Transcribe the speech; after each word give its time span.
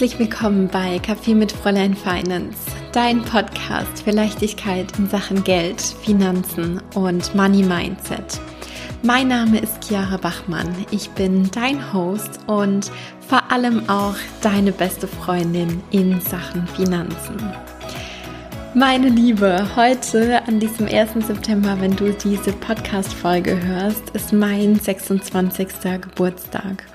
Herzlich 0.00 0.18
willkommen 0.18 0.66
bei 0.68 0.98
Kaffee 0.98 1.34
mit 1.34 1.52
Fräulein 1.52 1.94
Finance, 1.94 2.56
dein 2.90 3.20
Podcast 3.20 4.02
für 4.02 4.12
Leichtigkeit 4.12 4.98
in 4.98 5.06
Sachen 5.10 5.44
Geld, 5.44 5.78
Finanzen 5.78 6.80
und 6.94 7.34
Money 7.34 7.62
Mindset. 7.62 8.40
Mein 9.02 9.28
Name 9.28 9.58
ist 9.58 9.84
Chiara 9.86 10.16
Bachmann. 10.16 10.74
Ich 10.90 11.10
bin 11.10 11.50
dein 11.50 11.92
Host 11.92 12.40
und 12.46 12.90
vor 13.28 13.52
allem 13.52 13.90
auch 13.90 14.14
deine 14.40 14.72
beste 14.72 15.06
Freundin 15.06 15.82
in 15.90 16.18
Sachen 16.22 16.66
Finanzen. 16.68 17.36
Meine 18.72 19.10
Liebe, 19.10 19.68
heute 19.76 20.42
an 20.48 20.60
diesem 20.60 20.86
1. 20.86 21.26
September, 21.26 21.76
wenn 21.78 21.94
du 21.94 22.10
diese 22.14 22.52
Podcast-Folge 22.52 23.62
hörst, 23.62 24.08
ist 24.14 24.32
mein 24.32 24.76
26. 24.76 25.68
Geburtstag. 26.00 26.86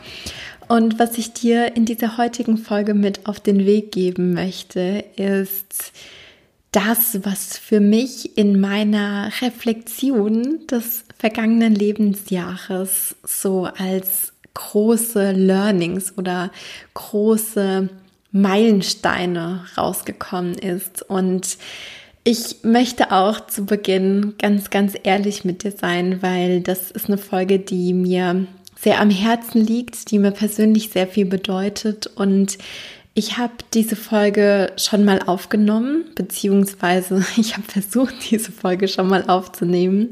Und 0.67 0.99
was 0.99 1.17
ich 1.17 1.33
dir 1.33 1.75
in 1.75 1.85
dieser 1.85 2.17
heutigen 2.17 2.57
Folge 2.57 2.93
mit 2.93 3.27
auf 3.27 3.39
den 3.39 3.65
Weg 3.65 3.91
geben 3.91 4.33
möchte, 4.33 5.03
ist 5.15 5.91
das, 6.71 7.19
was 7.23 7.57
für 7.57 7.79
mich 7.79 8.37
in 8.37 8.59
meiner 8.59 9.31
Reflexion 9.41 10.65
des 10.67 11.05
vergangenen 11.17 11.73
Lebensjahres 11.73 13.15
so 13.23 13.65
als 13.77 14.33
große 14.53 15.31
Learnings 15.31 16.17
oder 16.17 16.51
große 16.93 17.89
Meilensteine 18.31 19.65
rausgekommen 19.77 20.55
ist. 20.55 21.03
Und 21.03 21.57
ich 22.23 22.63
möchte 22.63 23.11
auch 23.11 23.47
zu 23.47 23.65
Beginn 23.65 24.33
ganz, 24.39 24.69
ganz 24.69 24.95
ehrlich 25.03 25.45
mit 25.45 25.63
dir 25.63 25.71
sein, 25.71 26.21
weil 26.21 26.61
das 26.61 26.91
ist 26.91 27.07
eine 27.07 27.17
Folge, 27.17 27.59
die 27.59 27.93
mir 27.93 28.47
sehr 28.85 29.01
am 29.01 29.09
Herzen 29.09 29.65
liegt, 29.65 30.11
die 30.11 30.19
mir 30.19 30.29
persönlich 30.29 30.91
sehr 30.91 31.07
viel 31.07 31.25
bedeutet. 31.25 32.05
Und 32.05 32.59
ich 33.15 33.39
habe 33.39 33.53
diese 33.73 33.95
Folge 33.95 34.71
schon 34.77 35.03
mal 35.03 35.23
aufgenommen, 35.23 36.05
beziehungsweise 36.13 37.25
ich 37.37 37.57
habe 37.57 37.63
versucht, 37.67 38.13
diese 38.29 38.51
Folge 38.51 38.87
schon 38.87 39.07
mal 39.07 39.27
aufzunehmen. 39.27 40.11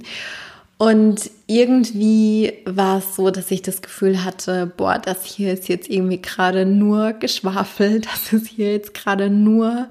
Und 0.80 1.30
irgendwie 1.46 2.54
war 2.66 2.98
es 2.98 3.16
so, 3.16 3.30
dass 3.30 3.52
ich 3.52 3.62
das 3.62 3.84
Gefühl 3.84 4.26
hatte, 4.26 4.66
boah, 4.76 4.98
das 4.98 5.24
hier 5.24 5.54
ist 5.54 5.70
jetzt 5.70 5.88
irgendwie 5.88 6.20
gerade 6.20 6.66
nur 6.66 7.14
geschwafelt, 7.14 8.08
das 8.12 8.34
ist 8.34 8.48
hier 8.48 8.72
jetzt 8.72 8.96
gerade 8.96 9.30
nur 9.30 9.88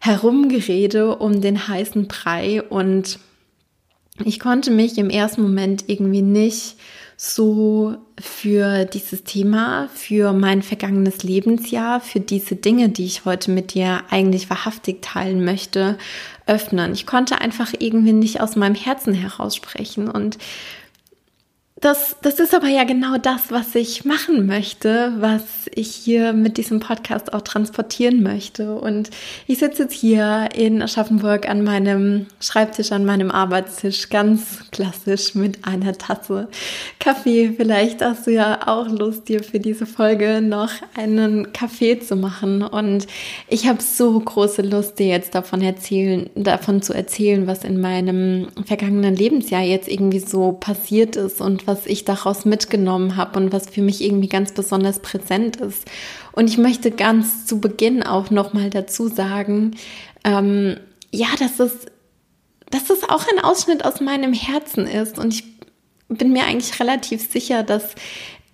Herumgerede 0.00 1.16
um 1.16 1.42
den 1.42 1.68
heißen 1.68 2.08
Brei 2.08 2.62
und 2.62 3.18
ich 4.24 4.40
konnte 4.40 4.70
mich 4.70 4.96
im 4.96 5.10
ersten 5.10 5.42
Moment 5.42 5.84
irgendwie 5.88 6.22
nicht 6.22 6.76
so 7.26 7.96
für 8.20 8.84
dieses 8.84 9.24
Thema, 9.24 9.88
für 9.94 10.34
mein 10.34 10.62
vergangenes 10.62 11.22
Lebensjahr, 11.22 12.00
für 12.00 12.20
diese 12.20 12.54
Dinge, 12.54 12.90
die 12.90 13.06
ich 13.06 13.24
heute 13.24 13.50
mit 13.50 13.72
dir 13.72 14.02
eigentlich 14.10 14.50
wahrhaftig 14.50 15.00
teilen 15.00 15.42
möchte, 15.42 15.96
öffnen. 16.46 16.92
Ich 16.92 17.06
konnte 17.06 17.40
einfach 17.40 17.72
irgendwie 17.78 18.12
nicht 18.12 18.42
aus 18.42 18.56
meinem 18.56 18.74
Herzen 18.74 19.14
heraus 19.14 19.56
sprechen 19.56 20.10
und 20.10 20.36
das, 21.80 22.16
das 22.22 22.38
ist 22.38 22.54
aber 22.54 22.68
ja 22.68 22.84
genau 22.84 23.18
das, 23.18 23.50
was 23.50 23.74
ich 23.74 24.04
machen 24.04 24.46
möchte, 24.46 25.12
was 25.18 25.42
ich 25.74 25.92
hier 25.92 26.32
mit 26.32 26.56
diesem 26.56 26.78
Podcast 26.78 27.32
auch 27.34 27.40
transportieren 27.40 28.22
möchte. 28.22 28.76
Und 28.76 29.10
ich 29.48 29.58
sitze 29.58 29.82
jetzt 29.82 29.92
hier 29.92 30.50
in 30.54 30.80
Aschaffenburg 30.80 31.48
an 31.48 31.64
meinem 31.64 32.26
Schreibtisch, 32.40 32.92
an 32.92 33.04
meinem 33.04 33.32
Arbeitstisch, 33.32 34.08
ganz 34.08 34.70
klassisch 34.70 35.34
mit 35.34 35.66
einer 35.66 35.98
Tasse 35.98 36.48
Kaffee. 37.00 37.52
Vielleicht 37.56 38.02
hast 38.02 38.28
du 38.28 38.30
ja 38.30 38.68
auch 38.68 38.88
Lust, 38.88 39.28
dir 39.28 39.42
für 39.42 39.58
diese 39.58 39.84
Folge 39.84 40.40
noch 40.40 40.70
einen 40.96 41.52
Kaffee 41.52 41.98
zu 41.98 42.14
machen. 42.14 42.62
Und 42.62 43.08
ich 43.48 43.66
habe 43.66 43.82
so 43.82 44.18
große 44.20 44.62
Lust, 44.62 45.00
dir 45.00 45.08
jetzt 45.08 45.34
davon 45.34 45.60
erzählen, 45.60 46.30
davon 46.36 46.82
zu 46.82 46.94
erzählen, 46.94 47.48
was 47.48 47.64
in 47.64 47.80
meinem 47.80 48.46
vergangenen 48.64 49.16
Lebensjahr 49.16 49.62
jetzt 49.62 49.88
irgendwie 49.88 50.20
so 50.20 50.52
passiert 50.52 51.16
ist 51.16 51.40
und 51.40 51.63
was 51.66 51.86
ich 51.86 52.04
daraus 52.04 52.44
mitgenommen 52.44 53.16
habe 53.16 53.38
und 53.38 53.52
was 53.52 53.68
für 53.68 53.82
mich 53.82 54.02
irgendwie 54.02 54.28
ganz 54.28 54.52
besonders 54.52 55.00
präsent 55.00 55.56
ist. 55.56 55.84
Und 56.32 56.48
ich 56.48 56.58
möchte 56.58 56.90
ganz 56.90 57.46
zu 57.46 57.60
Beginn 57.60 58.02
auch 58.02 58.30
nochmal 58.30 58.70
dazu 58.70 59.08
sagen, 59.08 59.76
ähm, 60.24 60.78
ja, 61.10 61.28
dass 61.38 61.60
es, 61.60 61.86
dass 62.70 62.90
es 62.90 63.08
auch 63.08 63.26
ein 63.28 63.42
Ausschnitt 63.42 63.84
aus 63.84 64.00
meinem 64.00 64.32
Herzen 64.32 64.86
ist. 64.86 65.18
Und 65.18 65.34
ich 65.34 65.44
bin 66.08 66.32
mir 66.32 66.44
eigentlich 66.44 66.80
relativ 66.80 67.30
sicher, 67.30 67.62
dass 67.62 67.94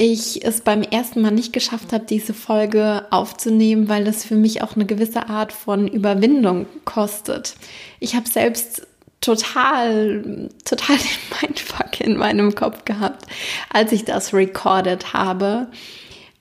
ich 0.01 0.45
es 0.47 0.63
beim 0.63 0.83
ersten 0.83 1.21
Mal 1.21 1.31
nicht 1.31 1.53
geschafft 1.53 1.93
habe, 1.93 2.07
diese 2.07 2.33
Folge 2.33 3.07
aufzunehmen, 3.11 3.89
weil 3.89 4.05
das 4.05 4.25
für 4.25 4.35
mich 4.35 4.63
auch 4.63 4.75
eine 4.75 4.87
gewisse 4.87 5.29
Art 5.29 5.53
von 5.53 5.87
Überwindung 5.89 6.65
kostet. 6.87 7.55
Ich 7.99 8.15
habe 8.15 8.27
selbst 8.27 8.87
total, 9.21 10.49
total 10.65 10.97
den 10.97 11.41
Mindfuck 11.41 12.01
in 12.01 12.17
meinem 12.17 12.55
Kopf 12.55 12.85
gehabt, 12.85 13.27
als 13.71 13.93
ich 13.93 14.05
das 14.05 14.33
recorded 14.33 15.13
habe, 15.13 15.69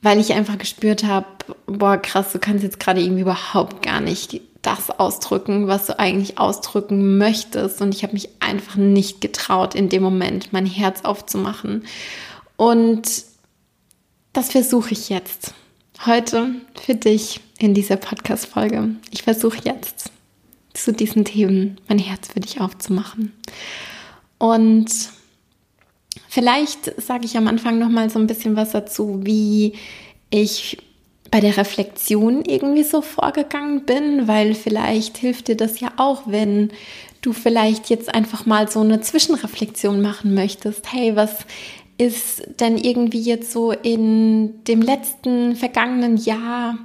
weil 0.01 0.19
ich 0.19 0.34
einfach 0.34 0.57
gespürt 0.57 1.03
habe, 1.03 1.28
boah, 1.66 1.97
krass, 1.97 2.31
du 2.31 2.40
kannst 2.40 2.63
jetzt 2.63 2.79
gerade 2.79 3.01
irgendwie 3.01 3.22
überhaupt 3.22 3.81
gar 3.81 4.00
nicht 4.00 4.41
das 4.62 4.90
ausdrücken, 4.90 5.67
was 5.67 5.88
du 5.88 6.00
eigentlich 6.00 6.38
ausdrücken 6.38 7.17
möchtest. 7.17 7.81
Und 7.81 7.95
ich 7.95 8.03
habe 8.03 8.13
mich 8.13 8.29
einfach 8.40 8.75
nicht 8.75 9.22
getraut, 9.22 9.75
in 9.75 9.90
dem 9.90 10.03
Moment 10.03 10.51
mein 10.51 10.66
Herz 10.66 11.01
aufzumachen. 11.03 11.85
Und 12.57 13.23
das 14.34 14.51
versuche 14.51 14.91
ich 14.91 15.09
jetzt. 15.09 15.53
Heute 16.06 16.56
für 16.81 16.96
dich 16.96 17.41
in 17.57 17.73
dieser 17.73 17.97
Podcast-Folge. 17.97 18.96
Ich 19.11 19.23
versuche 19.23 19.59
jetzt 19.63 20.11
zu 20.74 20.94
diesen 20.94 21.25
Themen 21.25 21.80
mein 21.88 22.00
Herz 22.00 22.30
für 22.31 22.40
dich 22.40 22.62
aufzumachen. 22.62 23.34
Und 24.38 24.90
vielleicht 26.28 27.02
sage 27.02 27.25
ich 27.25 27.38
am 27.38 27.47
Anfang 27.47 27.80
noch 27.80 27.90
mal 27.90 28.09
so 28.09 28.19
ein 28.19 28.28
bisschen 28.28 28.56
was 28.56 28.72
dazu, 28.72 29.22
wie 29.24 29.74
ich 30.29 30.78
bei 31.31 31.40
der 31.40 31.58
Reflexion 31.58 32.44
irgendwie 32.44 32.84
so 32.84 33.02
vorgegangen 33.02 33.85
bin, 33.85 34.28
weil 34.28 34.56
vielleicht 34.56 35.18
hilft 35.18 35.47
dir 35.47 35.58
das 35.58 35.79
ja 35.79 35.91
auch, 35.97 36.24
wenn 36.25 36.72
du 37.22 37.34
vielleicht 37.34 37.90
jetzt 37.90 38.13
einfach 38.13 38.46
mal 38.46 38.69
so 38.69 38.79
eine 38.79 39.02
Zwischenreflexion 39.02 40.02
machen 40.02 40.34
möchtest. 40.34 40.91
Hey, 40.91 41.16
was 41.16 41.46
ist 41.97 42.44
denn 42.62 42.78
irgendwie 42.78 43.22
jetzt 43.22 43.52
so 43.52 43.72
in 43.72 44.63
dem 44.63 44.81
letzten 44.81 45.56
vergangenen 45.56 46.18
Jahr 46.18 46.78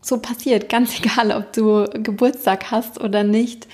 so 0.00 0.18
passiert, 0.18 0.68
ganz 0.68 0.98
egal, 1.00 1.32
ob 1.32 1.52
du 1.52 1.84
Geburtstag 2.02 2.70
hast 2.70 3.00
oder 3.00 3.24
nicht. 3.24 3.66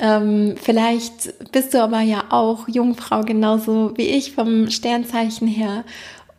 Ähm, 0.00 0.54
vielleicht 0.62 1.50
bist 1.50 1.74
du 1.74 1.82
aber 1.82 2.00
ja 2.02 2.26
auch 2.30 2.68
Jungfrau 2.68 3.22
genauso 3.22 3.96
wie 3.96 4.06
ich 4.06 4.32
vom 4.32 4.70
Sternzeichen 4.70 5.48
her 5.48 5.84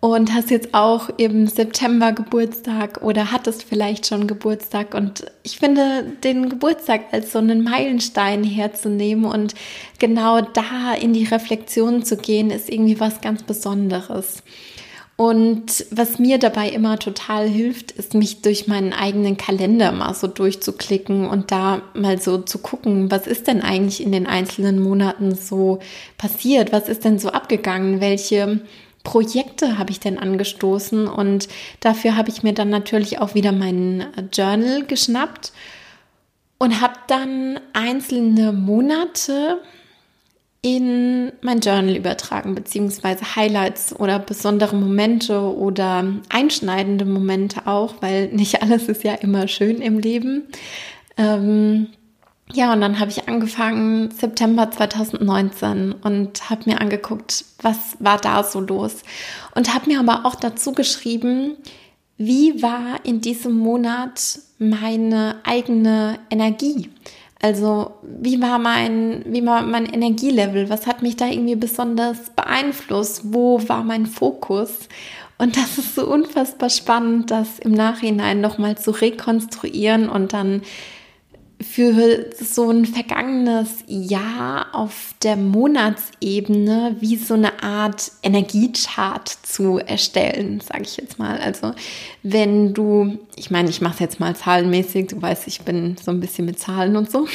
und 0.01 0.33
hast 0.33 0.49
jetzt 0.49 0.73
auch 0.73 1.09
im 1.17 1.47
September 1.47 2.13
Geburtstag 2.13 3.01
oder 3.01 3.33
hattest 3.33 3.63
vielleicht 3.63 4.07
schon 4.07 4.27
Geburtstag. 4.27 4.93
Und 4.93 5.25
ich 5.43 5.57
finde, 5.57 6.05
den 6.23 6.47
Geburtstag 6.47 7.01
als 7.11 7.33
so 7.33 7.39
einen 7.39 7.63
Meilenstein 7.63 8.45
herzunehmen 8.45 9.25
und 9.25 9.55
genau 9.99 10.39
da 10.39 10.93
in 10.93 11.11
die 11.11 11.25
Reflexion 11.25 12.03
zu 12.03 12.15
gehen, 12.15 12.49
ist 12.49 12.69
irgendwie 12.69 12.99
was 13.01 13.19
ganz 13.19 13.43
Besonderes. 13.43 14.41
Und 15.19 15.85
was 15.91 16.17
mir 16.17 16.37
dabei 16.37 16.69
immer 16.69 16.97
total 16.97 17.45
hilft, 17.45 17.91
ist 17.91 18.13
mich 18.13 18.41
durch 18.41 18.67
meinen 18.67 18.93
eigenen 18.93 19.35
Kalender 19.35 19.91
mal 19.91 20.13
so 20.13 20.27
durchzuklicken 20.27 21.27
und 21.27 21.51
da 21.51 21.81
mal 21.93 22.21
so 22.21 22.37
zu 22.37 22.59
gucken, 22.59 23.11
was 23.11 23.27
ist 23.27 23.47
denn 23.47 23.61
eigentlich 23.61 24.01
in 24.01 24.13
den 24.13 24.27
einzelnen 24.27 24.79
Monaten 24.79 25.35
so 25.35 25.79
passiert? 26.17 26.71
Was 26.71 26.87
ist 26.87 27.03
denn 27.03 27.19
so 27.19 27.31
abgegangen? 27.31 27.99
Welche 27.99 28.61
Projekte 29.03 29.77
habe 29.77 29.91
ich 29.91 29.99
denn 29.99 30.17
angestoßen? 30.17 31.09
Und 31.09 31.49
dafür 31.81 32.15
habe 32.15 32.29
ich 32.29 32.41
mir 32.41 32.53
dann 32.53 32.69
natürlich 32.69 33.19
auch 33.19 33.35
wieder 33.35 33.51
meinen 33.51 34.05
Journal 34.31 34.85
geschnappt 34.85 35.51
und 36.59 36.79
habe 36.79 36.93
dann 37.07 37.59
einzelne 37.73 38.53
Monate 38.53 39.59
in 40.61 41.31
mein 41.41 41.61
Journal 41.61 41.95
übertragen, 41.95 42.53
beziehungsweise 42.53 43.35
Highlights 43.35 43.97
oder 43.97 44.19
besondere 44.19 44.75
Momente 44.75 45.39
oder 45.39 46.05
einschneidende 46.27 47.05
Momente 47.05 47.65
auch, 47.65 47.95
weil 48.01 48.27
nicht 48.27 48.61
alles 48.61 48.87
ist 48.87 49.03
ja 49.03 49.13
immer 49.13 49.47
schön 49.47 49.81
im 49.81 49.99
Leben. 49.99 50.47
Ähm, 51.17 51.87
ja, 52.51 52.73
und 52.73 52.81
dann 52.81 52.99
habe 52.99 53.11
ich 53.11 53.27
angefangen 53.27 54.09
September 54.09 54.71
2019 54.71 55.93
und 55.93 56.49
habe 56.49 56.63
mir 56.65 56.81
angeguckt, 56.81 57.45
was 57.61 57.95
war 57.99 58.17
da 58.17 58.43
so 58.43 58.59
los. 58.59 59.03
Und 59.53 59.73
habe 59.73 59.91
mir 59.91 59.99
aber 59.99 60.25
auch 60.25 60.35
dazu 60.35 60.71
geschrieben, 60.71 61.57
wie 62.17 62.61
war 62.61 63.05
in 63.05 63.21
diesem 63.21 63.57
Monat 63.57 64.39
meine 64.57 65.35
eigene 65.43 66.19
Energie? 66.29 66.89
Also 67.41 67.91
wie 68.03 68.41
war 68.41 68.59
mein, 68.59 69.23
wie 69.25 69.45
war 69.45 69.61
mein 69.61 69.85
Energielevel? 69.85 70.69
Was 70.69 70.87
hat 70.87 71.01
mich 71.01 71.15
da 71.15 71.27
irgendwie 71.27 71.55
besonders 71.55 72.31
beeinflusst? 72.31 73.21
Wo 73.33 73.61
war 73.67 73.83
mein 73.83 74.05
Fokus? 74.05 74.89
Und 75.37 75.55
das 75.55 75.77
ist 75.77 75.95
so 75.95 76.05
unfassbar 76.05 76.69
spannend, 76.69 77.31
das 77.31 77.59
im 77.59 77.71
Nachhinein 77.71 78.41
nochmal 78.41 78.77
zu 78.77 78.91
rekonstruieren 78.91 80.09
und 80.09 80.33
dann 80.33 80.63
für 81.61 82.29
so 82.39 82.69
ein 82.69 82.85
vergangenes 82.85 83.83
Jahr 83.87 84.67
auf 84.73 85.13
der 85.23 85.35
Monatsebene 85.35 86.95
wie 86.99 87.17
so 87.17 87.33
eine 87.33 87.61
Art 87.61 88.11
Energiechart 88.23 89.27
zu 89.27 89.77
erstellen, 89.77 90.61
sage 90.61 90.83
ich 90.83 90.97
jetzt 90.97 91.19
mal. 91.19 91.37
Also 91.39 91.73
wenn 92.23 92.73
du, 92.73 93.17
ich 93.39 93.49
meine, 93.49 93.69
ich 93.69 93.79
mache 93.79 93.93
es 93.93 93.99
jetzt 93.99 94.19
mal 94.19 94.35
zahlenmäßig, 94.35 95.07
du 95.07 95.21
weißt, 95.21 95.47
ich 95.47 95.61
bin 95.61 95.95
so 96.03 96.11
ein 96.11 96.19
bisschen 96.19 96.45
mit 96.45 96.59
Zahlen 96.59 96.97
und 96.97 97.09
so. 97.09 97.25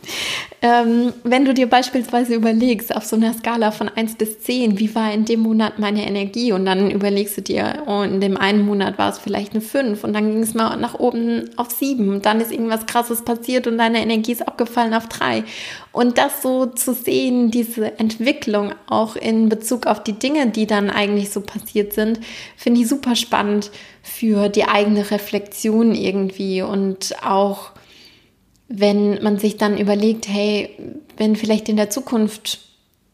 ähm, 0.62 1.12
wenn 1.24 1.44
du 1.44 1.52
dir 1.52 1.68
beispielsweise 1.68 2.34
überlegst, 2.34 2.94
auf 2.96 3.04
so 3.04 3.16
einer 3.16 3.34
Skala 3.34 3.70
von 3.70 3.90
1 3.90 4.16
bis 4.16 4.40
10, 4.40 4.78
wie 4.78 4.94
war 4.94 5.12
in 5.12 5.26
dem 5.26 5.40
Monat 5.40 5.78
meine 5.78 6.06
Energie? 6.06 6.52
Und 6.52 6.64
dann 6.64 6.90
überlegst 6.90 7.36
du 7.36 7.42
dir, 7.42 7.82
oh, 7.86 8.00
in 8.00 8.20
dem 8.20 8.38
einen 8.38 8.64
Monat 8.64 8.96
war 8.96 9.10
es 9.10 9.18
vielleicht 9.18 9.52
eine 9.52 9.60
5 9.60 10.02
und 10.02 10.14
dann 10.14 10.32
ging 10.32 10.42
es 10.42 10.54
mal 10.54 10.74
nach 10.78 10.98
oben 10.98 11.50
auf 11.56 11.70
7 11.70 12.08
und 12.08 12.24
dann 12.24 12.40
ist 12.40 12.50
irgendwas 12.50 12.86
krasses 12.86 13.22
passiert 13.22 13.66
und 13.66 13.76
deine 13.76 14.00
Energie 14.00 14.32
ist 14.32 14.48
abgefallen 14.48 14.94
auf 14.94 15.06
3. 15.08 15.44
Und 15.92 16.16
das 16.16 16.40
so 16.40 16.64
zu 16.64 16.94
sehen, 16.94 17.50
diese 17.50 17.98
Entwicklung 17.98 18.72
auch 18.86 19.16
in 19.16 19.50
Bezug 19.50 19.86
auf 19.86 20.02
die 20.02 20.14
Dinge, 20.14 20.48
die 20.48 20.66
dann 20.66 20.88
eigentlich 20.88 21.30
so 21.30 21.42
passiert 21.42 21.92
sind, 21.92 22.20
finde 22.56 22.80
ich 22.80 22.88
super 22.88 23.14
spannend 23.14 23.70
für 24.02 24.48
die 24.48 24.64
eigene 24.64 25.10
Reflexion 25.10 25.94
irgendwie 25.94 26.62
und 26.62 27.14
auch 27.24 27.70
wenn 28.68 29.22
man 29.22 29.38
sich 29.38 29.58
dann 29.58 29.76
überlegt, 29.76 30.28
hey, 30.28 30.70
wenn 31.16 31.36
vielleicht 31.36 31.68
in 31.68 31.76
der 31.76 31.90
Zukunft 31.90 32.60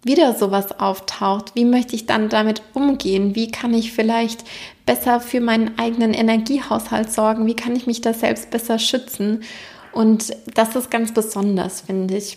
wieder 0.04 0.34
sowas 0.34 0.78
auftaucht, 0.78 1.52
wie 1.54 1.64
möchte 1.64 1.96
ich 1.96 2.06
dann 2.06 2.28
damit 2.28 2.62
umgehen? 2.72 3.34
Wie 3.34 3.50
kann 3.50 3.74
ich 3.74 3.92
vielleicht 3.92 4.44
besser 4.86 5.20
für 5.20 5.40
meinen 5.40 5.78
eigenen 5.78 6.14
Energiehaushalt 6.14 7.12
sorgen? 7.12 7.46
Wie 7.46 7.56
kann 7.56 7.74
ich 7.74 7.86
mich 7.86 8.00
da 8.00 8.14
selbst 8.14 8.50
besser 8.50 8.78
schützen? 8.78 9.42
Und 9.92 10.32
das 10.54 10.76
ist 10.76 10.90
ganz 10.90 11.12
besonders, 11.12 11.80
finde 11.80 12.16
ich. 12.16 12.36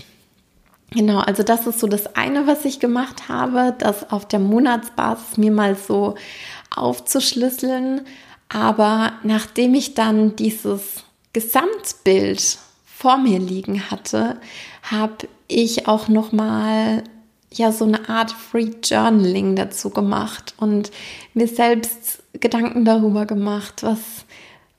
Genau, 0.89 1.19
also 1.19 1.43
das 1.43 1.67
ist 1.67 1.79
so 1.79 1.87
das 1.87 2.15
eine, 2.15 2.47
was 2.47 2.65
ich 2.65 2.79
gemacht 2.79 3.29
habe, 3.29 3.73
das 3.77 4.11
auf 4.11 4.27
der 4.27 4.39
Monatsbasis 4.39 5.37
mir 5.37 5.51
mal 5.51 5.75
so 5.75 6.15
aufzuschlüsseln. 6.75 8.01
Aber 8.53 9.13
nachdem 9.23 9.73
ich 9.75 9.93
dann 9.93 10.35
dieses 10.35 11.05
Gesamtbild 11.31 12.57
vor 12.85 13.17
mir 13.17 13.39
liegen 13.39 13.89
hatte, 13.89 14.37
habe 14.83 15.29
ich 15.47 15.87
auch 15.87 16.09
noch 16.09 16.33
mal 16.33 17.03
ja 17.53 17.71
so 17.71 17.85
eine 17.85 18.09
Art 18.09 18.31
Free 18.31 18.71
Journaling 18.83 19.55
dazu 19.55 19.89
gemacht 19.89 20.53
und 20.57 20.91
mir 21.33 21.47
selbst 21.47 22.23
Gedanken 22.33 22.83
darüber 22.83 23.25
gemacht, 23.25 23.83
was 23.83 24.25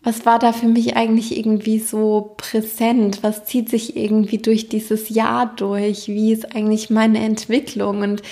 was 0.04 0.26
war 0.26 0.40
da 0.40 0.52
für 0.52 0.66
mich 0.66 0.96
eigentlich 0.96 1.36
irgendwie 1.38 1.78
so 1.78 2.34
präsent? 2.36 3.22
Was 3.22 3.44
zieht 3.44 3.68
sich 3.68 3.96
irgendwie 3.96 4.38
durch 4.38 4.68
dieses 4.68 5.08
Jahr 5.10 5.54
durch? 5.54 6.08
Wie 6.08 6.32
ist 6.32 6.56
eigentlich 6.56 6.90
meine 6.90 7.20
Entwicklung? 7.20 8.00
Und 8.00 8.22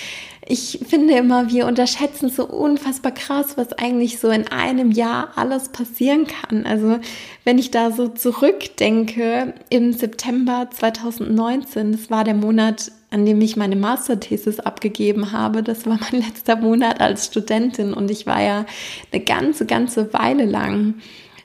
ich 0.51 0.79
finde 0.85 1.13
immer, 1.13 1.49
wir 1.49 1.65
unterschätzen 1.65 2.29
so 2.29 2.45
unfassbar 2.45 3.13
krass, 3.13 3.55
was 3.55 3.71
eigentlich 3.71 4.19
so 4.19 4.29
in 4.29 4.49
einem 4.49 4.91
Jahr 4.91 5.29
alles 5.37 5.69
passieren 5.69 6.27
kann. 6.27 6.65
Also 6.65 6.99
wenn 7.45 7.57
ich 7.57 7.71
da 7.71 7.89
so 7.91 8.09
zurückdenke, 8.09 9.53
im 9.69 9.93
September 9.93 10.67
2019, 10.69 11.93
das 11.93 12.09
war 12.09 12.25
der 12.25 12.33
Monat, 12.33 12.91
an 13.11 13.25
dem 13.25 13.39
ich 13.39 13.55
meine 13.55 13.77
Masterthesis 13.77 14.59
abgegeben 14.59 15.31
habe. 15.31 15.63
Das 15.63 15.85
war 15.85 15.97
mein 16.01 16.21
letzter 16.27 16.57
Monat 16.57 16.99
als 16.99 17.27
Studentin 17.27 17.93
und 17.93 18.11
ich 18.11 18.27
war 18.27 18.41
ja 18.41 18.65
eine 19.13 19.23
ganze, 19.23 19.65
ganze 19.65 20.13
Weile 20.13 20.43
lang 20.43 20.95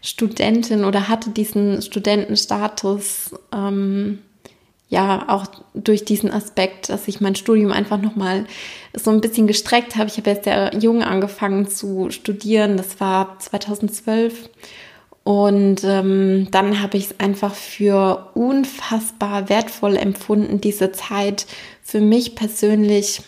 Studentin 0.02 0.84
oder 0.84 1.08
hatte 1.08 1.30
diesen 1.30 1.80
Studentenstatus, 1.80 3.36
ähm, 3.54 4.18
ja, 4.88 5.24
auch 5.28 5.46
durch 5.74 6.04
diesen 6.04 6.30
Aspekt, 6.30 6.88
dass 6.88 7.08
ich 7.08 7.20
mein 7.20 7.34
Studium 7.34 7.72
einfach 7.72 8.00
nochmal 8.00 8.46
so 8.94 9.10
ein 9.10 9.20
bisschen 9.20 9.46
gestreckt 9.46 9.96
habe. 9.96 10.08
Ich 10.08 10.16
habe 10.16 10.30
jetzt 10.30 10.44
sehr 10.44 10.72
jung 10.78 11.02
angefangen 11.02 11.68
zu 11.68 12.10
studieren, 12.10 12.76
das 12.76 13.00
war 13.00 13.38
2012. 13.38 14.48
Und 15.24 15.82
ähm, 15.82 16.46
dann 16.52 16.80
habe 16.80 16.98
ich 16.98 17.06
es 17.06 17.18
einfach 17.18 17.52
für 17.52 18.30
unfassbar 18.34 19.48
wertvoll 19.48 19.96
empfunden, 19.96 20.60
diese 20.60 20.92
Zeit 20.92 21.46
für 21.82 22.00
mich 22.00 22.36
persönlich 22.36 23.22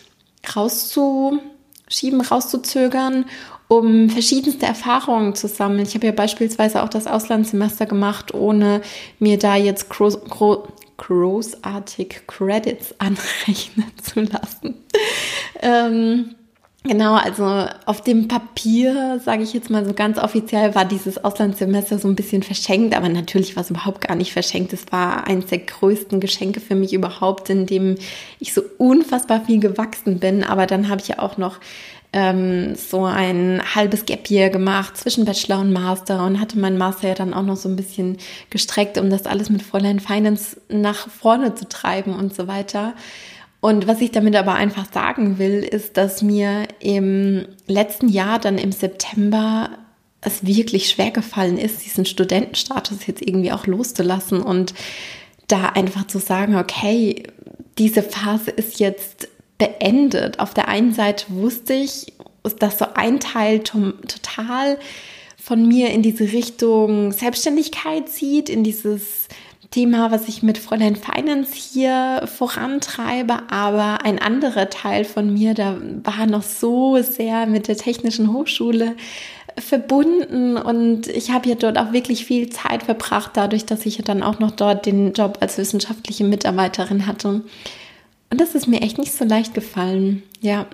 rauszuschieben, 0.54 2.20
rauszuzögern 2.20 3.24
um 3.68 4.08
verschiedenste 4.08 4.64
Erfahrungen 4.64 5.34
zu 5.34 5.46
sammeln. 5.46 5.82
Ich 5.82 5.94
habe 5.94 6.06
ja 6.06 6.12
beispielsweise 6.12 6.82
auch 6.82 6.88
das 6.88 7.06
Auslandssemester 7.06 7.84
gemacht, 7.84 8.32
ohne 8.32 8.80
mir 9.18 9.38
da 9.38 9.56
jetzt 9.56 9.90
groß, 9.90 10.20
großartig 10.98 12.26
Credits 12.26 12.94
anrechnen 12.98 13.90
zu 14.02 14.20
lassen. 14.20 14.74
ähm, 15.60 16.34
Genau, 16.84 17.16
also 17.16 17.66
auf 17.86 18.02
dem 18.02 18.28
Papier, 18.28 19.20
sage 19.22 19.42
ich 19.42 19.52
jetzt 19.52 19.68
mal 19.68 19.84
so 19.84 19.92
ganz 19.92 20.16
offiziell, 20.16 20.74
war 20.76 20.84
dieses 20.84 21.22
Auslandssemester 21.22 21.98
so 21.98 22.08
ein 22.08 22.14
bisschen 22.14 22.42
verschenkt, 22.44 22.96
aber 22.96 23.08
natürlich 23.08 23.56
war 23.56 23.62
es 23.62 23.70
überhaupt 23.70 24.00
gar 24.00 24.14
nicht 24.14 24.32
verschenkt. 24.32 24.72
Es 24.72 24.90
war 24.92 25.26
eines 25.26 25.46
der 25.46 25.58
größten 25.58 26.20
Geschenke 26.20 26.60
für 26.60 26.76
mich 26.76 26.94
überhaupt, 26.94 27.50
in 27.50 27.66
dem 27.66 27.96
ich 28.38 28.54
so 28.54 28.62
unfassbar 28.78 29.44
viel 29.44 29.58
gewachsen 29.58 30.20
bin. 30.20 30.44
Aber 30.44 30.66
dann 30.66 30.88
habe 30.88 31.00
ich 31.00 31.08
ja 31.08 31.18
auch 31.18 31.36
noch 31.36 31.58
ähm, 32.12 32.74
so 32.74 33.04
ein 33.04 33.62
halbes 33.74 34.06
Gap 34.06 34.30
Year 34.30 34.50
gemacht 34.50 34.96
zwischen 34.96 35.24
Bachelor 35.24 35.60
und 35.60 35.72
Master 35.72 36.24
und 36.24 36.40
hatte 36.40 36.58
meinen 36.58 36.78
Master 36.78 37.08
ja 37.08 37.14
dann 37.14 37.34
auch 37.34 37.42
noch 37.42 37.56
so 37.56 37.68
ein 37.68 37.76
bisschen 37.76 38.16
gestreckt, 38.50 38.98
um 38.98 39.10
das 39.10 39.26
alles 39.26 39.50
mit 39.50 39.62
Fräulein 39.62 40.00
Finance 40.00 40.60
nach 40.68 41.08
vorne 41.08 41.54
zu 41.54 41.68
treiben 41.68 42.14
und 42.14 42.34
so 42.34 42.46
weiter. 42.46 42.94
Und 43.60 43.86
was 43.86 44.00
ich 44.00 44.12
damit 44.12 44.36
aber 44.36 44.54
einfach 44.54 44.90
sagen 44.92 45.38
will, 45.38 45.62
ist, 45.64 45.96
dass 45.96 46.22
mir 46.22 46.68
im 46.80 47.46
letzten 47.66 48.08
Jahr 48.08 48.38
dann 48.38 48.56
im 48.56 48.72
September 48.72 49.70
es 50.20 50.46
wirklich 50.46 50.88
schwer 50.88 51.10
gefallen 51.10 51.58
ist, 51.58 51.84
diesen 51.84 52.04
Studentenstatus 52.04 53.06
jetzt 53.06 53.22
irgendwie 53.22 53.52
auch 53.52 53.66
loszulassen 53.66 54.42
und 54.42 54.74
da 55.48 55.66
einfach 55.66 56.06
zu 56.06 56.18
sagen, 56.18 56.56
okay, 56.56 57.24
diese 57.78 58.02
Phase 58.02 58.50
ist 58.50 58.80
jetzt 58.80 59.28
beendet. 59.58 60.40
Auf 60.40 60.54
der 60.54 60.68
einen 60.68 60.92
Seite 60.92 61.26
wusste 61.28 61.74
ich, 61.74 62.12
dass 62.58 62.78
so 62.78 62.86
ein 62.94 63.20
Teil 63.20 63.60
total 63.60 64.78
von 65.36 65.66
mir 65.66 65.90
in 65.90 66.02
diese 66.02 66.32
Richtung 66.32 67.12
Selbstständigkeit 67.12 68.08
zieht, 68.08 68.48
in 68.48 68.64
dieses 68.64 69.28
Thema, 69.70 70.10
was 70.10 70.28
ich 70.28 70.42
mit 70.42 70.56
Fräulein 70.56 70.96
Finance 70.96 71.52
hier 71.54 72.22
vorantreibe, 72.26 73.50
aber 73.50 74.04
ein 74.04 74.18
anderer 74.18 74.70
Teil 74.70 75.04
von 75.04 75.32
mir, 75.32 75.52
da 75.54 75.76
war 76.04 76.26
noch 76.26 76.42
so 76.42 77.02
sehr 77.02 77.46
mit 77.46 77.68
der 77.68 77.76
Technischen 77.76 78.32
Hochschule 78.32 78.96
verbunden 79.58 80.56
und 80.56 81.08
ich 81.08 81.30
habe 81.30 81.48
ja 81.48 81.54
dort 81.54 81.78
auch 81.78 81.92
wirklich 81.92 82.24
viel 82.24 82.48
Zeit 82.48 82.84
verbracht, 82.84 83.32
dadurch, 83.34 83.66
dass 83.66 83.84
ich 83.84 83.98
ja 83.98 84.04
dann 84.04 84.22
auch 84.22 84.38
noch 84.38 84.52
dort 84.52 84.86
den 84.86 85.12
Job 85.12 85.38
als 85.40 85.58
wissenschaftliche 85.58 86.24
Mitarbeiterin 86.24 87.06
hatte. 87.06 87.42
Und 88.30 88.40
das 88.40 88.54
ist 88.54 88.66
mir 88.66 88.82
echt 88.82 88.98
nicht 88.98 89.12
so 89.12 89.24
leicht 89.24 89.54
gefallen. 89.54 90.22
Ja, 90.40 90.66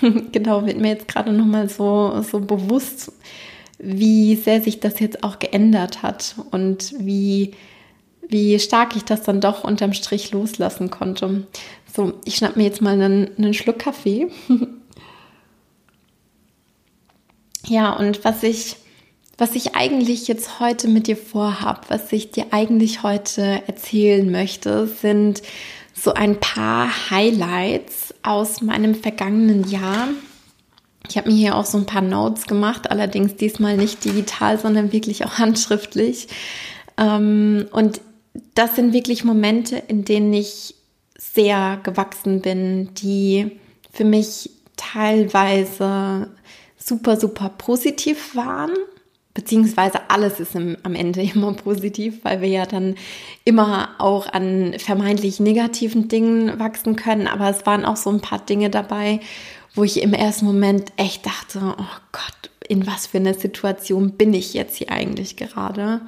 genau, 0.32 0.66
wird 0.66 0.78
mir 0.78 0.88
jetzt 0.88 1.08
gerade 1.08 1.32
nochmal 1.32 1.68
so, 1.68 2.22
so 2.22 2.40
bewusst, 2.40 3.12
wie 3.78 4.36
sehr 4.36 4.60
sich 4.62 4.80
das 4.80 5.00
jetzt 5.00 5.24
auch 5.24 5.38
geändert 5.38 6.02
hat 6.02 6.36
und 6.50 6.94
wie, 6.98 7.52
wie 8.28 8.58
stark 8.58 8.94
ich 8.96 9.04
das 9.04 9.22
dann 9.22 9.40
doch 9.40 9.64
unterm 9.64 9.92
Strich 9.92 10.30
loslassen 10.30 10.90
konnte. 10.90 11.46
So, 11.94 12.14
ich 12.24 12.36
schnapp 12.36 12.56
mir 12.56 12.64
jetzt 12.64 12.80
mal 12.80 12.94
einen, 12.94 13.30
einen 13.36 13.54
Schluck 13.54 13.80
Kaffee. 13.80 14.28
ja, 17.66 17.92
und 17.92 18.24
was 18.24 18.44
ich, 18.44 18.76
was 19.36 19.56
ich 19.56 19.74
eigentlich 19.74 20.28
jetzt 20.28 20.60
heute 20.60 20.86
mit 20.86 21.08
dir 21.08 21.16
vorhab, 21.16 21.90
was 21.90 22.12
ich 22.12 22.30
dir 22.30 22.46
eigentlich 22.52 23.02
heute 23.02 23.62
erzählen 23.66 24.30
möchte, 24.30 24.86
sind 24.86 25.42
so 26.02 26.14
ein 26.14 26.40
paar 26.40 27.10
Highlights 27.10 28.12
aus 28.24 28.60
meinem 28.60 28.96
vergangenen 28.96 29.68
Jahr. 29.70 30.08
Ich 31.08 31.16
habe 31.16 31.30
mir 31.30 31.36
hier 31.36 31.56
auch 31.56 31.64
so 31.64 31.78
ein 31.78 31.86
paar 31.86 32.02
Notes 32.02 32.46
gemacht, 32.46 32.90
allerdings 32.90 33.36
diesmal 33.36 33.76
nicht 33.76 34.04
digital, 34.04 34.58
sondern 34.58 34.92
wirklich 34.92 35.24
auch 35.24 35.34
handschriftlich. 35.38 36.26
Ähm, 36.98 37.68
und 37.70 38.00
das 38.54 38.74
sind 38.74 38.92
wirklich 38.92 39.22
Momente, 39.22 39.76
in 39.76 40.04
denen 40.04 40.32
ich 40.32 40.74
sehr 41.16 41.78
gewachsen 41.84 42.40
bin, 42.40 42.92
die 42.94 43.60
für 43.92 44.04
mich 44.04 44.50
teilweise 44.76 46.30
super, 46.76 47.16
super 47.16 47.48
positiv 47.50 48.34
waren 48.34 48.72
beziehungsweise 49.34 49.98
alles 50.08 50.40
ist 50.40 50.54
im, 50.54 50.76
am 50.82 50.94
Ende 50.94 51.22
immer 51.34 51.52
positiv, 51.54 52.20
weil 52.22 52.40
wir 52.40 52.48
ja 52.48 52.66
dann 52.66 52.96
immer 53.44 53.90
auch 53.98 54.32
an 54.32 54.74
vermeintlich 54.78 55.40
negativen 55.40 56.08
Dingen 56.08 56.58
wachsen 56.58 56.96
können. 56.96 57.26
Aber 57.26 57.48
es 57.48 57.66
waren 57.66 57.84
auch 57.84 57.96
so 57.96 58.10
ein 58.10 58.20
paar 58.20 58.40
Dinge 58.40 58.70
dabei, 58.70 59.20
wo 59.74 59.84
ich 59.84 60.02
im 60.02 60.12
ersten 60.12 60.44
Moment 60.44 60.92
echt 60.96 61.24
dachte, 61.24 61.60
oh 61.78 62.00
Gott, 62.12 62.50
in 62.68 62.86
was 62.86 63.06
für 63.06 63.18
einer 63.18 63.34
Situation 63.34 64.12
bin 64.12 64.34
ich 64.34 64.54
jetzt 64.54 64.76
hier 64.76 64.90
eigentlich 64.90 65.36
gerade. 65.36 66.02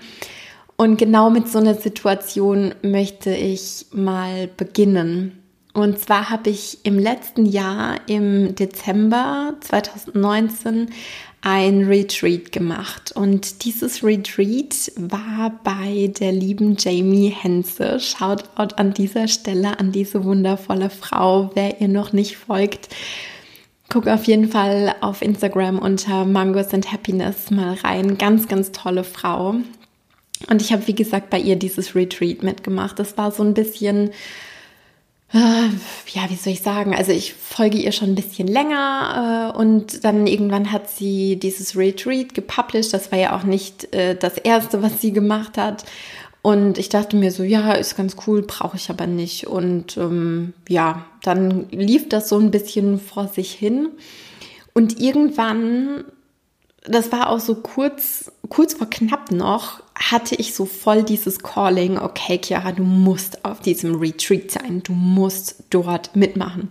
Und 0.76 0.98
genau 0.98 1.30
mit 1.30 1.48
so 1.48 1.58
einer 1.58 1.74
Situation 1.74 2.74
möchte 2.82 3.34
ich 3.34 3.86
mal 3.92 4.48
beginnen. 4.48 5.40
Und 5.72 5.98
zwar 5.98 6.30
habe 6.30 6.50
ich 6.50 6.78
im 6.84 6.98
letzten 6.98 7.46
Jahr, 7.46 7.96
im 8.06 8.54
Dezember 8.54 9.54
2019, 9.60 10.90
ein 11.44 11.84
Retreat 11.84 12.52
gemacht. 12.52 13.12
Und 13.14 13.64
dieses 13.64 14.02
Retreat 14.02 14.90
war 14.96 15.60
bei 15.62 16.10
der 16.18 16.32
lieben 16.32 16.76
Jamie 16.78 17.28
Henze. 17.28 18.00
Shoutout 18.00 18.74
an 18.76 18.94
dieser 18.94 19.28
Stelle 19.28 19.78
an 19.78 19.92
diese 19.92 20.24
wundervolle 20.24 20.88
Frau. 20.88 21.50
Wer 21.54 21.82
ihr 21.82 21.88
noch 21.88 22.14
nicht 22.14 22.38
folgt, 22.38 22.88
guck 23.90 24.06
auf 24.06 24.24
jeden 24.24 24.48
Fall 24.48 24.94
auf 25.02 25.20
Instagram 25.20 25.78
unter 25.78 26.24
Mangos 26.24 26.72
and 26.72 26.90
Happiness 26.90 27.50
mal 27.50 27.74
rein. 27.74 28.16
Ganz, 28.16 28.48
ganz 28.48 28.72
tolle 28.72 29.04
Frau. 29.04 29.56
Und 30.48 30.62
ich 30.62 30.72
habe, 30.72 30.86
wie 30.86 30.94
gesagt, 30.94 31.28
bei 31.28 31.38
ihr 31.38 31.56
dieses 31.56 31.94
Retreat 31.94 32.42
mitgemacht. 32.42 32.98
Das 32.98 33.18
war 33.18 33.30
so 33.30 33.42
ein 33.42 33.52
bisschen 33.52 34.10
ja, 35.34 36.30
wie 36.30 36.36
soll 36.36 36.52
ich 36.52 36.62
sagen? 36.62 36.94
Also 36.94 37.10
ich 37.10 37.34
folge 37.34 37.78
ihr 37.78 37.90
schon 37.90 38.10
ein 38.10 38.14
bisschen 38.14 38.46
länger 38.46 39.52
äh, 39.52 39.58
und 39.58 40.04
dann 40.04 40.28
irgendwann 40.28 40.70
hat 40.70 40.88
sie 40.88 41.36
dieses 41.36 41.76
Retreat 41.76 42.34
gepublished. 42.34 42.92
Das 42.92 43.10
war 43.10 43.18
ja 43.18 43.36
auch 43.36 43.42
nicht 43.42 43.92
äh, 43.92 44.14
das 44.14 44.38
erste, 44.38 44.82
was 44.82 45.00
sie 45.00 45.12
gemacht 45.12 45.58
hat. 45.58 45.84
Und 46.40 46.78
ich 46.78 46.88
dachte 46.88 47.16
mir 47.16 47.32
so, 47.32 47.42
ja, 47.42 47.72
ist 47.72 47.96
ganz 47.96 48.16
cool, 48.26 48.42
brauche 48.42 48.76
ich 48.76 48.90
aber 48.90 49.06
nicht. 49.06 49.46
Und 49.46 49.96
ähm, 49.96 50.52
ja, 50.68 51.04
dann 51.22 51.68
lief 51.70 52.08
das 52.08 52.28
so 52.28 52.38
ein 52.38 52.50
bisschen 52.50 53.00
vor 53.00 53.28
sich 53.28 53.50
hin. 53.50 53.88
Und 54.72 55.00
irgendwann 55.00 56.04
das 56.84 57.10
war 57.12 57.30
auch 57.30 57.40
so 57.40 57.54
kurz, 57.56 58.30
kurz 58.50 58.74
vor 58.74 58.88
knapp 58.88 59.30
noch, 59.30 59.82
hatte 59.94 60.34
ich 60.34 60.54
so 60.54 60.66
voll 60.66 61.02
dieses 61.02 61.38
Calling, 61.38 61.98
okay, 61.98 62.38
Chiara, 62.42 62.72
du 62.72 62.82
musst 62.82 63.44
auf 63.44 63.60
diesem 63.60 63.94
Retreat 63.96 64.50
sein, 64.50 64.82
du 64.82 64.92
musst 64.92 65.64
dort 65.70 66.14
mitmachen. 66.14 66.70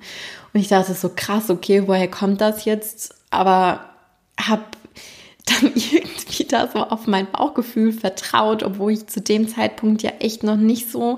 Und 0.53 0.59
ich 0.59 0.67
dachte 0.67 0.93
so 0.93 1.09
krass, 1.15 1.49
okay, 1.49 1.87
woher 1.87 2.07
kommt 2.07 2.41
das 2.41 2.65
jetzt? 2.65 3.15
Aber 3.31 3.89
habe 4.39 4.63
dann 5.45 5.71
irgendwie 5.75 6.43
da 6.43 6.67
so 6.67 6.79
auf 6.79 7.07
mein 7.07 7.31
Bauchgefühl 7.31 7.91
vertraut, 7.91 8.61
obwohl 8.61 8.91
ich 8.91 9.07
zu 9.07 9.19
dem 9.19 9.47
Zeitpunkt 9.47 10.03
ja 10.03 10.11
echt 10.19 10.43
noch 10.43 10.57
nicht 10.57 10.91
so 10.91 11.17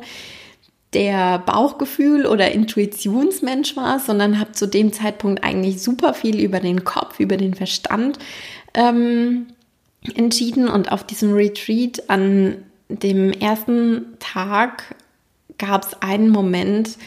der 0.93 1.39
Bauchgefühl 1.39 2.25
oder 2.25 2.53
Intuitionsmensch 2.53 3.75
war, 3.75 3.99
sondern 3.99 4.39
habe 4.39 4.53
zu 4.53 4.65
dem 4.65 4.93
Zeitpunkt 4.93 5.43
eigentlich 5.43 5.81
super 5.81 6.13
viel 6.13 6.39
über 6.39 6.61
den 6.61 6.85
Kopf, 6.85 7.19
über 7.19 7.35
den 7.35 7.53
Verstand 7.53 8.17
ähm, 8.75 9.47
entschieden 10.15 10.67
und 10.67 10.91
auf 10.91 11.03
diesem 11.03 11.33
Retreat 11.33 12.09
an 12.09 12.57
dem 12.89 13.31
ersten 13.31 14.17
Tag 14.19 14.95
gab 15.57 15.85
es 15.85 16.01
einen 16.01 16.29
Moment, 16.29 16.97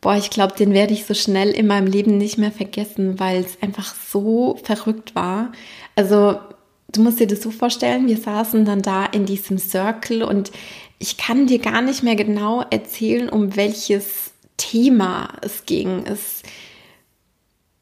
boah, 0.00 0.16
ich 0.16 0.30
glaube, 0.30 0.54
den 0.54 0.72
werde 0.72 0.94
ich 0.94 1.06
so 1.06 1.14
schnell 1.14 1.50
in 1.50 1.66
meinem 1.66 1.86
Leben 1.86 2.18
nicht 2.18 2.38
mehr 2.38 2.52
vergessen, 2.52 3.18
weil 3.18 3.40
es 3.40 3.60
einfach 3.60 3.94
so 3.94 4.58
verrückt 4.62 5.14
war. 5.14 5.52
Also 5.96 6.38
du 6.92 7.02
musst 7.02 7.18
dir 7.18 7.26
das 7.26 7.42
so 7.42 7.50
vorstellen, 7.50 8.06
wir 8.06 8.18
saßen 8.18 8.64
dann 8.64 8.82
da 8.82 9.06
in 9.06 9.26
diesem 9.26 9.58
Circle 9.58 10.22
und 10.22 10.52
ich 10.98 11.16
kann 11.16 11.46
dir 11.46 11.58
gar 11.58 11.82
nicht 11.82 12.02
mehr 12.02 12.16
genau 12.16 12.62
erzählen, 12.70 13.28
um 13.28 13.56
welches 13.56 14.32
Thema 14.56 15.28
es 15.42 15.64
ging. 15.66 16.04
Es 16.06 16.42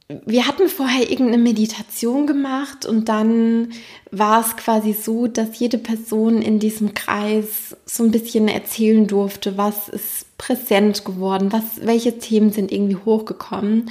wir 0.09 0.47
hatten 0.47 0.69
vorher 0.69 1.11
irgendeine 1.11 1.43
Meditation 1.43 2.29
gemacht 2.29 2.87
und 2.87 3.09
dann 3.09 3.73
war 4.13 4.41
es 4.41 4.57
quasi 4.57 4.93
so, 4.93 5.27
dass 5.27 5.59
jede 5.59 5.79
Person 5.79 6.43
in 6.43 6.61
diesem 6.61 6.95
Kreis 6.95 7.77
so 7.87 8.05
ein 8.05 8.13
bisschen 8.13 8.47
erzählen 8.47 9.09
durfte, 9.09 9.59
was 9.59 9.89
ist 9.89 10.39
präsent 10.39 11.05
geworden, 11.05 11.53
was, 11.53 11.85
welche 11.85 12.19
Themen 12.19 12.53
sind 12.53 12.71
irgendwie 12.71 12.99
hochgekommen. 13.05 13.91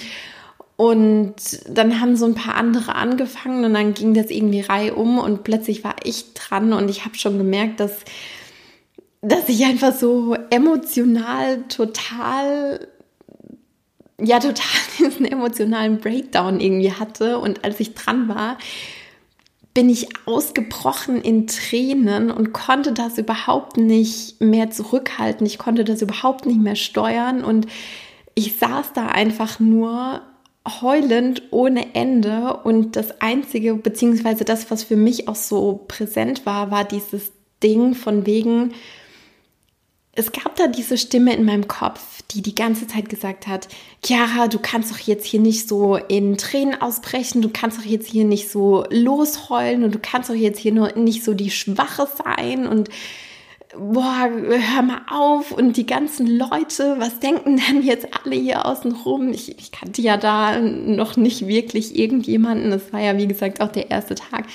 Und 0.78 1.36
dann 1.70 2.00
haben 2.00 2.16
so 2.16 2.26
ein 2.26 2.36
paar 2.36 2.56
andere 2.56 2.96
angefangen 2.96 3.66
und 3.66 3.74
dann 3.74 3.94
ging 3.94 4.14
das 4.14 4.30
irgendwie 4.30 4.62
reihum 4.62 5.20
und 5.20 5.44
plötzlich 5.44 5.84
war 5.84 5.96
ich 6.04 6.34
dran 6.34 6.72
und 6.72 6.90
ich 6.90 7.06
habe 7.06 7.16
schon 7.18 7.38
gemerkt, 7.38 7.80
dass, 7.82 7.92
dass 9.22 9.50
ich 9.50 9.66
einfach 9.66 9.94
so 9.94 10.36
emotional 10.50 11.64
total 11.68 12.88
ja 14.20 14.40
total 14.40 14.82
diesen 15.00 15.26
emotionalen 15.26 16.00
Breakdown 16.00 16.60
irgendwie 16.60 16.92
hatte. 16.92 17.40
Und 17.40 17.64
als 17.64 17.80
ich 17.80 17.94
dran 17.94 18.28
war, 18.28 18.58
bin 19.74 19.90
ich 19.90 20.08
ausgebrochen 20.26 21.22
in 21.22 21.48
Tränen 21.48 22.32
und 22.32 22.54
konnte 22.54 22.94
das 22.94 23.18
überhaupt 23.18 23.76
nicht 23.76 24.40
mehr 24.40 24.72
zurückhalten. 24.72 25.46
Ich 25.46 25.58
konnte 25.58 25.84
das 25.84 26.02
überhaupt 26.02 26.46
nicht 26.46 26.60
mehr 26.60 26.78
steuern 26.78 27.44
und 27.44 27.68
ich 28.36 28.56
saß 28.56 28.94
da 28.94 29.08
einfach 29.08 29.60
nur 29.60 30.22
heulend 30.82 31.44
ohne 31.52 31.94
Ende 31.94 32.58
und 32.64 32.96
das 32.96 33.22
einzige, 33.22 33.76
beziehungsweise 33.76 34.46
das, 34.46 34.72
was 34.72 34.84
für 34.84 34.96
mich 34.96 35.28
auch 35.28 35.36
so 35.36 35.84
präsent 35.88 36.46
war, 36.46 36.72
war 36.72 36.86
dieses 36.86 37.34
Ding 37.62 37.96
von 37.96 38.26
wegen, 38.26 38.74
es 40.16 40.32
gab 40.32 40.56
da 40.56 40.68
diese 40.68 40.98
Stimme 40.98 41.36
in 41.36 41.44
meinem 41.44 41.68
Kopf, 41.68 42.24
die 42.32 42.42
die 42.42 42.56
ganze 42.56 42.88
Zeit 42.88 43.10
gesagt 43.10 43.48
hat, 43.48 43.68
Chiara, 44.04 44.48
du 44.48 44.60
kannst 44.60 44.92
doch 44.92 45.00
jetzt 45.00 45.26
hier 45.26 45.42
nicht 45.42 45.68
so 45.68 45.98
in 45.98 46.38
Tränen 46.38 46.82
ausbrechen, 46.82 47.42
du 47.42 47.50
kannst 47.50 47.78
doch 47.78 47.86
jetzt 47.86 48.08
hier 48.08 48.24
nicht 48.24 48.50
so 48.50 48.86
losheulen 48.90 49.84
und 49.84 49.94
du 49.94 50.00
kannst 50.02 50.30
doch 50.30 50.36
jetzt 50.36 50.60
hier 50.60 50.72
nur 50.72 50.94
nicht 50.94 51.24
so 51.24 51.34
die 51.34 51.52
Schwache 51.52 52.08
sein 52.24 52.66
und 52.66 52.90
boah, 53.78 54.30
hör 54.30 54.82
mal 54.84 55.02
auf. 55.12 55.52
Und 55.52 55.76
die 55.76 55.86
ganzen 55.86 56.28
Leute, 56.28 56.96
was 56.98 57.20
denken 57.20 57.58
denn 57.58 57.84
jetzt 57.84 58.08
alle 58.24 58.36
hier 58.38 58.66
außen 58.66 58.94
rum? 58.94 59.34
Ich, 59.34 59.60
ich 59.60 59.74
kannte 59.74 60.02
ja 60.02 60.16
da 60.16 60.60
noch 60.60 61.18
nicht 61.18 61.46
wirklich 61.46 61.98
irgendjemanden, 61.98 62.72
das 62.72 62.94
war 62.94 63.02
ja 63.02 63.18
wie 63.18 63.28
gesagt 63.28 63.60
auch 63.60 63.72
der 63.72 63.92
erste 63.92 64.16
Tag. 64.16 64.46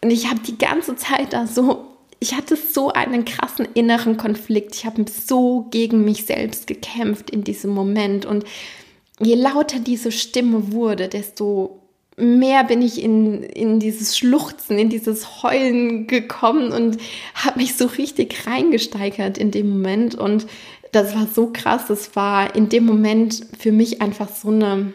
Und 0.00 0.12
ich 0.12 0.28
habe 0.30 0.40
die 0.40 0.58
ganze 0.58 0.94
Zeit 0.94 1.32
da 1.32 1.48
so 1.48 1.91
ich 2.22 2.36
hatte 2.36 2.54
so 2.56 2.92
einen 2.92 3.24
krassen 3.24 3.66
inneren 3.74 4.16
Konflikt. 4.16 4.76
Ich 4.76 4.86
habe 4.86 5.04
so 5.10 5.66
gegen 5.72 6.04
mich 6.04 6.24
selbst 6.24 6.68
gekämpft 6.68 7.30
in 7.30 7.42
diesem 7.42 7.72
Moment. 7.72 8.24
Und 8.24 8.44
je 9.18 9.34
lauter 9.34 9.80
diese 9.80 10.12
Stimme 10.12 10.72
wurde, 10.72 11.08
desto 11.08 11.80
mehr 12.16 12.62
bin 12.62 12.80
ich 12.80 13.02
in, 13.02 13.42
in 13.42 13.80
dieses 13.80 14.16
Schluchzen, 14.16 14.78
in 14.78 14.88
dieses 14.88 15.42
Heulen 15.42 16.06
gekommen 16.06 16.70
und 16.70 16.98
habe 17.34 17.58
mich 17.58 17.74
so 17.74 17.86
richtig 17.86 18.46
reingesteigert 18.46 19.36
in 19.36 19.50
dem 19.50 19.70
Moment. 19.70 20.14
Und 20.14 20.46
das 20.92 21.16
war 21.16 21.26
so 21.26 21.50
krass. 21.52 21.86
Das 21.88 22.14
war 22.14 22.54
in 22.54 22.68
dem 22.68 22.86
Moment 22.86 23.46
für 23.58 23.72
mich 23.72 24.00
einfach 24.00 24.28
so 24.28 24.50
eine 24.50 24.92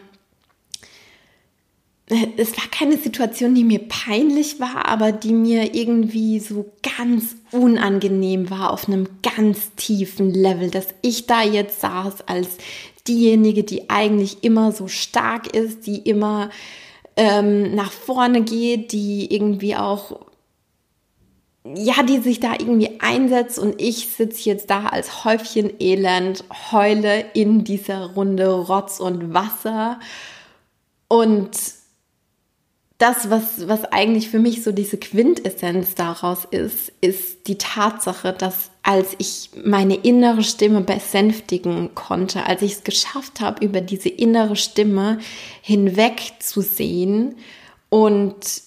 es 2.36 2.56
war 2.56 2.64
keine 2.70 2.96
Situation, 2.96 3.54
die 3.54 3.64
mir 3.64 3.80
peinlich 3.80 4.60
war, 4.60 4.86
aber 4.86 5.12
die 5.12 5.34
mir 5.34 5.74
irgendwie 5.74 6.40
so 6.40 6.72
ganz 6.98 7.36
unangenehm 7.52 8.50
war 8.50 8.72
auf 8.72 8.88
einem 8.88 9.08
ganz 9.22 9.74
tiefen 9.76 10.32
Level, 10.32 10.70
dass 10.70 10.88
ich 11.02 11.26
da 11.26 11.42
jetzt 11.42 11.80
saß 11.80 12.26
als 12.26 12.48
diejenige, 13.06 13.62
die 13.62 13.90
eigentlich 13.90 14.42
immer 14.42 14.72
so 14.72 14.88
stark 14.88 15.54
ist, 15.54 15.86
die 15.86 15.98
immer 15.98 16.50
ähm, 17.16 17.74
nach 17.74 17.92
vorne 17.92 18.42
geht, 18.42 18.92
die 18.92 19.32
irgendwie 19.34 19.76
auch 19.76 20.20
ja, 21.74 22.02
die 22.02 22.18
sich 22.18 22.40
da 22.40 22.52
irgendwie 22.52 22.98
einsetzt. 23.00 23.58
Und 23.58 23.80
ich 23.80 24.08
sitze 24.08 24.48
jetzt 24.48 24.70
da 24.70 24.86
als 24.86 25.24
Häufchen 25.24 25.70
Elend, 25.80 26.44
heule 26.72 27.26
in 27.34 27.62
dieser 27.64 28.06
Runde 28.12 28.48
Rotz 28.48 29.00
und 29.00 29.34
Wasser. 29.34 30.00
Und 31.08 31.50
das, 32.98 33.30
was, 33.30 33.68
was 33.68 33.84
eigentlich 33.84 34.28
für 34.28 34.40
mich 34.40 34.64
so 34.64 34.72
diese 34.72 34.98
Quintessenz 34.98 35.94
daraus 35.94 36.44
ist, 36.44 36.92
ist 37.00 37.46
die 37.46 37.56
Tatsache, 37.56 38.32
dass 38.32 38.70
als 38.82 39.14
ich 39.18 39.50
meine 39.64 39.94
innere 39.94 40.42
Stimme 40.42 40.80
besänftigen 40.80 41.94
konnte, 41.94 42.46
als 42.46 42.62
ich 42.62 42.72
es 42.72 42.84
geschafft 42.84 43.40
habe, 43.40 43.64
über 43.64 43.80
diese 43.80 44.08
innere 44.08 44.56
Stimme 44.56 45.18
hinweg 45.62 46.32
zu 46.40 46.60
sehen 46.60 47.36
und 47.88 48.62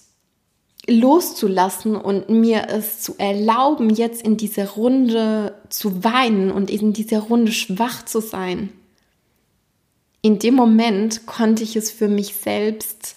loszulassen 0.88 1.94
und 1.94 2.30
mir 2.30 2.68
es 2.70 3.00
zu 3.00 3.16
erlauben, 3.18 3.90
jetzt 3.90 4.22
in 4.22 4.38
dieser 4.38 4.70
Runde 4.70 5.54
zu 5.68 6.02
weinen 6.04 6.50
und 6.50 6.70
in 6.70 6.94
dieser 6.94 7.20
Runde 7.20 7.52
schwach 7.52 8.04
zu 8.04 8.20
sein. 8.20 8.70
In 10.22 10.38
dem 10.38 10.54
Moment 10.54 11.26
konnte 11.26 11.62
ich 11.62 11.76
es 11.76 11.90
für 11.90 12.08
mich 12.08 12.34
selbst 12.34 13.16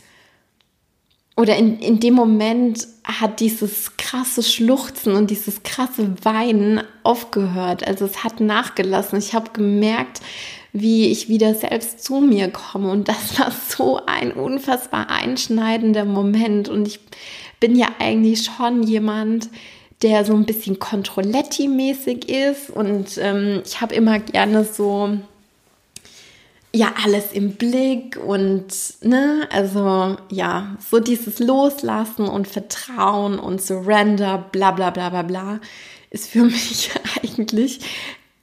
oder 1.38 1.58
in, 1.58 1.80
in 1.80 2.00
dem 2.00 2.14
Moment 2.14 2.88
hat 3.04 3.42
dieses 3.42 3.98
krasse 3.98 4.42
Schluchzen 4.42 5.16
und 5.16 5.30
dieses 5.30 5.64
krasse 5.64 6.14
Weinen 6.24 6.82
aufgehört. 7.04 7.86
Also 7.86 8.06
es 8.06 8.24
hat 8.24 8.40
nachgelassen. 8.40 9.20
Ich 9.20 9.34
habe 9.34 9.52
gemerkt, 9.52 10.22
wie 10.72 11.08
ich 11.08 11.28
wieder 11.28 11.54
selbst 11.54 12.04
zu 12.04 12.22
mir 12.22 12.50
komme. 12.50 12.90
Und 12.90 13.10
das 13.10 13.38
war 13.38 13.52
so 13.52 14.00
ein 14.06 14.32
unfassbar 14.32 15.10
einschneidender 15.10 16.06
Moment. 16.06 16.70
Und 16.70 16.88
ich 16.88 17.00
bin 17.60 17.76
ja 17.76 17.88
eigentlich 18.00 18.46
schon 18.46 18.84
jemand, 18.84 19.50
der 20.02 20.24
so 20.24 20.34
ein 20.34 20.46
bisschen 20.46 20.80
Controletti-mäßig 20.80 22.30
ist. 22.30 22.70
Und 22.70 23.18
ähm, 23.18 23.62
ich 23.66 23.82
habe 23.82 23.94
immer 23.94 24.20
gerne 24.20 24.64
so 24.64 25.18
ja 26.76 26.94
alles 27.04 27.32
im 27.32 27.54
Blick 27.54 28.18
und 28.18 28.68
ne, 29.02 29.48
also 29.52 30.18
ja, 30.30 30.78
so 30.90 31.00
dieses 31.00 31.40
Loslassen 31.40 32.28
und 32.28 32.48
Vertrauen 32.48 33.40
und 33.40 33.62
Surrender, 33.62 34.46
bla 34.52 34.72
bla 34.72 34.90
bla 34.90 35.10
bla 35.10 35.22
bla, 35.24 35.60
ist 36.10 36.30
für 36.30 36.44
mich 36.44 36.92
eigentlich 37.24 37.80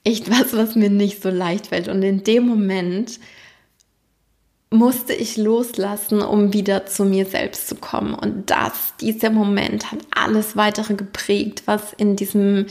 echt 0.03 0.29
was, 0.29 0.55
was 0.55 0.75
mir 0.75 0.89
nicht 0.89 1.21
so 1.21 1.29
leicht 1.29 1.67
fällt. 1.67 1.87
Und 1.87 2.01
in 2.01 2.23
dem 2.23 2.47
Moment 2.47 3.19
musste 4.69 5.13
ich 5.13 5.37
loslassen, 5.37 6.21
um 6.21 6.51
wieder 6.51 6.87
zu 6.87 7.05
mir 7.05 7.27
selbst 7.27 7.67
zu 7.67 7.75
kommen. 7.75 8.15
Und 8.15 8.49
das, 8.49 8.95
dieser 8.99 9.29
Moment 9.29 9.91
hat 9.91 9.99
alles 10.15 10.57
weitere 10.57 10.95
geprägt, 10.95 11.63
was 11.65 11.93
in 11.93 12.15
diesem 12.15 12.65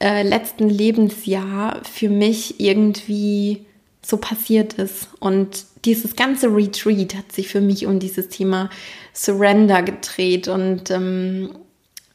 äh, 0.00 0.22
letzten 0.22 0.68
Lebensjahr 0.68 1.80
für 1.84 2.10
mich 2.10 2.60
irgendwie 2.60 3.64
so 4.02 4.16
passiert 4.16 4.74
ist. 4.74 5.08
Und 5.20 5.64
dieses 5.84 6.16
ganze 6.16 6.54
Retreat 6.54 7.14
hat 7.14 7.32
sich 7.32 7.48
für 7.48 7.60
mich 7.60 7.86
um 7.86 7.98
dieses 7.98 8.28
Thema 8.28 8.70
Surrender 9.12 9.82
gedreht. 9.82 10.48
Und 10.48 10.90
ähm, 10.90 11.50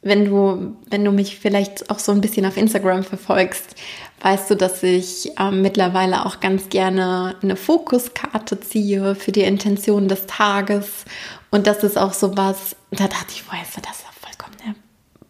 wenn 0.02 0.26
du, 0.26 0.76
wenn 0.90 1.04
du 1.04 1.12
mich 1.12 1.38
vielleicht 1.38 1.90
auch 1.90 1.98
so 1.98 2.12
ein 2.12 2.20
bisschen 2.20 2.46
auf 2.46 2.56
Instagram 2.56 3.04
verfolgst, 3.04 3.74
weißt 4.20 4.50
du, 4.50 4.54
dass 4.54 4.82
ich 4.82 5.32
ähm, 5.38 5.62
mittlerweile 5.62 6.26
auch 6.26 6.40
ganz 6.40 6.68
gerne 6.68 7.36
eine 7.42 7.56
Fokuskarte 7.56 8.60
ziehe 8.60 9.14
für 9.14 9.32
die 9.32 9.42
Intention 9.42 10.08
des 10.08 10.26
Tages. 10.26 11.04
Und 11.50 11.66
das 11.66 11.84
ist 11.84 11.98
auch 11.98 12.12
so 12.12 12.36
was, 12.36 12.76
da 12.90 13.06
dachte 13.08 13.28
ich, 13.30 13.44
woher 13.48 13.62
ist 13.62 13.76
das 13.76 14.03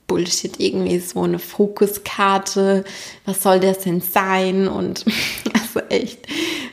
Bullshit, 0.06 0.60
irgendwie 0.60 0.98
so 0.98 1.22
eine 1.22 1.38
Fokuskarte. 1.38 2.84
Was 3.24 3.42
soll 3.42 3.60
das 3.60 3.80
denn 3.80 4.00
sein? 4.00 4.68
Und 4.68 5.04
also 5.52 5.80
echt, 5.88 6.26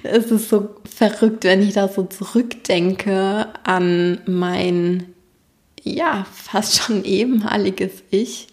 es 0.03 0.31
ist 0.31 0.49
so 0.49 0.69
verrückt, 0.83 1.43
wenn 1.43 1.61
ich 1.61 1.73
da 1.73 1.87
so 1.87 2.03
zurückdenke 2.03 3.47
an 3.63 4.21
mein, 4.25 5.13
ja, 5.81 6.25
fast 6.31 6.77
schon 6.77 7.03
ehemaliges 7.05 8.03
Ich. 8.09 8.47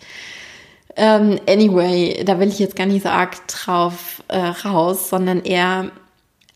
Ähm, 0.97 1.39
anyway, 1.49 2.25
da 2.25 2.41
will 2.41 2.49
ich 2.49 2.59
jetzt 2.59 2.75
gar 2.75 2.87
nicht 2.87 3.05
so 3.05 3.09
arg 3.09 3.47
drauf 3.47 4.23
äh, 4.29 4.39
raus, 4.39 5.09
sondern 5.11 5.43
eher 5.43 5.93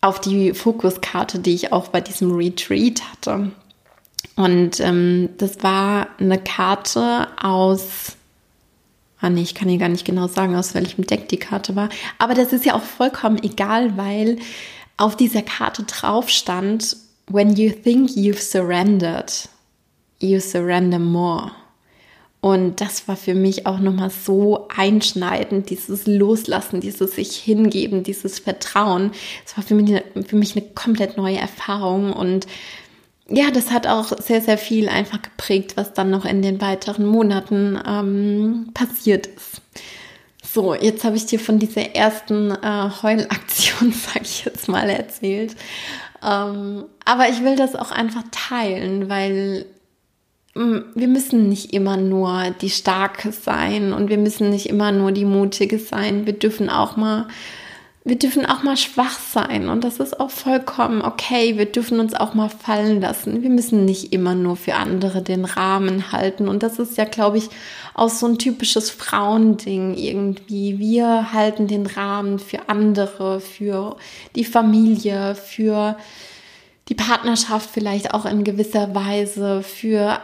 auf 0.01 0.21
die 0.21 0.53
Fokuskarte, 0.53 1.39
die 1.39 1.55
ich 1.55 1.73
auch 1.73 1.89
bei 1.89 2.01
diesem 2.01 2.35
Retreat 2.35 3.03
hatte. 3.13 3.53
Und 4.37 4.81
ähm, 4.81 5.31
das 5.39 5.63
war 5.63 6.09
eine 6.19 6.39
Karte 6.39 7.29
aus 7.41 8.17
Ah 9.23 9.31
nee, 9.31 9.43
ich 9.43 9.55
kann 9.55 9.69
hier 9.69 9.79
gar 9.79 9.89
nicht 9.89 10.05
genau 10.05 10.27
sagen, 10.27 10.57
aus 10.57 10.75
welchem 10.75 11.07
Deck 11.07 11.29
die 11.29 11.37
Karte 11.37 11.77
war. 11.77 11.89
Aber 12.19 12.35
das 12.35 12.53
ist 12.53 12.65
ja 12.65 12.75
auch 12.75 12.83
vollkommen 12.83 13.41
egal, 13.41 13.97
weil 13.97 14.39
auf 14.97 15.17
dieser 15.17 15.43
Karte 15.43 15.85
drauf 15.85 16.29
stand, 16.29 16.97
when 17.29 17.55
you 17.55 17.71
think 17.71 18.11
you've 18.11 18.41
surrendered, 18.41 19.49
you 20.19 20.41
surrender 20.41 20.99
more. 20.99 21.53
Und 22.41 22.81
das 22.81 23.07
war 23.07 23.15
für 23.15 23.35
mich 23.35 23.67
auch 23.67 23.79
nochmal 23.79 24.11
so 24.11 24.67
einschneidend, 24.77 25.71
dieses 25.71 26.09
Loslassen, 26.09 26.81
dieses 26.81 27.15
sich 27.15 27.37
hingeben, 27.37 28.03
dieses 28.03 28.41
Vertrauen. 28.41 29.13
Das 29.45 29.57
war 29.57 29.63
für 29.63 29.77
mich, 29.77 30.03
für 30.27 30.35
mich 30.35 30.57
eine 30.57 30.67
komplett 30.75 31.17
neue 31.17 31.39
Erfahrung 31.39 32.13
und 32.13 32.49
ja, 33.35 33.51
das 33.51 33.71
hat 33.71 33.87
auch 33.87 34.13
sehr, 34.19 34.43
sehr 34.43 34.59
viel 34.59 34.89
einfach 34.89 35.23
geprägt, 35.23 35.77
was 35.77 35.95
dann 35.95 36.11
noch 36.11 36.27
in 36.27 36.43
den 36.43 36.61
weiteren 36.61 37.07
Monaten 37.07 37.81
ähm, 37.87 38.71
passiert 38.75 39.27
ist. 39.27 39.63
So, 40.45 40.75
jetzt 40.75 41.03
habe 41.03 41.17
ich 41.17 41.25
dir 41.25 41.41
von 41.41 41.59
dieser 41.59 41.95
ersten 41.95 42.51
äh, 42.51 42.91
Heulaktion, 43.03 43.93
sage 43.93 44.25
ich 44.25 44.45
jetzt 44.45 44.69
mal, 44.69 44.91
erzählt. 44.91 45.57
Ähm, 46.23 46.85
aber 47.07 47.31
ich 47.31 47.43
will 47.43 47.57
das 47.57 47.75
auch 47.75 47.91
einfach 47.91 48.25
teilen, 48.31 49.09
weil 49.09 49.65
mh, 50.55 50.65
mm, 50.65 50.85
wir 50.95 51.09
müssen 51.09 51.49
nicht 51.49 51.73
immer 51.73 51.97
nur 51.97 52.51
die 52.61 52.71
Starke 52.71 53.33
sein 53.33 53.95
und 53.95 54.11
wir 54.11 54.19
müssen 54.19 54.51
nicht 54.51 54.67
immer 54.67 54.93
nur 54.93 55.11
die 55.11 55.25
Mutige 55.25 55.79
sein. 55.79 56.27
Wir 56.27 56.35
dürfen 56.35 56.69
auch 56.69 56.97
mal 56.97 57.29
wir 58.05 58.19
dürfen 58.19 58.45
auch 58.47 58.65
mal 58.65 58.77
schwach 58.77 59.17
sein 59.19 59.69
und 59.69 59.85
das 59.85 60.01
ist 60.01 60.19
auch 60.19 60.31
vollkommen 60.31 61.03
okay. 61.03 61.57
Wir 61.57 61.67
dürfen 61.67 62.01
uns 62.01 62.15
auch 62.15 62.35
mal 62.35 62.49
fallen 62.49 63.01
lassen. 63.01 63.43
Wir 63.43 63.51
müssen 63.51 63.85
nicht 63.85 64.13
immer 64.13 64.35
nur 64.35 64.57
für 64.57 64.75
andere 64.75 65.23
den 65.23 65.45
Rahmen 65.45 66.11
halten 66.11 66.49
und 66.49 66.65
das 66.65 66.81
ist 66.81 66.97
ja, 66.97 67.05
glaube 67.05 67.39
ich, 67.39 67.49
auch 67.95 68.09
so 68.09 68.27
ein 68.27 68.39
typisches 68.39 68.91
Frauending 68.91 69.95
irgendwie. 69.95 70.81
Wir 70.81 71.33
halten 71.33 71.69
den 71.69 71.87
Rahmen 71.87 72.41
für 72.41 72.69
andere, 72.69 73.41
für 73.41 73.97
die 74.35 74.45
Familie, 74.45 75.37
für 75.37 75.97
die 76.89 76.95
Partnerschaft 76.95 77.71
vielleicht 77.71 78.15
auch 78.15 78.27
in 78.27 78.43
gewisser 78.43 78.97
Weise, 78.97 79.63
für 79.63 80.19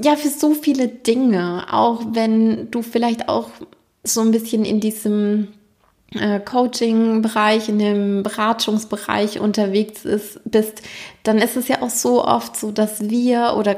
ja, 0.00 0.16
für 0.16 0.28
so 0.28 0.54
viele 0.54 0.86
Dinge, 0.86 1.66
auch 1.72 2.02
wenn 2.12 2.70
du 2.70 2.82
vielleicht 2.82 3.28
auch 3.28 3.48
so 4.04 4.20
ein 4.20 4.30
bisschen 4.30 4.64
in 4.64 4.80
diesem 4.80 5.48
Coaching-Bereich, 6.14 7.68
in 7.68 7.78
dem 7.78 8.22
Beratungsbereich 8.22 9.40
unterwegs 9.40 10.04
ist, 10.04 10.40
bist, 10.44 10.82
dann 11.22 11.38
ist 11.38 11.56
es 11.56 11.68
ja 11.68 11.82
auch 11.82 11.90
so 11.90 12.24
oft 12.24 12.56
so, 12.56 12.70
dass 12.70 13.10
wir 13.10 13.54
oder 13.58 13.76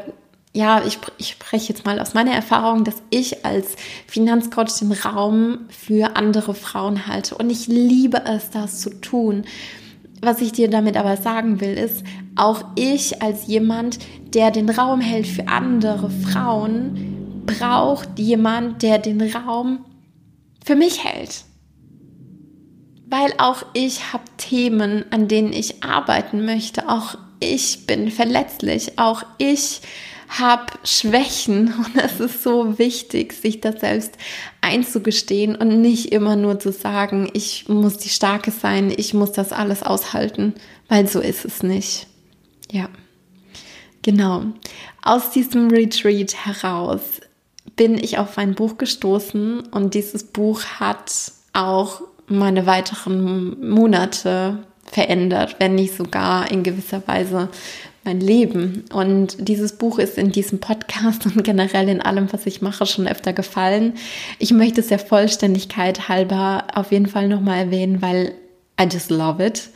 ja, 0.53 0.83
ich, 0.85 0.99
ich 1.19 1.29
spreche 1.29 1.73
jetzt 1.73 1.85
mal 1.85 2.01
aus 2.01 2.15
meiner 2.15 2.33
Erfahrung, 2.33 2.85
dass 2.85 3.03
ich 3.11 3.45
als 3.45 3.77
Finanzcoach 4.07 4.79
den 4.81 4.93
Raum 4.93 5.61
für 5.69 6.17
andere 6.17 6.55
Frauen 6.55 7.07
halte. 7.07 7.37
Und 7.37 7.51
ich 7.51 7.69
liebe 7.69 8.25
es, 8.25 8.51
das 8.51 8.81
zu 8.81 8.91
tun. 9.01 9.45
Was 10.21 10.41
ich 10.41 10.51
dir 10.51 10.69
damit 10.69 10.97
aber 10.97 11.17
sagen 11.17 11.61
will, 11.61 11.75
ist, 11.75 12.03
auch 12.35 12.65
ich 12.75 13.23
als 13.23 13.47
jemand, 13.47 14.01
der 14.35 14.51
den 14.51 14.69
Raum 14.69 15.01
hält 15.01 15.29
für 15.29 15.47
andere 15.47 16.11
Frauen, 16.11 17.43
braucht 17.47 18.19
jemand, 18.19 18.83
der 18.83 18.99
den 18.99 19.23
Raum 19.23 19.85
für 20.65 20.75
mich 20.75 21.05
hält 21.05 21.45
weil 23.11 23.35
auch 23.39 23.65
ich 23.75 24.13
habe 24.13 24.25
Themen, 24.37 25.05
an 25.11 25.29
denen 25.29 25.53
ich 25.53 25.83
arbeiten 25.83 26.45
möchte. 26.45 26.89
Auch 26.89 27.19
ich 27.41 27.87
bin 27.87 28.11
verletzlich. 28.11 28.99
Auch 28.99 29.25
ich 29.39 29.81
habe 30.29 30.67
Schwächen 30.85 31.75
und 31.77 31.97
es 31.97 32.21
ist 32.21 32.43
so 32.43 32.79
wichtig, 32.79 33.33
sich 33.33 33.61
das 33.61 33.81
selbst 33.81 34.13
einzugestehen 34.61 35.57
und 35.57 35.83
nicht 35.83 36.13
immer 36.13 36.37
nur 36.37 36.61
zu 36.61 36.73
sagen, 36.73 37.29
ich 37.35 37.69
muss 37.69 37.99
die 37.99 38.09
Starke 38.09 38.53
sein, 38.53 38.93
ich 38.97 39.13
muss 39.13 39.33
das 39.33 39.53
alles 39.53 39.83
aushalten, 39.83 40.55
weil 40.89 41.09
so 41.09 41.21
ist 41.21 41.45
es 41.45 41.65
nicht. 41.65 42.07
Ja, 42.71 42.89
genau. 44.03 44.45
Aus 45.03 45.31
diesem 45.31 45.69
Retreat 45.69 46.47
heraus 46.47 47.01
bin 47.75 47.99
ich 47.99 48.19
auf 48.19 48.39
ein 48.39 48.55
Buch 48.55 48.79
gestoßen 48.79 49.61
und 49.69 49.95
dieses 49.95 50.25
Buch 50.25 50.63
hat 50.79 51.11
auch 51.53 52.03
meine 52.31 52.67
weiteren 52.67 53.69
Monate 53.69 54.59
verändert, 54.85 55.57
wenn 55.59 55.75
nicht 55.75 55.97
sogar 55.97 56.51
in 56.51 56.63
gewisser 56.63 57.03
Weise 57.07 57.49
mein 58.05 58.21
Leben. 58.21 58.85
Und 58.93 59.37
dieses 59.49 59.77
Buch 59.77 59.99
ist 59.99 60.19
in 60.19 60.33
diesem 60.33 60.59
Podcast 60.59 61.27
und 61.27 61.45
generell 61.45 61.89
in 61.89 62.01
allem, 62.01 62.33
was 62.33 62.47
ich 62.47 62.63
mache, 62.63 62.87
schon 62.87 63.07
öfter 63.07 63.33
gefallen. 63.33 63.95
Ich 64.39 64.53
möchte 64.53 64.81
es 64.81 64.89
der 64.89 64.99
Vollständigkeit 64.99 66.09
halber 66.09 66.67
auf 66.75 66.93
jeden 66.93 67.07
Fall 67.07 67.29
nochmal 67.29 67.59
erwähnen, 67.67 68.03
weil 68.03 68.35
I 68.81 68.85
just 68.85 69.11
love 69.11 69.45
it. 69.45 69.71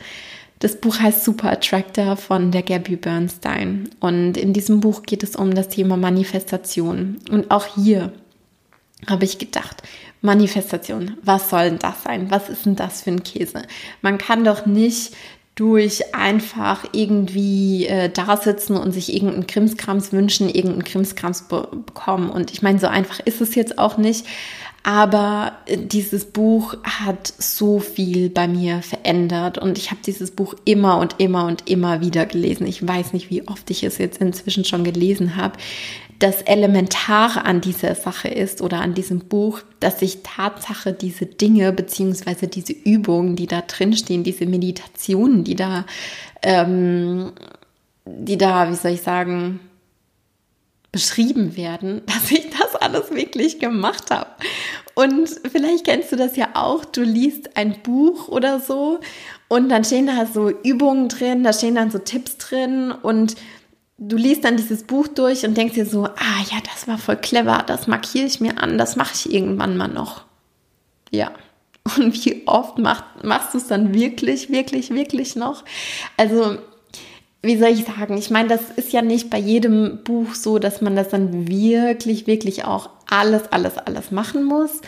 Das 0.59 0.77
Buch 0.77 0.99
heißt 0.99 1.23
Super 1.23 1.51
Attractor 1.51 2.15
von 2.15 2.51
der 2.51 2.63
Gabby 2.63 2.95
Bernstein. 2.95 3.89
Und 3.99 4.37
in 4.37 4.53
diesem 4.53 4.79
Buch 4.79 5.03
geht 5.03 5.21
es 5.21 5.35
um 5.35 5.53
das 5.53 5.67
Thema 5.67 5.97
Manifestation. 5.97 7.17
Und 7.29 7.51
auch 7.51 7.67
hier 7.75 8.11
habe 9.07 9.25
ich 9.25 9.37
gedacht, 9.37 9.83
Manifestation, 10.25 11.17
was 11.23 11.49
soll 11.49 11.69
denn 11.69 11.79
das 11.79 12.03
sein? 12.03 12.31
Was 12.31 12.49
ist 12.49 12.65
denn 12.65 12.75
das 12.75 13.01
für 13.01 13.11
ein 13.11 13.23
Käse? 13.23 13.63
Man 14.01 14.17
kann 14.17 14.43
doch 14.43 14.65
nicht 14.65 15.15
durch 15.55 16.13
einfach 16.13 16.83
irgendwie 16.91 17.87
äh, 17.87 18.09
da 18.09 18.35
sitzen 18.35 18.75
und 18.75 18.91
sich 18.91 19.13
irgendeinen 19.13 19.47
Krimskrams 19.47 20.11
wünschen, 20.11 20.49
irgendeinen 20.49 20.83
Krimskrams 20.83 21.43
be 21.43 21.67
bekommen. 21.85 22.29
Und 22.29 22.51
ich 22.51 22.61
meine, 22.61 22.77
so 22.77 22.87
einfach 22.87 23.21
ist 23.21 23.39
es 23.39 23.55
jetzt 23.55 23.79
auch 23.79 23.97
nicht. 23.97 24.25
Aber 24.83 25.53
äh, 25.65 25.77
dieses 25.77 26.25
Buch 26.25 26.75
hat 26.83 27.33
so 27.39 27.79
viel 27.79 28.29
bei 28.29 28.49
mir 28.49 28.81
verändert 28.81 29.57
und 29.57 29.77
ich 29.77 29.91
habe 29.91 30.01
dieses 30.05 30.29
Buch 30.31 30.55
immer 30.65 30.99
und 30.99 31.15
immer 31.19 31.45
und 31.47 31.69
immer 31.69 32.01
wieder 32.01 32.25
gelesen. 32.25 32.67
Ich 32.67 32.85
weiß 32.85 33.13
nicht, 33.13 33.29
wie 33.29 33.47
oft 33.47 33.71
ich 33.71 33.83
es 33.83 33.97
jetzt 33.97 34.21
inzwischen 34.21 34.65
schon 34.65 34.83
gelesen 34.83 35.37
habe. 35.37 35.57
Das 36.19 36.41
Elementare 36.43 37.43
an 37.45 37.61
dieser 37.61 37.95
Sache 37.95 38.29
ist 38.29 38.61
oder 38.61 38.79
an 38.79 38.93
diesem 38.93 39.19
Buch, 39.19 39.61
dass 39.79 39.99
sich 39.99 40.23
Tatsache 40.23 40.93
diese 40.93 41.25
Dinge 41.25 41.73
beziehungsweise 41.73 42.47
diese 42.47 42.73
Übungen, 42.73 43.35
die 43.35 43.47
da 43.47 43.61
drinstehen, 43.61 44.23
diese 44.23 44.45
Meditationen, 44.45 45.43
die 45.43 45.55
da, 45.55 45.85
ähm, 46.41 47.33
die 48.05 48.37
da, 48.37 48.69
wie 48.71 48.75
soll 48.75 48.91
ich 48.91 49.01
sagen, 49.01 49.59
beschrieben 50.91 51.57
werden, 51.57 52.01
dass 52.07 52.31
ich 52.31 52.49
das 52.49 52.75
alles 52.75 53.11
wirklich 53.11 53.59
gemacht 53.59 54.11
habe. 54.11 54.29
Und 54.93 55.29
vielleicht 55.51 55.83
kennst 55.83 56.13
du 56.13 56.15
das 56.15 56.37
ja 56.37 56.51
auch, 56.53 56.85
du 56.85 57.03
liest 57.03 57.57
ein 57.57 57.81
Buch 57.83 58.29
oder 58.29 58.61
so 58.61 59.01
und 59.49 59.67
dann 59.67 59.83
stehen 59.83 60.07
da 60.07 60.25
so 60.25 60.49
Übungen 60.49 61.09
drin, 61.09 61.43
da 61.43 61.51
stehen 61.51 61.75
dann 61.75 61.91
so 61.91 61.99
Tipps 61.99 62.37
drin 62.37 62.93
und 62.93 63.35
du 63.97 64.17
liest 64.17 64.43
dann 64.43 64.57
dieses 64.57 64.83
Buch 64.83 65.07
durch 65.07 65.45
und 65.45 65.55
denkst 65.55 65.75
dir 65.75 65.85
so, 65.85 66.05
ah 66.05 66.41
ja, 66.51 66.57
das 66.73 66.87
war 66.87 66.97
voll 66.97 67.17
clever, 67.17 67.63
das 67.65 67.87
markiere 67.87 68.25
ich 68.25 68.41
mir 68.41 68.61
an, 68.61 68.77
das 68.77 68.95
mache 68.95 69.13
ich 69.15 69.33
irgendwann 69.33 69.77
mal 69.77 69.87
noch. 69.87 70.23
Ja. 71.11 71.31
Und 71.97 72.25
wie 72.25 72.47
oft 72.47 72.79
mach, 72.79 73.03
machst 73.23 73.53
du 73.53 73.59
es 73.59 73.67
dann 73.67 73.93
wirklich, 73.93 74.49
wirklich, 74.49 74.89
wirklich 74.89 75.35
noch? 75.35 75.63
Also, 76.17 76.57
wie 77.43 77.57
soll 77.57 77.69
ich 77.69 77.85
sagen? 77.85 78.17
Ich 78.17 78.31
meine, 78.31 78.49
das 78.49 78.71
ist 78.75 78.91
ja 78.91 79.03
nicht 79.03 79.29
bei 79.29 79.37
jedem 79.37 80.03
Buch 80.03 80.33
so, 80.33 80.57
dass 80.57 80.81
man 80.81 80.95
das 80.95 81.09
dann 81.09 81.47
wirklich, 81.47 82.25
wirklich 82.25 82.65
auch 82.65 82.89
alles, 83.07 83.51
alles, 83.51 83.77
alles 83.77 84.09
machen 84.09 84.43
muss. 84.43 84.81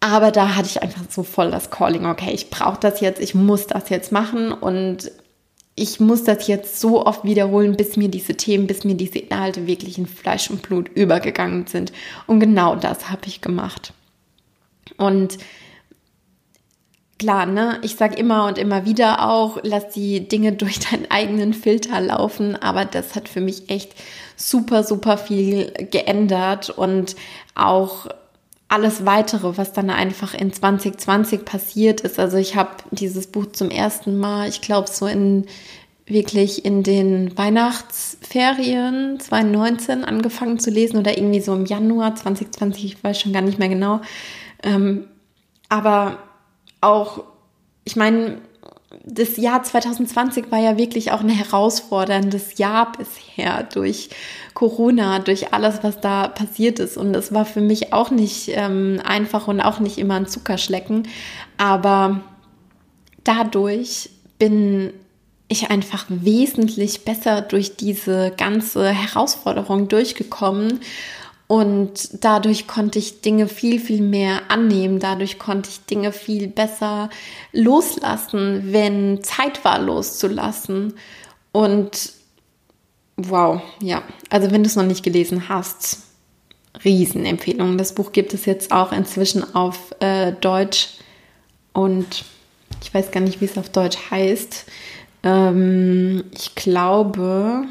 Aber 0.00 0.30
da 0.30 0.54
hatte 0.54 0.68
ich 0.68 0.82
einfach 0.82 1.02
so 1.08 1.22
voll 1.22 1.50
das 1.50 1.70
Calling, 1.70 2.06
okay, 2.06 2.30
ich 2.32 2.50
brauche 2.50 2.78
das 2.78 3.00
jetzt, 3.00 3.20
ich 3.20 3.34
muss 3.34 3.66
das 3.66 3.88
jetzt 3.88 4.12
machen 4.12 4.52
und 4.52 5.10
ich 5.78 6.00
muss 6.00 6.24
das 6.24 6.46
jetzt 6.46 6.80
so 6.80 7.06
oft 7.06 7.24
wiederholen, 7.24 7.76
bis 7.76 7.96
mir 7.96 8.08
diese 8.08 8.34
Themen, 8.34 8.66
bis 8.66 8.84
mir 8.84 8.94
diese 8.94 9.18
Inhalte 9.18 9.66
wirklich 9.66 9.98
in 9.98 10.06
Fleisch 10.06 10.50
und 10.50 10.62
Blut 10.62 10.88
übergegangen 10.88 11.66
sind. 11.66 11.92
Und 12.26 12.40
genau 12.40 12.76
das 12.76 13.10
habe 13.10 13.22
ich 13.26 13.40
gemacht. 13.40 13.92
Und 14.96 15.38
klar, 17.18 17.46
ne, 17.46 17.78
ich 17.82 17.96
sage 17.96 18.16
immer 18.16 18.46
und 18.46 18.58
immer 18.58 18.84
wieder 18.84 19.28
auch, 19.28 19.58
lass 19.62 19.90
die 19.90 20.28
Dinge 20.28 20.52
durch 20.54 20.80
deinen 20.80 21.10
eigenen 21.10 21.54
Filter 21.54 22.00
laufen, 22.00 22.56
aber 22.56 22.84
das 22.84 23.14
hat 23.14 23.28
für 23.28 23.40
mich 23.40 23.70
echt 23.70 23.92
super, 24.36 24.84
super 24.84 25.18
viel 25.18 25.72
geändert 25.90 26.70
und 26.70 27.16
auch 27.54 28.06
alles 28.68 29.06
weitere, 29.06 29.56
was 29.56 29.72
dann 29.72 29.90
einfach 29.90 30.34
in 30.34 30.52
2020 30.52 31.44
passiert 31.44 32.02
ist. 32.02 32.18
Also 32.18 32.36
ich 32.36 32.54
habe 32.54 32.70
dieses 32.90 33.26
Buch 33.26 33.46
zum 33.52 33.70
ersten 33.70 34.18
Mal, 34.18 34.48
ich 34.48 34.60
glaube 34.60 34.88
so 34.90 35.06
in 35.06 35.46
wirklich 36.04 36.64
in 36.64 36.82
den 36.82 37.36
Weihnachtsferien 37.36 39.20
2019 39.20 40.04
angefangen 40.04 40.58
zu 40.58 40.70
lesen 40.70 40.98
oder 40.98 41.16
irgendwie 41.16 41.40
so 41.40 41.54
im 41.54 41.66
Januar 41.66 42.14
2020, 42.14 42.84
ich 42.84 43.04
weiß 43.04 43.20
schon 43.20 43.32
gar 43.32 43.42
nicht 43.42 43.58
mehr 43.58 43.68
genau. 43.68 44.00
Ähm, 44.62 45.04
aber 45.68 46.18
auch, 46.80 47.24
ich 47.84 47.96
meine, 47.96 48.38
das 49.04 49.36
Jahr 49.36 49.62
2020 49.62 50.50
war 50.50 50.58
ja 50.58 50.78
wirklich 50.78 51.12
auch 51.12 51.20
ein 51.20 51.28
herausforderndes 51.28 52.56
Jahr 52.56 52.92
bisher 52.92 53.64
durch 53.64 54.08
Corona, 54.54 55.18
durch 55.18 55.52
alles, 55.52 55.80
was 55.82 56.00
da 56.00 56.28
passiert 56.28 56.78
ist. 56.78 56.96
Und 56.96 57.14
es 57.14 57.32
war 57.32 57.44
für 57.44 57.60
mich 57.60 57.92
auch 57.92 58.10
nicht 58.10 58.50
ähm, 58.54 59.00
einfach 59.04 59.46
und 59.46 59.60
auch 59.60 59.80
nicht 59.80 59.98
immer 59.98 60.14
ein 60.14 60.26
Zuckerschlecken. 60.26 61.06
Aber 61.58 62.22
dadurch 63.24 64.08
bin 64.38 64.94
ich 65.48 65.70
einfach 65.70 66.06
wesentlich 66.08 67.04
besser 67.04 67.42
durch 67.42 67.76
diese 67.76 68.32
ganze 68.36 68.88
Herausforderung 68.88 69.88
durchgekommen 69.88 70.80
und 71.48 72.22
dadurch 72.22 72.66
konnte 72.66 72.98
ich 72.98 73.22
Dinge 73.22 73.48
viel, 73.48 73.80
viel 73.80 74.02
mehr 74.02 74.42
annehmen. 74.50 75.00
Dadurch 75.00 75.38
konnte 75.38 75.70
ich 75.70 75.80
Dinge 75.86 76.12
viel 76.12 76.46
besser 76.46 77.08
loslassen, 77.52 78.72
wenn 78.72 79.24
Zeit 79.24 79.64
war 79.64 79.80
loszulassen. 79.80 80.92
Und 81.50 82.12
wow, 83.16 83.62
ja. 83.82 84.02
Also 84.28 84.50
wenn 84.50 84.62
du 84.62 84.68
es 84.68 84.76
noch 84.76 84.84
nicht 84.84 85.02
gelesen 85.02 85.48
hast, 85.48 86.02
Riesenempfehlung. 86.84 87.78
Das 87.78 87.94
Buch 87.94 88.12
gibt 88.12 88.34
es 88.34 88.44
jetzt 88.44 88.70
auch 88.70 88.92
inzwischen 88.92 89.54
auf 89.54 89.94
äh, 90.00 90.32
Deutsch. 90.32 90.90
Und 91.72 92.26
ich 92.82 92.92
weiß 92.92 93.10
gar 93.10 93.20
nicht, 93.20 93.40
wie 93.40 93.46
es 93.46 93.56
auf 93.56 93.70
Deutsch 93.70 93.98
heißt. 94.10 94.66
Ähm, 95.22 96.24
ich 96.36 96.54
glaube, 96.54 97.64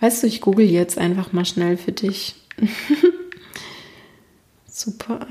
weißt 0.00 0.22
du, 0.22 0.26
ich 0.26 0.40
google 0.40 0.66
jetzt 0.66 0.96
einfach 0.96 1.32
mal 1.32 1.44
schnell 1.44 1.76
für 1.76 1.92
dich. 1.92 2.34
Super 4.66 5.26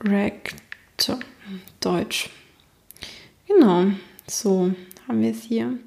Attractor. 0.00 1.18
Deutsch. 1.80 2.30
Genau, 3.46 3.86
so 4.26 4.72
haben 5.06 5.20
wir 5.20 5.30
es 5.30 5.42
hier. 5.42 5.78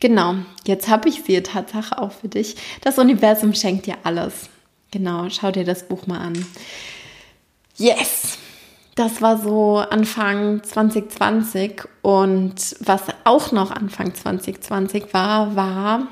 Genau, 0.00 0.36
jetzt 0.66 0.88
habe 0.88 1.08
ich 1.08 1.22
sie 1.22 1.42
Tatsache 1.42 1.98
auch 1.98 2.12
für 2.12 2.28
dich. 2.28 2.56
Das 2.82 2.98
Universum 2.98 3.54
schenkt 3.54 3.86
dir 3.86 3.96
alles. 4.04 4.50
Genau, 4.90 5.28
schau 5.30 5.50
dir 5.50 5.64
das 5.64 5.88
Buch 5.88 6.06
mal 6.06 6.18
an. 6.18 6.46
Yes! 7.76 8.38
Das 8.94 9.22
war 9.22 9.38
so 9.38 9.78
Anfang 9.78 10.64
2020 10.64 11.84
und 12.02 12.76
was 12.80 13.02
auch 13.22 13.52
noch 13.52 13.70
Anfang 13.70 14.12
2020 14.12 15.14
war, 15.14 15.54
war 15.54 16.08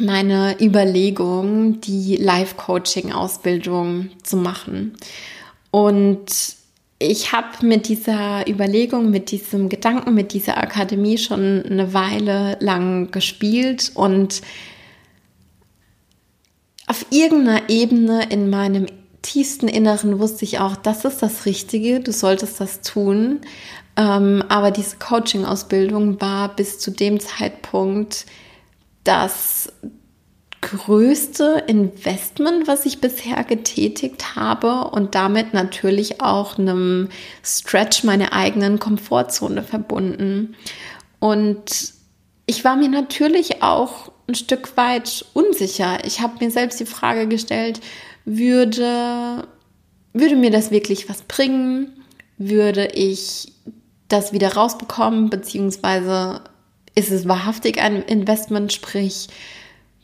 meine 0.00 0.56
Überlegung, 0.60 1.80
die 1.80 2.16
Life-Coaching-Ausbildung 2.16 4.10
zu 4.22 4.36
machen. 4.36 4.94
Und 5.70 6.26
ich 6.98 7.32
habe 7.32 7.66
mit 7.66 7.88
dieser 7.88 8.48
Überlegung, 8.48 9.10
mit 9.10 9.30
diesem 9.30 9.68
Gedanken, 9.68 10.14
mit 10.14 10.32
dieser 10.32 10.56
Akademie 10.56 11.18
schon 11.18 11.62
eine 11.62 11.92
Weile 11.92 12.56
lang 12.60 13.10
gespielt 13.10 13.92
und 13.94 14.40
auf 16.86 17.04
irgendeiner 17.10 17.68
Ebene 17.68 18.28
in 18.30 18.48
meinem 18.48 18.86
tiefsten 19.22 19.68
Inneren 19.68 20.20
wusste 20.20 20.44
ich 20.44 20.60
auch, 20.60 20.76
das 20.76 21.04
ist 21.04 21.20
das 21.20 21.46
Richtige, 21.46 22.00
du 22.00 22.12
solltest 22.12 22.60
das 22.60 22.80
tun. 22.80 23.40
Ähm, 23.96 24.44
aber 24.48 24.70
diese 24.70 24.96
Coaching-Ausbildung 24.96 26.20
war 26.20 26.54
bis 26.54 26.78
zu 26.78 26.90
dem 26.90 27.18
Zeitpunkt 27.18 28.26
das 29.06 29.72
größte 30.62 31.64
Investment, 31.68 32.66
was 32.66 32.86
ich 32.86 33.00
bisher 33.00 33.44
getätigt 33.44 34.34
habe 34.34 34.88
und 34.90 35.14
damit 35.14 35.54
natürlich 35.54 36.20
auch 36.20 36.58
einem 36.58 37.08
Stretch 37.44 38.02
meiner 38.04 38.32
eigenen 38.32 38.78
Komfortzone 38.78 39.62
verbunden. 39.62 40.56
Und 41.20 41.92
ich 42.46 42.64
war 42.64 42.76
mir 42.76 42.88
natürlich 42.88 43.62
auch 43.62 44.10
ein 44.28 44.34
Stück 44.34 44.76
weit 44.76 45.24
unsicher. 45.34 46.04
Ich 46.04 46.20
habe 46.20 46.44
mir 46.44 46.50
selbst 46.50 46.80
die 46.80 46.86
Frage 46.86 47.28
gestellt, 47.28 47.80
würde, 48.24 49.46
würde 50.12 50.36
mir 50.36 50.50
das 50.50 50.72
wirklich 50.72 51.08
was 51.08 51.22
bringen? 51.22 51.92
Würde 52.38 52.86
ich 52.86 53.52
das 54.08 54.32
wieder 54.32 54.54
rausbekommen, 54.54 55.30
beziehungsweise 55.30 56.40
ist 56.96 57.12
es 57.12 57.28
wahrhaftig 57.28 57.80
ein 57.80 58.02
Investment, 58.02 58.72
sprich, 58.72 59.28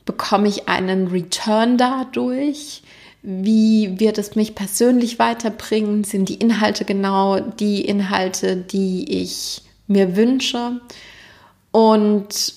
bekomme 0.04 0.46
ich 0.46 0.68
einen 0.68 1.08
Return 1.08 1.78
dadurch? 1.78 2.82
Wie 3.22 3.98
wird 3.98 4.18
es 4.18 4.36
mich 4.36 4.54
persönlich 4.54 5.18
weiterbringen? 5.18 6.04
Sind 6.04 6.28
die 6.28 6.34
Inhalte 6.34 6.84
genau 6.84 7.40
die 7.40 7.84
Inhalte, 7.84 8.56
die 8.56 9.22
ich 9.22 9.62
mir 9.86 10.16
wünsche? 10.16 10.80
Und 11.70 12.54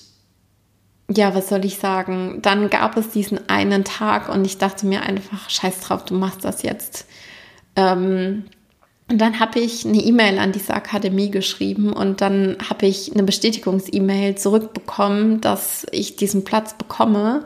ja, 1.08 1.34
was 1.34 1.48
soll 1.48 1.64
ich 1.64 1.78
sagen? 1.78 2.40
Dann 2.42 2.68
gab 2.68 2.96
es 2.96 3.10
diesen 3.10 3.48
einen 3.48 3.84
Tag 3.84 4.28
und 4.28 4.44
ich 4.44 4.58
dachte 4.58 4.86
mir 4.86 5.02
einfach, 5.02 5.48
scheiß 5.48 5.80
drauf, 5.80 6.04
du 6.04 6.14
machst 6.14 6.44
das 6.44 6.62
jetzt. 6.62 7.06
Ähm, 7.76 8.44
und 9.08 9.18
dann 9.18 9.38
habe 9.38 9.60
ich 9.60 9.86
eine 9.86 10.02
E-Mail 10.02 10.38
an 10.38 10.50
diese 10.50 10.74
Akademie 10.74 11.30
geschrieben 11.30 11.92
und 11.92 12.20
dann 12.20 12.56
habe 12.68 12.86
ich 12.86 13.12
eine 13.12 13.22
Bestätigungs-E-Mail 13.22 14.36
zurückbekommen, 14.36 15.40
dass 15.40 15.86
ich 15.92 16.16
diesen 16.16 16.42
Platz 16.42 16.74
bekomme. 16.74 17.44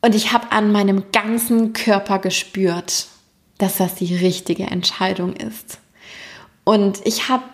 Und 0.00 0.14
ich 0.14 0.32
habe 0.32 0.52
an 0.52 0.70
meinem 0.70 1.04
ganzen 1.10 1.72
Körper 1.72 2.20
gespürt, 2.20 3.06
dass 3.58 3.78
das 3.78 3.96
die 3.96 4.14
richtige 4.14 4.64
Entscheidung 4.64 5.34
ist. 5.34 5.78
Und 6.62 7.00
ich 7.04 7.28
habe, 7.28 7.44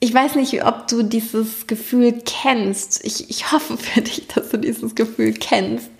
ich 0.00 0.12
weiß 0.12 0.34
nicht, 0.34 0.66
ob 0.66 0.86
du 0.88 1.02
dieses 1.02 1.66
Gefühl 1.66 2.20
kennst. 2.26 3.02
Ich, 3.06 3.30
ich 3.30 3.52
hoffe 3.52 3.78
für 3.78 4.02
dich, 4.02 4.26
dass 4.28 4.50
du 4.50 4.58
dieses 4.58 4.94
Gefühl 4.94 5.32
kennst 5.32 5.90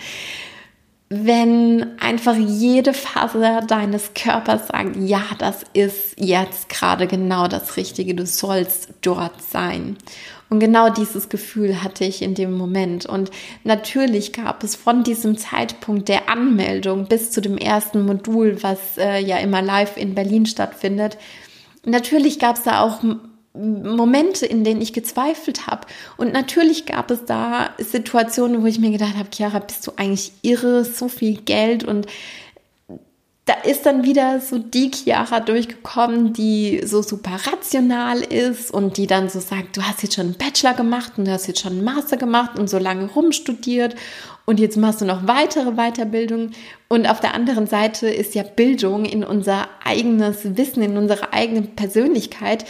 wenn 1.11 1.99
einfach 2.01 2.37
jede 2.37 2.93
Faser 2.93 3.63
deines 3.63 4.13
Körpers 4.15 4.69
sagt, 4.69 4.97
ja, 4.97 5.23
das 5.39 5.65
ist 5.73 6.15
jetzt 6.19 6.69
gerade 6.69 7.07
genau 7.07 7.49
das 7.49 7.77
Richtige, 7.79 8.15
du 8.15 8.27
sollst 8.27 8.91
dort 9.01 9.41
sein. 9.43 9.97
Und 10.51 10.61
genau 10.61 10.91
dieses 10.91 11.29
Gefühl 11.29 11.83
hatte 11.83 12.05
ich 12.05 12.23
in 12.23 12.35
dem 12.35 12.53
Moment. 12.53 13.07
Und 13.07 13.31
natürlich 13.65 14.33
gab 14.33 14.63
es 14.65 14.77
von 14.77 15.03
diesem 15.03 15.37
Zeitpunkt 15.37 16.09
der 16.09 16.31
Anmeldung 16.31 17.07
bis 17.07 17.31
zu 17.31 17.41
dem 17.41 17.59
ersten 17.59 18.05
Modul, 18.05 18.63
was 18.63 18.99
äh, 18.99 19.19
ja 19.19 19.39
immer 19.39 19.63
live 19.63 19.97
in 19.97 20.15
Berlin 20.15 20.47
stattfindet, 20.47 21.19
natürlich 21.85 22.39
gab 22.39 22.57
es 22.57 22.63
da 22.63 22.83
auch 22.83 23.03
Momente, 23.55 24.47
in 24.47 24.63
denen 24.63 24.81
ich 24.81 24.93
gezweifelt 24.93 25.67
habe. 25.67 25.87
Und 26.17 26.33
natürlich 26.33 26.87
gab 26.87 27.11
es 27.11 27.25
da 27.25 27.71
Situationen, 27.79 28.63
wo 28.63 28.67
ich 28.67 28.79
mir 28.79 28.91
gedacht 28.91 29.17
habe, 29.17 29.31
Chiara, 29.35 29.59
bist 29.59 29.87
du 29.87 29.93
eigentlich 29.97 30.33
irre, 30.43 30.85
so 30.85 31.09
viel 31.09 31.39
Geld 31.41 31.85
und 31.85 32.07
da 33.49 33.55
ist 33.55 33.87
dann 33.87 34.05
wieder 34.05 34.41
so 34.41 34.59
die 34.59 34.91
Chiara 34.91 35.41
durchgekommen, 35.41 36.35
die 36.35 36.83
so 36.85 37.01
super 37.01 37.39
rational 37.51 38.21
ist 38.21 38.71
und 38.71 38.99
die 38.99 39.07
dann 39.07 39.31
so 39.31 39.41
sagt, 39.41 39.79
du 39.79 39.83
hast 39.83 40.03
jetzt 40.03 40.17
schon 40.17 40.27
einen 40.27 40.35
Bachelor 40.35 40.75
gemacht 40.75 41.13
und 41.17 41.25
du 41.25 41.33
hast 41.33 41.47
jetzt 41.47 41.61
schon 41.61 41.73
einen 41.73 41.85
Master 41.85 42.19
gemacht 42.19 42.59
und 42.59 42.69
so 42.69 42.77
lange 42.77 43.07
rumstudiert 43.07 43.97
und 44.45 44.61
jetzt 44.61 44.77
machst 44.77 45.01
du 45.01 45.07
noch 45.07 45.27
weitere 45.27 45.73
Weiterbildung. 45.73 46.51
Und 46.89 47.09
auf 47.09 47.21
der 47.21 47.35
anderen 47.35 47.67
Seite 47.67 48.09
ist 48.09 48.35
ja 48.35 48.43
Bildung 48.43 49.07
in 49.07 49.25
unser 49.25 49.69
eigenes 49.83 50.57
Wissen, 50.57 50.83
in 50.83 50.99
unsere 50.99 51.33
eigene 51.33 51.63
Persönlichkeit 51.63 52.67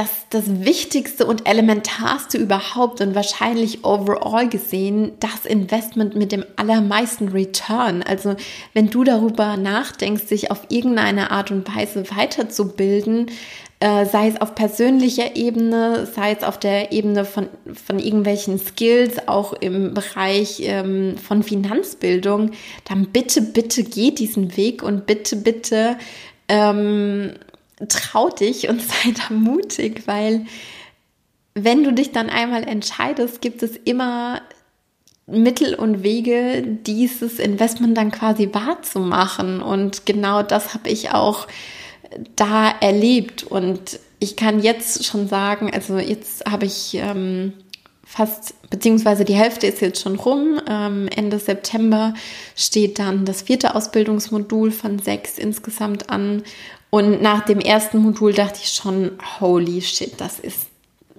das, 0.00 0.08
das 0.30 0.64
Wichtigste 0.64 1.26
und 1.26 1.46
Elementarste 1.46 2.38
überhaupt 2.38 3.02
und 3.02 3.14
wahrscheinlich 3.14 3.84
overall 3.84 4.48
gesehen 4.48 5.12
das 5.20 5.44
Investment 5.44 6.16
mit 6.16 6.32
dem 6.32 6.42
allermeisten 6.56 7.28
Return. 7.28 8.02
Also 8.02 8.34
wenn 8.72 8.88
du 8.88 9.04
darüber 9.04 9.58
nachdenkst, 9.58 10.24
sich 10.24 10.50
auf 10.50 10.62
irgendeine 10.70 11.30
Art 11.30 11.50
und 11.50 11.68
Weise 11.76 12.04
weiterzubilden, 12.16 13.30
äh, 13.80 14.06
sei 14.06 14.28
es 14.28 14.40
auf 14.40 14.54
persönlicher 14.54 15.36
Ebene, 15.36 16.06
sei 16.06 16.32
es 16.32 16.44
auf 16.44 16.58
der 16.58 16.92
Ebene 16.92 17.26
von, 17.26 17.48
von 17.74 17.98
irgendwelchen 17.98 18.58
Skills, 18.58 19.28
auch 19.28 19.52
im 19.52 19.92
Bereich 19.92 20.62
ähm, 20.64 21.18
von 21.18 21.42
Finanzbildung, 21.42 22.52
dann 22.88 23.08
bitte, 23.08 23.42
bitte 23.42 23.84
geh 23.84 24.12
diesen 24.12 24.56
Weg 24.56 24.82
und 24.82 25.04
bitte, 25.04 25.36
bitte 25.36 25.98
ähm, 26.48 27.32
trau 27.88 28.28
dich 28.30 28.68
und 28.68 28.80
sei 28.82 29.12
da 29.12 29.34
mutig, 29.34 30.06
weil 30.06 30.46
wenn 31.54 31.82
du 31.82 31.92
dich 31.92 32.12
dann 32.12 32.30
einmal 32.30 32.64
entscheidest, 32.64 33.40
gibt 33.40 33.62
es 33.62 33.76
immer 33.76 34.40
Mittel 35.26 35.74
und 35.74 36.02
Wege, 36.02 36.62
dieses 36.66 37.38
Investment 37.38 37.96
dann 37.96 38.10
quasi 38.10 38.50
wahrzumachen. 38.52 39.62
Und 39.62 40.06
genau 40.06 40.42
das 40.42 40.74
habe 40.74 40.88
ich 40.88 41.10
auch 41.10 41.46
da 42.36 42.70
erlebt. 42.80 43.44
Und 43.44 44.00
ich 44.18 44.36
kann 44.36 44.60
jetzt 44.60 45.04
schon 45.04 45.28
sagen, 45.28 45.70
also 45.72 45.98
jetzt 45.98 46.44
habe 46.50 46.66
ich 46.66 46.94
ähm, 46.94 47.52
fast, 48.04 48.54
beziehungsweise 48.70 49.24
die 49.24 49.34
Hälfte 49.34 49.66
ist 49.66 49.80
jetzt 49.80 50.02
schon 50.02 50.16
rum. 50.16 50.60
Ähm, 50.68 51.08
Ende 51.14 51.38
September 51.38 52.14
steht 52.56 52.98
dann 52.98 53.24
das 53.24 53.42
vierte 53.42 53.74
Ausbildungsmodul 53.74 54.72
von 54.72 54.98
sechs 54.98 55.38
insgesamt 55.38 56.10
an. 56.10 56.42
Und 56.90 57.22
nach 57.22 57.44
dem 57.44 57.60
ersten 57.60 57.98
Modul 57.98 58.32
dachte 58.32 58.60
ich 58.62 58.70
schon, 58.70 59.18
holy 59.40 59.80
shit, 59.80 60.20
das 60.20 60.40
ist, 60.40 60.66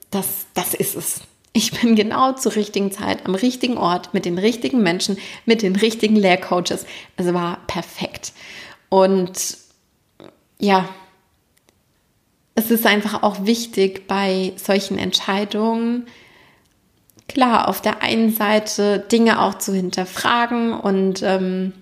das, 0.09 0.45
das 0.53 0.73
ist 0.73 0.95
es. 0.95 1.21
Ich 1.53 1.71
bin 1.79 1.95
genau 1.95 2.33
zur 2.33 2.55
richtigen 2.55 2.91
Zeit 2.91 3.25
am 3.25 3.35
richtigen 3.35 3.77
Ort 3.77 4.13
mit 4.13 4.25
den 4.25 4.37
richtigen 4.37 4.81
Menschen, 4.83 5.17
mit 5.45 5.61
den 5.61 5.75
richtigen 5.75 6.15
Lehrcoaches. 6.15 6.85
Es 7.17 7.33
war 7.33 7.59
perfekt. 7.67 8.33
Und 8.89 9.57
ja, 10.59 10.87
es 12.55 12.71
ist 12.71 12.85
einfach 12.85 13.23
auch 13.23 13.45
wichtig 13.45 14.07
bei 14.07 14.53
solchen 14.57 14.97
Entscheidungen, 14.97 16.07
klar, 17.27 17.69
auf 17.69 17.81
der 17.81 18.01
einen 18.01 18.33
Seite 18.33 18.99
Dinge 18.99 19.41
auch 19.41 19.55
zu 19.55 19.73
hinterfragen 19.73 20.73
und 20.73 21.21
ähm, 21.23 21.73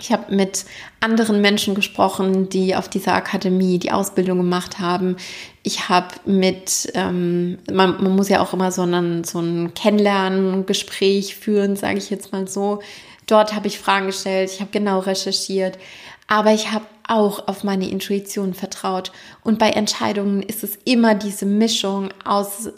ich 0.00 0.12
habe 0.12 0.34
mit 0.34 0.64
anderen 1.00 1.40
Menschen 1.40 1.74
gesprochen, 1.74 2.48
die 2.48 2.74
auf 2.74 2.88
dieser 2.88 3.14
Akademie 3.14 3.78
die 3.78 3.92
Ausbildung 3.92 4.38
gemacht 4.38 4.78
haben. 4.78 5.16
Ich 5.62 5.88
habe 5.88 6.08
mit, 6.24 6.90
ähm, 6.94 7.58
man, 7.70 8.02
man, 8.02 8.16
muss 8.16 8.28
ja 8.28 8.40
auch 8.40 8.52
immer 8.52 8.72
so 8.72 8.82
ein, 8.82 9.24
so 9.24 9.40
ein 9.40 9.74
Kennenlernen-Gespräch 9.74 11.36
führen, 11.36 11.76
sage 11.76 11.98
ich 11.98 12.10
jetzt 12.10 12.32
mal 12.32 12.48
so. 12.48 12.80
Dort 13.26 13.54
habe 13.54 13.68
ich 13.68 13.78
Fragen 13.78 14.06
gestellt, 14.06 14.50
ich 14.52 14.60
habe 14.60 14.70
genau 14.72 15.00
recherchiert, 15.00 15.78
aber 16.26 16.52
ich 16.52 16.72
habe 16.72 16.86
auch 17.06 17.46
auf 17.48 17.64
meine 17.64 17.88
Intuition 17.88 18.54
vertraut. 18.54 19.12
Und 19.42 19.58
bei 19.58 19.70
Entscheidungen 19.70 20.42
ist 20.42 20.64
es 20.64 20.78
immer 20.84 21.14
diese 21.14 21.46
Mischung 21.46 22.08
aus 22.24 22.70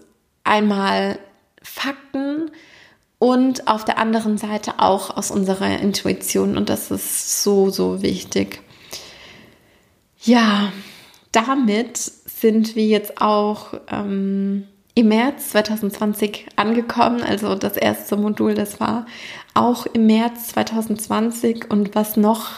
einmal 0.45 1.19
Fakten, 1.63 2.51
und 3.23 3.69
auf 3.69 3.85
der 3.85 3.99
anderen 3.99 4.37
Seite 4.37 4.81
auch 4.81 5.17
aus 5.17 5.31
unserer 5.31 5.79
Intuition. 5.79 6.57
Und 6.57 6.69
das 6.69 6.91
ist 6.91 7.41
so, 7.41 7.71
so 7.71 8.03
wichtig. 8.03 8.61
Ja, 10.25 10.73
damit 11.31 11.99
sind 11.99 12.75
wir 12.75 12.85
jetzt 12.85 13.21
auch 13.23 13.75
ähm, 13.89 14.67
im 14.97 15.07
März 15.07 15.51
2020 15.51 16.49
angekommen. 16.57 17.23
Also 17.23 17.55
das 17.55 17.77
erste 17.77 18.17
Modul, 18.17 18.55
das 18.55 18.81
war 18.81 19.07
auch 19.55 19.87
im 19.87 20.07
März 20.07 20.49
2020. 20.49 21.71
Und 21.71 21.95
was 21.95 22.17
noch 22.17 22.49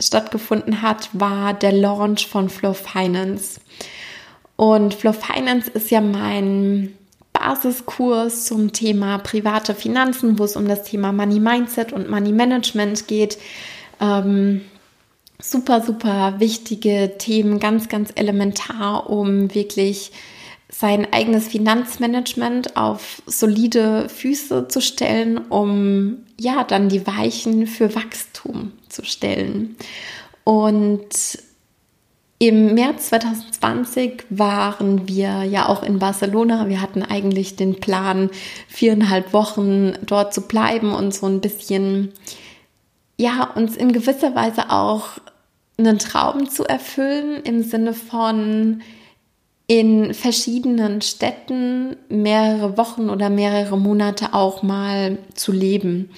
stattgefunden 0.00 0.82
hat, 0.82 1.10
war 1.12 1.54
der 1.54 1.70
Launch 1.70 2.26
von 2.26 2.48
Flow 2.48 2.74
Finance. 2.74 3.60
Und 4.56 4.94
Flow 4.94 5.12
Finance 5.12 5.70
ist 5.70 5.92
ja 5.92 6.00
mein 6.00 6.97
Basiskurs 7.38 8.44
zum 8.44 8.72
Thema 8.72 9.18
private 9.18 9.74
Finanzen, 9.74 10.38
wo 10.38 10.44
es 10.44 10.56
um 10.56 10.66
das 10.66 10.84
Thema 10.84 11.12
Money 11.12 11.40
Mindset 11.40 11.92
und 11.92 12.10
Money 12.10 12.32
Management 12.32 13.06
geht. 13.06 13.38
Ähm, 14.00 14.62
super, 15.40 15.80
super 15.80 16.34
wichtige 16.38 17.14
Themen, 17.18 17.58
ganz, 17.58 17.88
ganz 17.88 18.10
elementar, 18.14 19.08
um 19.08 19.54
wirklich 19.54 20.12
sein 20.70 21.10
eigenes 21.12 21.48
Finanzmanagement 21.48 22.76
auf 22.76 23.22
solide 23.26 24.08
Füße 24.08 24.68
zu 24.68 24.82
stellen, 24.82 25.38
um 25.38 26.18
ja 26.38 26.64
dann 26.64 26.88
die 26.88 27.06
Weichen 27.06 27.66
für 27.66 27.94
Wachstum 27.94 28.72
zu 28.88 29.04
stellen. 29.04 29.76
Und 30.44 31.38
im 32.38 32.74
März 32.74 33.08
2020 33.08 34.24
waren 34.30 35.08
wir 35.08 35.42
ja 35.42 35.68
auch 35.68 35.82
in 35.82 35.98
Barcelona. 35.98 36.68
Wir 36.68 36.80
hatten 36.80 37.02
eigentlich 37.02 37.56
den 37.56 37.80
Plan, 37.80 38.30
viereinhalb 38.68 39.32
Wochen 39.32 39.94
dort 40.06 40.32
zu 40.32 40.42
bleiben 40.42 40.94
und 40.94 41.12
so 41.12 41.26
ein 41.26 41.40
bisschen, 41.40 42.12
ja, 43.16 43.50
uns 43.56 43.76
in 43.76 43.92
gewisser 43.92 44.36
Weise 44.36 44.70
auch 44.70 45.18
einen 45.78 45.98
Traum 45.98 46.48
zu 46.48 46.64
erfüllen 46.64 47.42
im 47.42 47.62
Sinne 47.62 47.92
von 47.92 48.82
in 49.66 50.14
verschiedenen 50.14 51.02
Städten 51.02 51.96
mehrere 52.08 52.78
Wochen 52.78 53.10
oder 53.10 53.30
mehrere 53.30 53.76
Monate 53.76 54.32
auch 54.32 54.62
mal 54.62 55.18
zu 55.34 55.52
leben. 55.52 56.10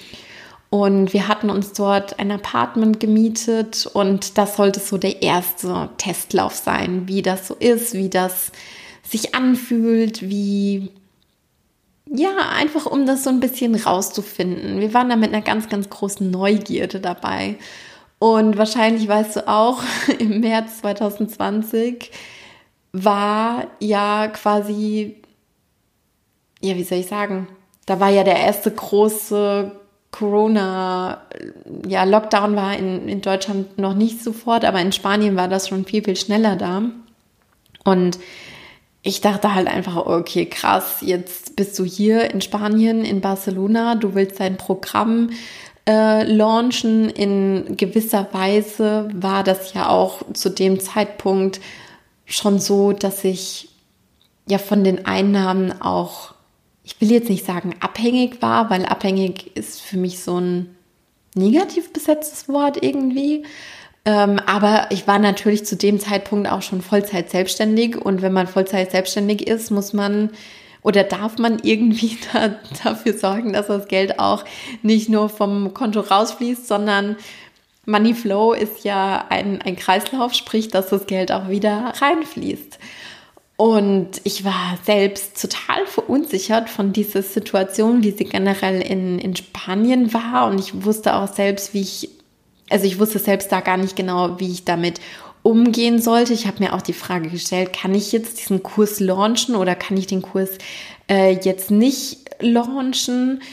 Und 0.71 1.11
wir 1.11 1.27
hatten 1.27 1.49
uns 1.49 1.73
dort 1.73 2.17
ein 2.17 2.31
Apartment 2.31 3.01
gemietet 3.01 3.89
und 3.91 4.37
das 4.37 4.55
sollte 4.55 4.79
so 4.79 4.97
der 4.97 5.21
erste 5.21 5.89
Testlauf 5.97 6.55
sein, 6.55 7.09
wie 7.09 7.21
das 7.21 7.49
so 7.49 7.55
ist, 7.55 7.93
wie 7.93 8.09
das 8.09 8.53
sich 9.03 9.35
anfühlt, 9.35 10.21
wie 10.21 10.89
ja, 12.13 12.29
einfach 12.55 12.85
um 12.85 13.05
das 13.05 13.25
so 13.25 13.29
ein 13.29 13.41
bisschen 13.41 13.75
rauszufinden. 13.75 14.79
Wir 14.79 14.93
waren 14.93 15.09
da 15.09 15.17
mit 15.17 15.33
einer 15.33 15.43
ganz, 15.43 15.67
ganz 15.67 15.89
großen 15.89 16.31
Neugierde 16.31 17.01
dabei. 17.01 17.57
Und 18.17 18.57
wahrscheinlich 18.57 19.05
weißt 19.09 19.35
du 19.35 19.47
auch, 19.49 19.83
im 20.19 20.39
März 20.39 20.79
2020 20.79 22.11
war 22.93 23.67
ja 23.81 24.29
quasi, 24.29 25.17
ja, 26.61 26.75
wie 26.75 26.83
soll 26.85 26.99
ich 26.99 27.07
sagen, 27.07 27.49
da 27.85 27.99
war 27.99 28.09
ja 28.09 28.23
der 28.23 28.37
erste 28.37 28.71
große 28.71 29.80
Corona, 30.11 31.21
ja, 31.87 32.03
Lockdown 32.03 32.55
war 32.55 32.77
in, 32.77 33.07
in 33.07 33.21
Deutschland 33.21 33.77
noch 33.77 33.93
nicht 33.93 34.21
sofort, 34.21 34.65
aber 34.65 34.81
in 34.81 34.91
Spanien 34.91 35.35
war 35.35 35.47
das 35.47 35.69
schon 35.69 35.85
viel, 35.85 36.03
viel 36.03 36.17
schneller 36.17 36.57
da. 36.57 36.83
Und 37.85 38.19
ich 39.03 39.21
dachte 39.21 39.55
halt 39.55 39.67
einfach, 39.67 39.95
okay, 39.95 40.45
krass, 40.45 40.97
jetzt 41.01 41.55
bist 41.55 41.79
du 41.79 41.85
hier 41.85 42.31
in 42.31 42.41
Spanien, 42.41 43.03
in 43.03 43.21
Barcelona, 43.21 43.95
du 43.95 44.13
willst 44.13 44.39
dein 44.39 44.57
Programm 44.57 45.31
äh, 45.87 46.23
launchen. 46.23 47.09
In 47.09 47.77
gewisser 47.77 48.27
Weise 48.31 49.09
war 49.13 49.43
das 49.43 49.73
ja 49.73 49.89
auch 49.89 50.21
zu 50.33 50.49
dem 50.49 50.79
Zeitpunkt 50.79 51.61
schon 52.25 52.59
so, 52.59 52.91
dass 52.91 53.23
ich 53.23 53.69
ja 54.47 54.57
von 54.57 54.83
den 54.83 55.05
Einnahmen 55.05 55.81
auch 55.81 56.30
ich 56.99 57.01
will 57.01 57.11
jetzt 57.11 57.29
nicht 57.29 57.45
sagen 57.45 57.75
abhängig 57.79 58.41
war, 58.41 58.69
weil 58.69 58.85
abhängig 58.85 59.55
ist 59.55 59.81
für 59.81 59.97
mich 59.97 60.19
so 60.19 60.39
ein 60.39 60.75
negativ 61.35 61.93
besetztes 61.93 62.49
Wort 62.49 62.83
irgendwie. 62.83 63.43
Ähm, 64.03 64.39
aber 64.45 64.87
ich 64.89 65.07
war 65.07 65.19
natürlich 65.19 65.65
zu 65.65 65.75
dem 65.75 65.99
Zeitpunkt 65.99 66.49
auch 66.49 66.61
schon 66.61 66.81
Vollzeit 66.81 67.29
selbstständig 67.29 67.97
und 67.97 68.21
wenn 68.21 68.33
man 68.33 68.47
Vollzeit 68.47 68.91
selbstständig 68.91 69.47
ist, 69.47 69.69
muss 69.69 69.93
man 69.93 70.31
oder 70.83 71.03
darf 71.03 71.37
man 71.37 71.59
irgendwie 71.61 72.17
da, 72.33 72.55
dafür 72.83 73.17
sorgen, 73.17 73.53
dass 73.53 73.67
das 73.67 73.87
Geld 73.87 74.19
auch 74.19 74.43
nicht 74.81 75.09
nur 75.09 75.29
vom 75.29 75.73
Konto 75.73 75.99
rausfließt, 75.99 76.67
sondern 76.67 77.15
Money 77.85 78.13
Flow 78.13 78.53
ist 78.53 78.83
ja 78.83 79.25
ein, 79.29 79.61
ein 79.61 79.75
Kreislauf, 79.75 80.33
sprich, 80.33 80.69
dass 80.69 80.89
das 80.89 81.07
Geld 81.07 81.31
auch 81.31 81.49
wieder 81.49 81.93
reinfließt. 81.99 82.79
Und 83.61 84.21
ich 84.23 84.43
war 84.43 84.79
selbst 84.85 85.39
total 85.39 85.85
verunsichert 85.85 86.67
von 86.67 86.93
dieser 86.93 87.21
Situation, 87.21 88.01
wie 88.01 88.09
sie 88.09 88.23
generell 88.23 88.81
in, 88.81 89.19
in 89.19 89.35
Spanien 89.35 90.15
war. 90.15 90.47
Und 90.47 90.59
ich 90.59 90.83
wusste 90.83 91.15
auch 91.15 91.31
selbst, 91.31 91.75
wie 91.75 91.81
ich, 91.81 92.09
also 92.71 92.87
ich 92.87 92.97
wusste 92.97 93.19
selbst 93.19 93.51
da 93.51 93.59
gar 93.59 93.77
nicht 93.77 93.95
genau, 93.95 94.39
wie 94.39 94.51
ich 94.51 94.65
damit 94.65 94.99
umgehen 95.43 96.01
sollte. 96.01 96.33
Ich 96.33 96.47
habe 96.47 96.57
mir 96.57 96.73
auch 96.73 96.81
die 96.81 96.91
Frage 96.91 97.29
gestellt, 97.29 97.71
kann 97.71 97.93
ich 97.93 98.11
jetzt 98.11 98.39
diesen 98.39 98.63
Kurs 98.63 98.99
launchen 98.99 99.53
oder 99.53 99.75
kann 99.75 99.95
ich 99.95 100.07
den 100.07 100.23
Kurs 100.23 100.49
äh, 101.07 101.37
jetzt 101.39 101.69
nicht 101.69 102.31
launchen? 102.39 103.43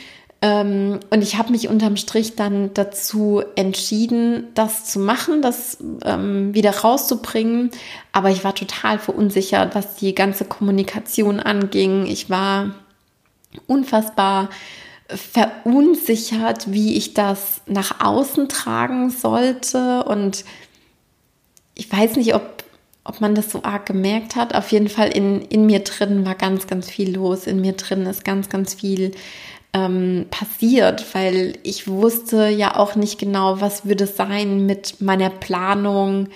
Ähm, 0.41 1.01
und 1.11 1.23
ich 1.23 1.37
habe 1.37 1.51
mich 1.51 1.69
unterm 1.69 1.97
Strich 1.97 2.37
dann 2.37 2.73
dazu 2.75 3.43
entschieden, 3.57 4.49
das 4.55 4.85
zu 4.85 5.01
machen, 5.01 5.43
das 5.43 5.79
ähm, 6.05 6.55
wieder 6.55 6.71
rauszubringen. 6.71 7.71
Aber 8.13 8.31
ich 8.31 8.45
war 8.45 8.55
total 8.55 8.99
verunsichert, 8.99 9.75
was 9.75 9.97
die 9.97 10.15
ganze 10.15 10.45
Kommunikation 10.45 11.41
anging. 11.41 12.07
Ich 12.07 12.31
war 12.31 12.75
unfassbar 13.67 14.49
verunsichert, 15.09 16.71
wie 16.71 16.97
ich 16.97 17.15
das 17.15 17.63
nach 17.67 18.05
außen 18.05 18.49
tragen 18.49 19.11
sollte. 19.11 20.05
Und 20.05 20.45
ich 21.75 21.91
weiß 21.91 22.17
nicht, 22.17 22.35
ob, 22.35 22.63
ob 23.03 23.21
man 23.21 23.35
das 23.35 23.51
so 23.51 23.65
arg 23.65 23.87
gemerkt 23.87 24.37
hat. 24.37 24.55
Auf 24.55 24.71
jeden 24.71 24.89
Fall 24.89 25.09
in, 25.09 25.41
in 25.43 25.67
mir 25.67 25.81
drin 25.81 26.25
war 26.25 26.37
ganz, 26.37 26.69
ganz 26.69 26.89
viel 26.89 27.17
los. 27.17 27.49
In 27.49 27.61
mir 27.61 27.73
drin 27.73 28.07
ist 28.07 28.25
ganz, 28.25 28.49
ganz 28.49 28.75
viel 28.75 29.13
ähm, 29.73 30.27
passiert, 30.31 31.05
weil 31.15 31.59
ich 31.63 31.89
wusste 31.89 32.49
ja 32.49 32.77
auch 32.77 32.97
nicht 32.97 33.19
genau, 33.19 33.61
was 33.61 33.87
würde 33.87 34.07
sein 34.07 34.67
mit 34.67 35.01
meiner 35.01 35.31
Planung 35.31 36.29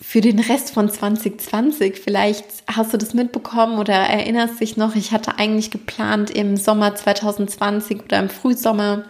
für 0.00 0.22
den 0.22 0.38
Rest 0.38 0.72
von 0.72 0.88
2020. 0.88 1.98
Vielleicht 1.98 2.44
hast 2.66 2.92
du 2.92 2.96
das 2.96 3.12
mitbekommen 3.12 3.78
oder 3.78 3.94
erinnerst 3.94 4.60
dich 4.60 4.76
noch, 4.76 4.96
ich 4.96 5.12
hatte 5.12 5.38
eigentlich 5.38 5.70
geplant, 5.70 6.30
im 6.30 6.56
Sommer 6.56 6.94
2020 6.94 8.04
oder 8.04 8.18
im 8.18 8.30
Frühsommer 8.30 9.04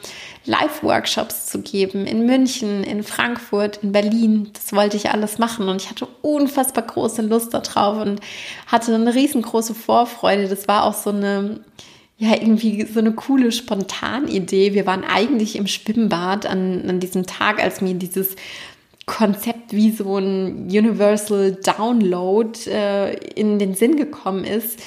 Live-Workshops 0.47 1.47
zu 1.47 1.61
geben 1.61 2.07
in 2.07 2.27
München, 2.27 2.83
in 2.83 3.05
Frankfurt, 3.05 3.79
in 3.83 3.93
Berlin. 3.93 4.51
Das 4.53 4.73
wollte 4.73 4.97
ich 4.97 5.11
alles 5.11 5.39
machen 5.39 5.69
und 5.69 5.81
ich 5.81 5.91
hatte 5.91 6.09
unfassbar 6.23 6.85
große 6.85 7.23
Lust 7.23 7.55
darauf 7.55 7.99
und 7.99 8.21
hatte 8.67 8.95
eine 8.95 9.15
riesengroße 9.15 9.75
Vorfreude. 9.75 10.49
Das 10.49 10.67
war 10.67 10.85
auch 10.85 10.95
so 10.95 11.11
eine 11.11 11.61
ja, 12.21 12.35
irgendwie 12.35 12.85
so 12.85 13.01
eine 13.01 13.13
coole 13.13 13.51
Spontanidee. 13.51 14.75
Wir 14.75 14.85
waren 14.85 15.05
eigentlich 15.05 15.57
im 15.57 15.67
Schwimmbad 15.67 16.45
an, 16.45 16.85
an 16.87 17.01
diesem 17.01 17.25
Tag, 17.27 17.63
als 17.63 17.81
mir 17.81 17.95
dieses 17.95 18.37
Konzept 19.07 19.73
wie 19.73 19.91
so 19.91 20.19
ein 20.19 20.67
Universal 20.67 21.53
Download 21.65 22.53
äh, 22.71 23.15
in 23.31 23.59
den 23.59 23.75
Sinn 23.75 23.97
gekommen 23.97 24.45
ist. 24.45 24.81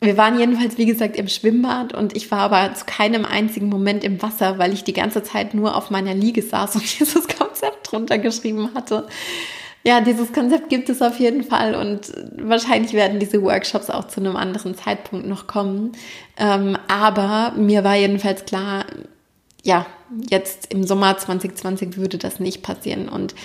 Wir 0.00 0.16
waren 0.16 0.40
jedenfalls, 0.40 0.76
wie 0.76 0.86
gesagt, 0.86 1.16
im 1.16 1.28
Schwimmbad 1.28 1.94
und 1.94 2.16
ich 2.16 2.32
war 2.32 2.40
aber 2.40 2.74
zu 2.74 2.84
keinem 2.84 3.24
einzigen 3.24 3.68
Moment 3.68 4.02
im 4.02 4.20
Wasser, 4.20 4.58
weil 4.58 4.72
ich 4.72 4.82
die 4.82 4.92
ganze 4.92 5.22
Zeit 5.22 5.54
nur 5.54 5.76
auf 5.76 5.90
meiner 5.90 6.14
Liege 6.14 6.42
saß 6.42 6.74
und 6.74 6.82
dieses 6.98 7.28
Konzept 7.28 7.92
drunter 7.92 8.18
geschrieben 8.18 8.70
hatte 8.74 9.06
ja, 9.86 10.00
dieses 10.00 10.32
Konzept 10.32 10.68
gibt 10.68 10.88
es 10.88 11.00
auf 11.00 11.20
jeden 11.20 11.44
Fall 11.44 11.76
und 11.76 12.12
wahrscheinlich 12.38 12.92
werden 12.92 13.20
diese 13.20 13.40
Workshops 13.40 13.88
auch 13.88 14.08
zu 14.08 14.18
einem 14.18 14.34
anderen 14.34 14.74
Zeitpunkt 14.74 15.28
noch 15.28 15.46
kommen. 15.46 15.92
Ähm, 16.36 16.76
aber 16.88 17.52
mir 17.56 17.84
war 17.84 17.94
jedenfalls 17.94 18.44
klar, 18.46 18.84
ja, 19.62 19.86
jetzt 20.28 20.72
im 20.72 20.82
Sommer 20.82 21.16
2020 21.16 21.98
würde 21.98 22.18
das 22.18 22.40
nicht 22.40 22.64
passieren 22.64 23.08
und 23.08 23.36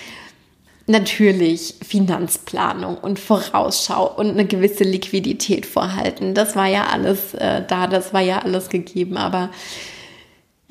natürlich 0.88 1.76
Finanzplanung 1.86 2.96
und 2.96 3.20
Vorausschau 3.20 4.12
und 4.12 4.30
eine 4.30 4.44
gewisse 4.44 4.82
Liquidität 4.82 5.64
vorhalten. 5.64 6.34
Das 6.34 6.56
war 6.56 6.66
ja 6.66 6.88
alles 6.88 7.34
äh, 7.34 7.62
da, 7.64 7.86
das 7.86 8.12
war 8.12 8.20
ja 8.20 8.40
alles 8.40 8.68
gegeben, 8.68 9.16
aber 9.16 9.50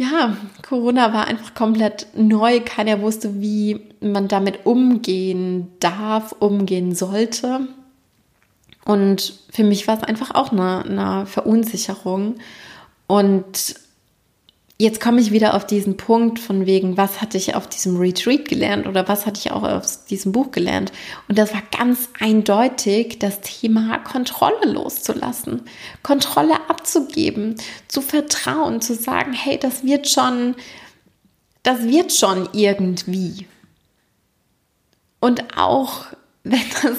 ja, 0.02 0.36
Corona 0.68 1.14
war 1.14 1.28
einfach 1.28 1.54
komplett 1.54 2.08
neu. 2.16 2.60
Keiner 2.62 3.02
wusste, 3.02 3.40
wie 3.40 3.82
man 4.00 4.28
damit 4.28 4.66
umgehen 4.66 5.72
darf, 5.80 6.32
umgehen 6.40 6.96
sollte. 6.96 7.68
Und 8.84 9.40
für 9.52 9.64
mich 9.64 9.88
war 9.88 9.98
es 9.98 10.04
einfach 10.04 10.34
auch 10.34 10.52
eine, 10.52 10.84
eine 10.86 11.26
Verunsicherung. 11.28 12.38
Und 13.06 13.76
jetzt 14.82 15.00
komme 15.00 15.22
ich 15.22 15.32
wieder 15.32 15.54
auf 15.54 15.66
diesen 15.66 15.96
Punkt 15.96 16.40
von 16.40 16.66
wegen, 16.66 16.98
was 16.98 17.22
hatte 17.22 17.38
ich 17.38 17.54
auf 17.54 17.68
diesem 17.68 17.98
Retreat 17.98 18.50
gelernt 18.50 18.88
oder 18.88 19.08
was 19.08 19.28
hatte 19.28 19.40
ich 19.40 19.52
auch 19.52 19.62
aus 19.62 20.06
diesem 20.06 20.32
Buch 20.32 20.50
gelernt. 20.52 20.92
Und 21.28 21.38
das 21.38 21.54
war 21.54 21.62
ganz 21.78 22.10
eindeutig 22.20 23.20
das 23.20 23.42
Thema 23.42 24.00
Kontrolle 24.00 24.66
loszulassen, 24.66 25.62
Kontrolle 26.02 26.56
abzugeben, 26.68 27.56
zu 27.88 28.02
vertrauen, 28.02 28.82
zu 28.82 28.96
sagen, 28.96 29.34
hey, 29.34 29.60
das 29.60 29.84
wird 29.84 30.10
schon, 30.10 30.56
das 31.62 31.84
wird 31.84 32.12
schon 32.12 32.50
irgendwie. 32.54 33.46
Und 35.20 35.58
auch 35.58 36.06
wenn 36.44 36.60
das 36.82 36.98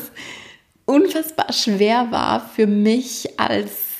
unfassbar 0.84 1.52
schwer 1.52 2.12
war 2.12 2.48
für 2.48 2.68
mich 2.68 3.40
als 3.40 3.91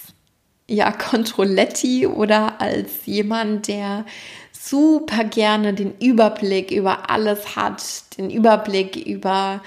ja, 0.72 0.90
Controletti 0.90 2.06
oder 2.06 2.61
als 2.61 3.04
jemand, 3.04 3.68
der 3.68 4.06
super 4.52 5.24
gerne 5.24 5.74
den 5.74 5.94
Überblick 5.98 6.70
über 6.70 7.11
alles 7.11 7.56
hat, 7.56 7.82
den 8.16 8.30
Überblick 8.30 8.96
über 8.96 9.61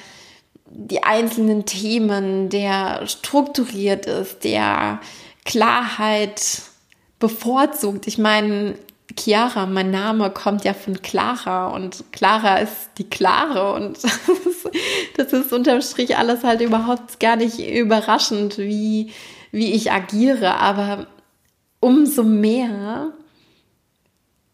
die 0.67 1.03
einzelnen 1.03 1.65
Themen, 1.65 2.49
der 2.49 3.05
strukturiert 3.05 4.07
ist, 4.07 4.43
der 4.43 4.99
Klarheit 5.45 6.63
bevorzugt. 7.19 8.07
Ich 8.07 8.17
meine, 8.17 8.73
Chiara, 9.17 9.67
mein 9.67 9.91
Name 9.91 10.31
kommt 10.31 10.65
ja 10.65 10.73
von 10.73 11.01
Clara 11.03 11.67
und 11.67 12.03
Clara 12.11 12.57
ist 12.57 12.89
die 12.97 13.09
Klare 13.09 13.73
und 13.73 13.97
das 14.03 14.27
ist, 14.27 14.69
das 15.17 15.33
ist 15.33 15.53
unterm 15.53 15.81
Strich 15.81 16.17
alles 16.17 16.43
halt 16.43 16.61
überhaupt 16.61 17.19
gar 17.19 17.35
nicht 17.35 17.59
überraschend, 17.59 18.57
wie, 18.57 19.11
wie 19.55 19.71
ich 19.71 19.89
agiere, 19.89 20.55
aber 20.55 21.07
umso 21.79 22.23
mehr 22.23 23.13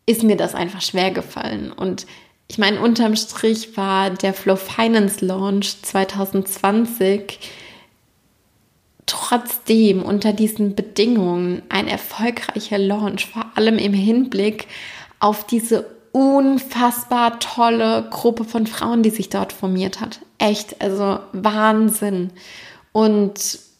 ist 0.05 0.21
mir 0.21 0.37
das 0.37 0.53
einfach 0.53 0.81
schwer 0.81 1.09
gefallen. 1.09 1.71
Und 1.71 2.05
ich 2.47 2.59
meine, 2.59 2.79
unterm 2.79 3.15
Strich 3.15 3.75
war 3.75 4.11
der 4.11 4.35
Flow 4.35 4.55
Finance 4.55 5.25
Launch 5.25 5.81
2020 5.81 7.39
trotzdem 9.07 10.03
unter 10.03 10.33
diesen 10.33 10.75
Bedingungen 10.75 11.63
ein 11.69 11.87
erfolgreicher 11.87 12.77
Launch, 12.77 13.25
vor 13.25 13.45
allem 13.55 13.79
im 13.79 13.93
Hinblick 13.93 14.67
auf 15.19 15.47
diese 15.47 15.87
unfassbar 16.11 17.39
tolle 17.39 18.07
Gruppe 18.11 18.43
von 18.43 18.67
Frauen, 18.67 19.01
die 19.01 19.09
sich 19.09 19.29
dort 19.29 19.51
formiert 19.51 19.99
hat. 19.99 20.19
Echt, 20.37 20.79
also 20.79 21.17
Wahnsinn. 21.31 22.29
Und 22.91 23.70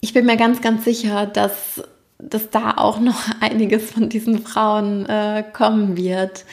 ich 0.00 0.12
bin 0.12 0.26
mir 0.26 0.36
ganz, 0.36 0.60
ganz 0.60 0.84
sicher, 0.84 1.26
dass, 1.26 1.82
dass 2.18 2.50
da 2.50 2.74
auch 2.76 3.00
noch 3.00 3.20
einiges 3.40 3.90
von 3.90 4.08
diesen 4.08 4.40
Frauen 4.40 5.06
äh, 5.06 5.44
kommen 5.52 5.96
wird. 5.96 6.44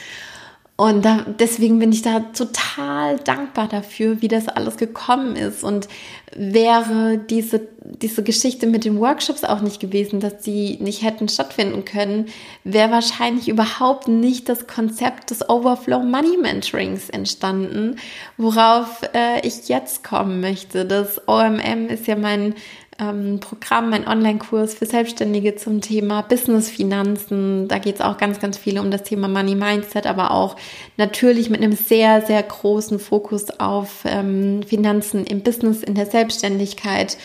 Und 0.78 1.06
da, 1.06 1.24
deswegen 1.38 1.78
bin 1.78 1.90
ich 1.90 2.02
da 2.02 2.20
total 2.20 3.16
dankbar 3.20 3.66
dafür, 3.66 4.20
wie 4.20 4.28
das 4.28 4.46
alles 4.46 4.76
gekommen 4.76 5.34
ist. 5.34 5.64
Und 5.64 5.88
wäre 6.36 7.16
diese, 7.16 7.66
diese 7.82 8.22
Geschichte 8.22 8.66
mit 8.66 8.84
den 8.84 9.00
Workshops 9.00 9.42
auch 9.42 9.62
nicht 9.62 9.80
gewesen, 9.80 10.20
dass 10.20 10.36
die 10.40 10.76
nicht 10.78 11.02
hätten 11.02 11.30
stattfinden 11.30 11.86
können, 11.86 12.26
wäre 12.62 12.90
wahrscheinlich 12.90 13.48
überhaupt 13.48 14.06
nicht 14.06 14.50
das 14.50 14.66
Konzept 14.66 15.30
des 15.30 15.48
Overflow 15.48 16.00
Money 16.00 16.36
Mentorings 16.36 17.08
entstanden, 17.08 17.96
worauf 18.36 19.00
äh, 19.14 19.40
ich 19.46 19.68
jetzt 19.68 20.04
kommen 20.04 20.42
möchte. 20.42 20.84
Das 20.84 21.26
OMM 21.26 21.88
ist 21.88 22.06
ja 22.06 22.16
mein 22.16 22.54
ähm, 22.98 23.40
Programm, 23.40 23.90
mein 23.90 24.06
Online-Kurs 24.06 24.74
für 24.74 24.86
Selbstständige 24.86 25.56
zum 25.56 25.80
Thema 25.80 26.22
Business-Finanzen. 26.22 27.68
Da 27.68 27.78
geht 27.78 27.96
es 27.96 28.00
auch 28.00 28.16
ganz, 28.16 28.40
ganz 28.40 28.58
viel 28.58 28.78
um 28.78 28.90
das 28.90 29.02
Thema 29.02 29.28
Money 29.28 29.54
Mindset, 29.54 30.06
aber 30.06 30.30
auch 30.30 30.56
natürlich 30.96 31.50
mit 31.50 31.62
einem 31.62 31.72
sehr, 31.72 32.22
sehr 32.22 32.42
großen 32.42 32.98
Fokus 32.98 33.50
auf 33.60 34.04
ähm, 34.04 34.62
Finanzen 34.62 35.24
im 35.24 35.42
Business, 35.42 35.82
in 35.82 35.94
der 35.94 36.06
Selbstständigkeit, 36.06 37.16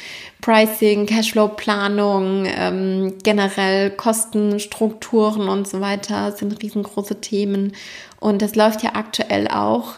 Pricing, 0.42 1.06
Cashflow-Planung, 1.06 2.46
ähm, 2.48 3.18
generell 3.24 3.92
Kostenstrukturen 3.92 5.48
und 5.50 5.68
so 5.68 5.82
weiter 5.82 6.32
sind 6.32 6.62
riesengroße 6.62 7.22
Themen. 7.22 7.74
Und 8.20 8.42
das 8.42 8.56
läuft 8.56 8.84
ja 8.84 8.92
aktuell 8.96 9.48
auch. 9.48 9.94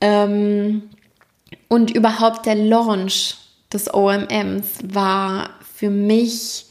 Ähm, 0.00 0.90
und 1.68 1.90
überhaupt 1.90 2.46
der 2.46 2.54
Launch 2.54 3.36
des 3.72 3.92
OMMs 3.92 4.78
war 4.82 5.50
für 5.74 5.90
mich 5.90 6.66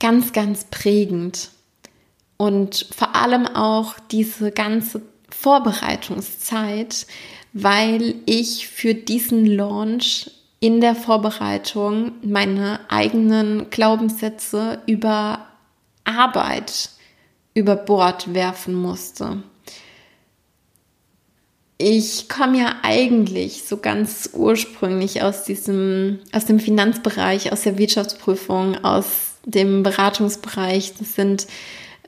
ganz, 0.00 0.32
ganz 0.32 0.64
prägend. 0.64 1.50
Und 2.36 2.88
vor 2.96 3.14
allem 3.14 3.46
auch 3.46 3.94
diese 4.10 4.50
ganze 4.50 5.02
Vorbereitungszeit, 5.30 7.06
weil 7.52 8.16
ich 8.26 8.68
für 8.68 8.94
diesen 8.94 9.46
Launch 9.46 10.30
in 10.58 10.80
der 10.80 10.94
Vorbereitung 10.94 12.12
meine 12.22 12.80
eigenen 12.88 13.70
Glaubenssätze 13.70 14.82
über 14.86 15.46
Arbeit 16.04 16.90
über 17.54 17.76
Bord 17.76 18.32
werfen 18.34 18.74
musste. 18.74 19.42
Ich 21.84 22.28
komme 22.28 22.58
ja 22.58 22.76
eigentlich 22.82 23.64
so 23.64 23.76
ganz 23.76 24.30
ursprünglich 24.34 25.22
aus 25.22 25.42
diesem, 25.42 26.20
aus 26.30 26.44
dem 26.44 26.60
Finanzbereich, 26.60 27.50
aus 27.50 27.62
der 27.62 27.76
Wirtschaftsprüfung, 27.76 28.84
aus 28.84 29.32
dem 29.44 29.82
Beratungsbereich. 29.82 30.94
Das 30.96 31.16
sind 31.16 31.48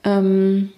ähm, 0.05 0.72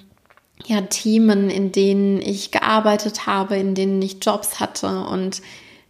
ja 0.64 0.80
Themen, 0.80 1.51
in 1.51 1.72
denen 1.72 2.22
ich 2.22 2.53
gearbeitet 2.53 3.26
habe, 3.26 3.59
in 3.59 3.74
denen 3.74 4.01
ich 4.01 4.16
Jobs 4.22 4.61
hatte 4.61 5.01
und 5.01 5.42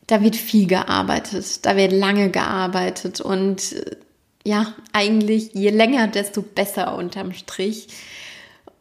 da 0.09 0.21
wird 0.21 0.35
viel 0.35 0.67
gearbeitet, 0.67 1.65
da 1.65 1.77
wird 1.77 1.93
lange 1.93 2.31
gearbeitet 2.31 3.21
und 3.21 3.73
äh, 3.73 3.97
ja, 4.45 4.75
eigentlich 4.93 5.55
je 5.55 5.71
länger, 5.71 6.09
desto 6.09 6.43
besser 6.43 6.97
unterm 6.97 7.33
Strich. 7.33 7.87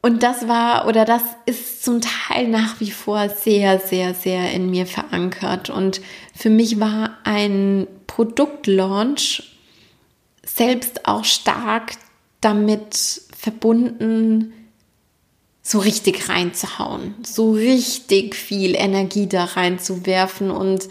Und 0.06 0.22
das 0.22 0.48
war 0.48 0.88
oder 0.88 1.04
das 1.04 1.24
ist 1.48 1.84
zum 1.84 2.00
Teil 2.00 2.48
nach 2.48 2.80
wie 2.80 2.92
vor 2.92 3.28
sehr, 3.28 3.80
sehr, 3.80 4.14
sehr 4.14 4.52
in 4.52 4.70
mir 4.70 4.86
verankert. 4.86 5.72
Und 5.72 6.00
für 6.36 6.52
mich 6.52 6.80
war 6.80 7.18
ein 7.24 7.88
Produktlaunch 8.06 9.58
selbst 10.46 11.08
auch 11.08 11.26
stark 11.26 11.94
damit 12.40 13.24
verbunden, 13.36 14.54
so 15.64 15.80
richtig 15.80 16.30
reinzuhauen, 16.30 17.16
so 17.24 17.54
richtig 17.54 18.36
viel 18.36 18.76
Energie 18.76 19.26
da 19.26 19.46
reinzuwerfen 19.46 20.52
und 20.52 20.88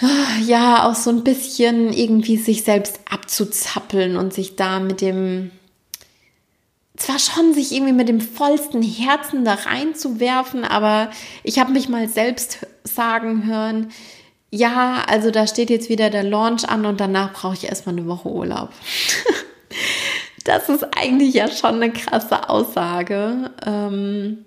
ah, 0.00 0.40
ja, 0.46 0.88
auch 0.88 0.94
so 0.94 1.10
ein 1.10 1.22
bisschen 1.22 1.92
irgendwie 1.92 2.38
sich 2.38 2.64
selbst 2.64 2.98
abzuzappeln 3.10 4.16
und 4.16 4.32
sich 4.32 4.56
da 4.56 4.80
mit 4.80 5.02
dem 5.02 5.50
zwar 6.98 7.18
schon 7.18 7.54
sich 7.54 7.72
irgendwie 7.72 7.92
mit 7.92 8.08
dem 8.08 8.20
vollsten 8.20 8.82
Herzen 8.82 9.44
da 9.44 9.54
reinzuwerfen, 9.54 10.64
aber 10.64 11.10
ich 11.42 11.58
habe 11.58 11.72
mich 11.72 11.88
mal 11.88 12.08
selbst 12.08 12.66
sagen 12.84 13.46
hören, 13.46 13.90
ja, 14.50 15.04
also 15.06 15.30
da 15.30 15.46
steht 15.46 15.70
jetzt 15.70 15.88
wieder 15.88 16.10
der 16.10 16.24
Launch 16.24 16.68
an 16.68 16.86
und 16.86 17.00
danach 17.00 17.32
brauche 17.32 17.54
ich 17.54 17.68
erstmal 17.68 17.96
eine 17.96 18.06
Woche 18.06 18.28
Urlaub. 18.28 18.70
das 20.44 20.68
ist 20.68 20.86
eigentlich 20.96 21.34
ja 21.34 21.48
schon 21.48 21.76
eine 21.76 21.92
krasse 21.92 22.48
Aussage. 22.48 23.50
Ähm, 23.64 24.44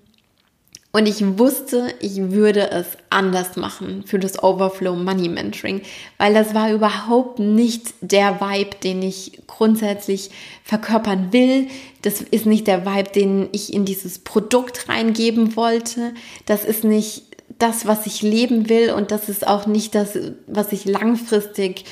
und 0.94 1.06
ich 1.06 1.38
wusste, 1.38 1.94
ich 2.00 2.18
würde 2.32 2.70
es 2.70 2.86
anders 3.08 3.56
machen 3.56 4.04
für 4.06 4.18
das 4.18 4.42
Overflow 4.42 4.94
Money 4.94 5.30
Mentoring, 5.30 5.80
weil 6.18 6.34
das 6.34 6.54
war 6.54 6.70
überhaupt 6.70 7.38
nicht 7.38 7.94
der 8.02 8.42
Vibe, 8.42 8.76
den 8.84 9.02
ich 9.02 9.40
grundsätzlich 9.46 10.30
verkörpern 10.64 11.32
will. 11.32 11.68
Das 12.02 12.20
ist 12.20 12.44
nicht 12.44 12.66
der 12.66 12.84
Vibe, 12.84 13.10
den 13.10 13.48
ich 13.52 13.72
in 13.72 13.86
dieses 13.86 14.18
Produkt 14.18 14.90
reingeben 14.90 15.56
wollte. 15.56 16.12
Das 16.44 16.62
ist 16.66 16.84
nicht 16.84 17.24
das, 17.58 17.86
was 17.86 18.04
ich 18.04 18.20
leben 18.20 18.68
will 18.68 18.90
und 18.92 19.10
das 19.12 19.30
ist 19.30 19.46
auch 19.46 19.66
nicht 19.66 19.94
das, 19.94 20.18
was 20.46 20.72
ich 20.72 20.84
langfristig 20.84 21.86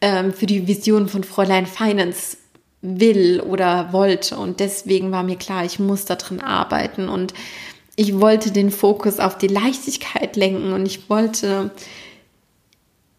ähm, 0.00 0.32
für 0.32 0.46
die 0.46 0.66
Vision 0.66 1.08
von 1.08 1.24
Fräulein 1.24 1.66
Finance 1.66 2.38
will 2.80 3.40
oder 3.40 3.92
wollte. 3.92 4.36
Und 4.36 4.60
deswegen 4.60 5.10
war 5.10 5.22
mir 5.22 5.36
klar, 5.36 5.64
ich 5.64 5.78
muss 5.78 6.04
da 6.04 6.14
drin 6.14 6.40
arbeiten 6.40 7.08
und 7.08 7.34
ich 7.96 8.20
wollte 8.20 8.50
den 8.50 8.70
Fokus 8.70 9.18
auf 9.18 9.38
die 9.38 9.46
Leichtigkeit 9.46 10.36
lenken 10.36 10.72
und 10.74 10.84
ich 10.84 11.08
wollte, 11.08 11.70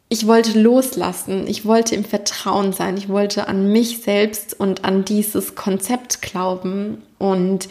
ich 0.07 0.27
wollte 0.27 0.59
loslassen. 0.59 1.47
Ich 1.47 1.65
wollte 1.65 1.95
im 1.95 2.05
Vertrauen 2.05 2.71
sein. 2.73 2.95
Ich 2.95 3.09
wollte 3.09 3.47
an 3.47 3.71
mich 3.71 3.99
selbst 3.99 4.57
und 4.57 4.85
an 4.85 5.03
dieses 5.03 5.55
Konzept 5.55 6.21
glauben. 6.21 7.01
Und 7.17 7.67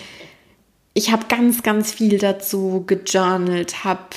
ich 0.95 1.13
habe 1.13 1.27
ganz, 1.29 1.63
ganz 1.63 1.93
viel 1.93 2.19
dazu 2.19 2.83
gejournalt, 2.87 3.85
habe 3.85 4.17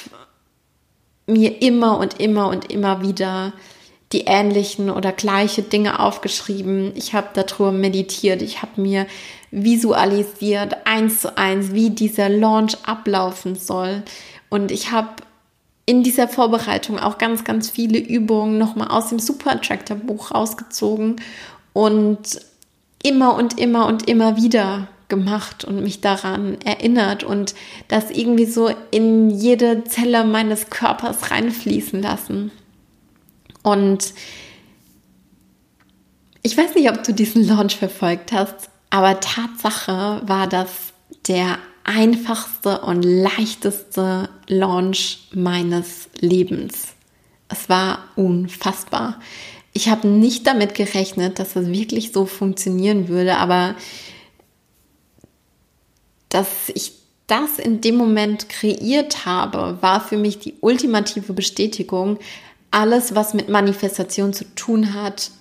mir 1.28 1.62
immer 1.62 2.00
und 2.00 2.20
immer 2.20 2.50
und 2.50 2.72
immer 2.72 3.04
wieder 3.04 3.54
die 4.12 4.22
ähnlichen 4.22 4.90
oder 4.90 5.12
gleiche 5.12 5.62
Dinge 5.62 6.00
aufgeschrieben. 6.00 6.94
Ich 6.96 7.14
habe 7.14 7.28
darüber 7.34 7.72
meditiert. 7.72 8.42
Ich 8.42 8.64
habe 8.64 8.82
mir 8.82 9.06
visualisiert, 9.52 10.78
eins 10.86 11.22
zu 11.22 11.38
eins, 11.38 11.74
wie 11.74 11.90
dieser 11.90 12.30
Launch 12.30 12.78
ablaufen 12.84 13.56
soll. 13.56 14.04
Und 14.50 14.72
ich 14.72 14.92
habe 14.92 15.10
in 15.86 16.04
dieser 16.04 16.28
Vorbereitung 16.28 17.00
auch 17.00 17.18
ganz, 17.18 17.44
ganz 17.44 17.70
viele 17.70 17.98
Übungen 17.98 18.58
nochmal 18.58 18.90
aus 18.90 19.10
dem 19.10 19.20
Super 19.20 19.54
Attractor 19.54 19.98
Buch 19.98 20.32
rausgezogen 20.32 21.16
und 21.74 22.40
immer 23.02 23.36
und 23.36 23.60
immer 23.60 23.88
und 23.88 24.08
immer 24.08 24.38
wieder 24.38 24.88
gemacht 25.08 25.66
und 25.66 25.82
mich 25.82 26.02
daran 26.02 26.62
erinnert 26.62 27.24
und 27.24 27.56
das 27.88 28.12
irgendwie 28.12 28.46
so 28.46 28.70
in 28.92 29.32
jede 29.32 29.84
Zelle 29.84 30.24
meines 30.24 30.70
Körpers 30.70 31.32
reinfließen 31.32 32.02
lassen. 32.02 32.52
Und 33.64 34.14
ich 36.44 36.56
weiß 36.56 36.76
nicht, 36.76 36.90
ob 36.90 37.04
du 37.04 37.14
diesen 37.14 37.48
Launch 37.48 37.76
verfolgt 37.76 38.32
hast, 38.32 38.69
aber 38.90 39.20
Tatsache 39.20 40.22
war 40.26 40.48
das 40.48 40.70
der 41.28 41.60
einfachste 41.84 42.82
und 42.82 43.04
leichteste 43.04 44.30
Launch 44.48 45.30
meines 45.34 46.10
Lebens. 46.20 46.90
Es 47.48 47.70
war 47.70 48.00
unfassbar. 48.16 49.20
Ich 49.74 49.90
habe 49.90 50.08
nicht 50.08 50.46
damit 50.46 50.76
gerechnet, 50.76 51.40
dass 51.40 51.56
es 51.56 51.68
wirklich 51.70 52.12
so 52.12 52.26
funktionieren 52.26 53.08
würde, 53.08 53.38
aber 53.38 53.76
dass 56.30 56.70
ich 56.74 56.94
das 57.28 57.60
in 57.60 57.82
dem 57.82 57.96
Moment 57.96 58.50
kreiert 58.50 59.26
habe, 59.26 59.78
war 59.82 60.02
für 60.02 60.18
mich 60.18 60.40
die 60.40 60.56
ultimative 60.62 61.34
Bestätigung, 61.34 62.20
alles, 62.72 63.16
was 63.16 63.34
mit 63.34 63.50
Manifestation 63.50 64.34
zu 64.34 64.46
tun 64.56 64.94
hat, 64.94 65.32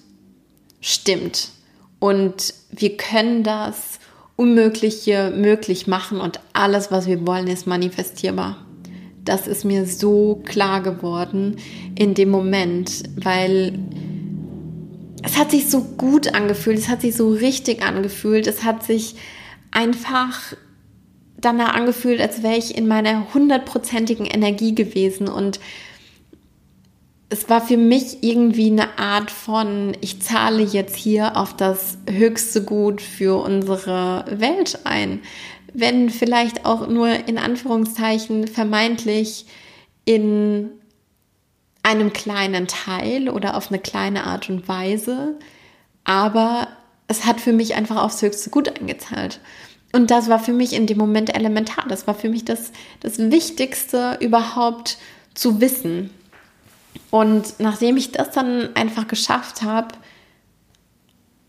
stimmt. 0.80 1.50
Und 1.98 2.54
wir 2.70 2.96
können 2.96 3.42
das 3.42 3.98
Unmögliche 4.36 5.32
möglich 5.34 5.86
machen 5.86 6.20
und 6.20 6.38
alles, 6.52 6.92
was 6.92 7.06
wir 7.06 7.26
wollen, 7.26 7.48
ist 7.48 7.66
manifestierbar. 7.66 8.56
Das 9.24 9.46
ist 9.46 9.64
mir 9.64 9.84
so 9.84 10.40
klar 10.44 10.82
geworden 10.82 11.56
in 11.96 12.14
dem 12.14 12.30
Moment, 12.30 13.02
weil 13.16 13.78
es 15.24 15.36
hat 15.36 15.50
sich 15.50 15.68
so 15.68 15.82
gut 15.82 16.34
angefühlt, 16.34 16.78
es 16.78 16.88
hat 16.88 17.00
sich 17.00 17.16
so 17.16 17.30
richtig 17.30 17.82
angefühlt, 17.82 18.46
es 18.46 18.62
hat 18.62 18.84
sich 18.84 19.16
einfach 19.72 20.54
danach 21.40 21.74
angefühlt, 21.74 22.20
als 22.20 22.42
wäre 22.42 22.56
ich 22.56 22.76
in 22.76 22.86
meiner 22.86 23.34
hundertprozentigen 23.34 24.26
Energie 24.26 24.74
gewesen 24.74 25.28
und 25.28 25.60
es 27.30 27.48
war 27.48 27.60
für 27.60 27.76
mich 27.76 28.22
irgendwie 28.22 28.70
eine 28.70 28.98
Art 28.98 29.30
von, 29.30 29.96
ich 30.00 30.22
zahle 30.22 30.62
jetzt 30.62 30.96
hier 30.96 31.36
auf 31.36 31.54
das 31.54 31.98
höchste 32.08 32.64
Gut 32.64 33.02
für 33.02 33.42
unsere 33.42 34.24
Welt 34.30 34.78
ein. 34.84 35.20
Wenn 35.74 36.08
vielleicht 36.08 36.64
auch 36.64 36.88
nur 36.88 37.08
in 37.28 37.36
Anführungszeichen 37.36 38.46
vermeintlich 38.48 39.44
in 40.06 40.70
einem 41.82 42.12
kleinen 42.12 42.66
Teil 42.66 43.28
oder 43.28 43.56
auf 43.56 43.68
eine 43.68 43.78
kleine 43.78 44.24
Art 44.24 44.50
und 44.50 44.68
Weise. 44.68 45.38
Aber 46.04 46.68
es 47.08 47.24
hat 47.24 47.40
für 47.40 47.52
mich 47.52 47.74
einfach 47.74 48.02
aufs 48.02 48.22
höchste 48.22 48.50
Gut 48.50 48.68
eingezahlt. 48.78 49.40
Und 49.92 50.10
das 50.10 50.28
war 50.28 50.38
für 50.38 50.52
mich 50.52 50.74
in 50.74 50.86
dem 50.86 50.98
Moment 50.98 51.34
elementar. 51.34 51.86
Das 51.88 52.06
war 52.06 52.14
für 52.14 52.28
mich 52.28 52.44
das, 52.44 52.72
das 53.00 53.18
Wichtigste 53.18 54.18
überhaupt 54.20 54.98
zu 55.34 55.60
wissen. 55.60 56.10
Und 57.10 57.58
nachdem 57.58 57.96
ich 57.96 58.12
das 58.12 58.30
dann 58.30 58.74
einfach 58.74 59.08
geschafft 59.08 59.62
habe, 59.62 59.94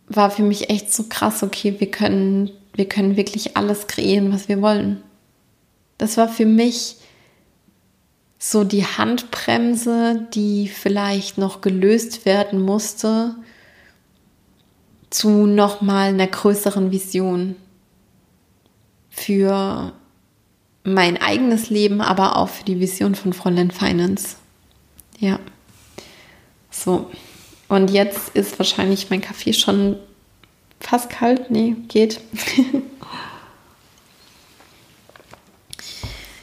war 0.08 0.32
für 0.32 0.43
mich 0.43 0.70
echt 0.70 0.93
so 0.93 1.04
krass, 1.08 1.43
okay, 1.43 1.76
wir 1.80 1.91
können, 1.91 2.52
wir 2.74 2.88
können 2.88 3.18
wirklich 3.18 3.56
alles 3.58 3.88
kreieren, 3.88 4.34
was 4.34 4.47
wir 4.47 4.62
wollen. 4.62 5.04
Das 5.97 6.18
war 6.18 6.30
für 6.30 6.45
mich 6.45 6.95
so 8.39 8.64
die 8.64 8.86
Handbremse, 8.86 10.28
die 10.34 10.70
vielleicht 10.70 11.38
noch 11.38 11.62
gelöst 11.62 12.26
werden 12.26 12.62
musste 12.62 13.36
zu 15.10 15.45
nochmal 15.45 16.10
einer 16.10 16.28
größeren 16.28 16.91
Vision 16.91 17.56
für 19.10 19.91
mein 20.84 21.22
eigenes 21.22 21.70
Leben, 21.70 22.00
aber 22.02 22.38
auch 22.38 22.47
für 22.47 22.64
die 22.64 22.80
Vision 22.80 23.16
von 23.16 23.34
Fräulein 23.34 23.72
Finance. 23.72 24.38
Ja. 25.20 25.39
So. 26.72 27.09
Und 27.67 27.91
jetzt 27.91 28.30
ist 28.36 28.57
wahrscheinlich 28.57 29.09
mein 29.09 29.22
Kaffee 29.22 29.53
schon 29.53 29.97
fast 30.80 31.09
kalt. 31.09 31.51
Nee, 31.51 31.76
geht. 31.88 32.20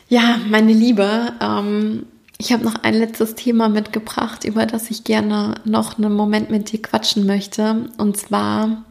ja, 0.08 0.38
meine 0.48 0.72
Liebe, 0.72 1.32
ähm, 1.40 2.06
ich 2.38 2.52
habe 2.52 2.64
noch 2.64 2.76
ein 2.76 2.94
letztes 2.94 3.34
Thema 3.34 3.68
mitgebracht, 3.68 4.44
über 4.44 4.66
das 4.66 4.90
ich 4.90 5.04
gerne 5.04 5.54
noch 5.64 5.98
einen 5.98 6.12
Moment 6.12 6.50
mit 6.50 6.70
dir 6.70 6.82
quatschen 6.82 7.26
möchte. 7.26 7.88
Und 7.96 8.16
zwar 8.16 8.84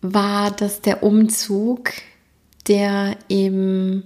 war 0.00 0.50
das 0.50 0.80
der 0.80 1.02
Umzug, 1.02 1.90
der 2.66 3.16
im 3.28 4.02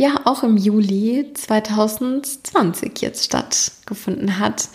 ja 0.00 0.22
auch 0.24 0.42
im 0.42 0.56
Juli 0.56 1.30
2020 1.34 3.02
jetzt 3.02 3.26
stattgefunden 3.26 4.38
hat. 4.38 4.70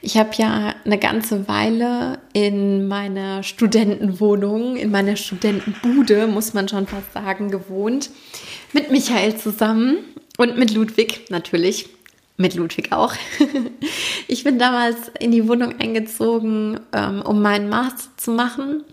Ich 0.00 0.16
habe 0.16 0.30
ja 0.36 0.74
eine 0.86 0.98
ganze 0.98 1.46
Weile 1.48 2.18
in 2.32 2.88
meiner 2.88 3.42
Studentenwohnung, 3.42 4.76
in 4.76 4.90
meiner 4.90 5.16
Studentenbude, 5.16 6.26
muss 6.26 6.54
man 6.54 6.66
schon 6.66 6.86
fast 6.86 7.12
sagen, 7.12 7.50
gewohnt. 7.50 8.08
Mit 8.72 8.90
Michael 8.90 9.36
zusammen 9.36 9.98
und 10.38 10.56
mit 10.56 10.72
Ludwig 10.72 11.26
natürlich. 11.28 11.90
Mit 12.38 12.54
Ludwig 12.54 12.90
auch. 12.92 13.12
Ich 14.28 14.44
bin 14.44 14.60
damals 14.60 15.10
in 15.18 15.32
die 15.32 15.48
Wohnung 15.48 15.80
eingezogen, 15.80 16.78
ähm, 16.92 17.20
um 17.22 17.42
meinen 17.42 17.68
Master 17.68 18.10
zu 18.16 18.30
machen. 18.30 18.84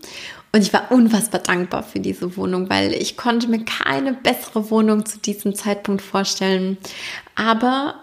Und 0.52 0.62
ich 0.62 0.72
war 0.72 0.90
unfassbar 0.90 1.40
dankbar 1.40 1.82
für 1.82 2.00
diese 2.00 2.36
Wohnung, 2.36 2.70
weil 2.70 2.92
ich 2.92 3.16
konnte 3.16 3.48
mir 3.48 3.64
keine 3.64 4.14
bessere 4.14 4.70
Wohnung 4.70 5.04
zu 5.04 5.18
diesem 5.18 5.54
Zeitpunkt 5.54 6.00
vorstellen. 6.00 6.78
Aber 7.34 7.96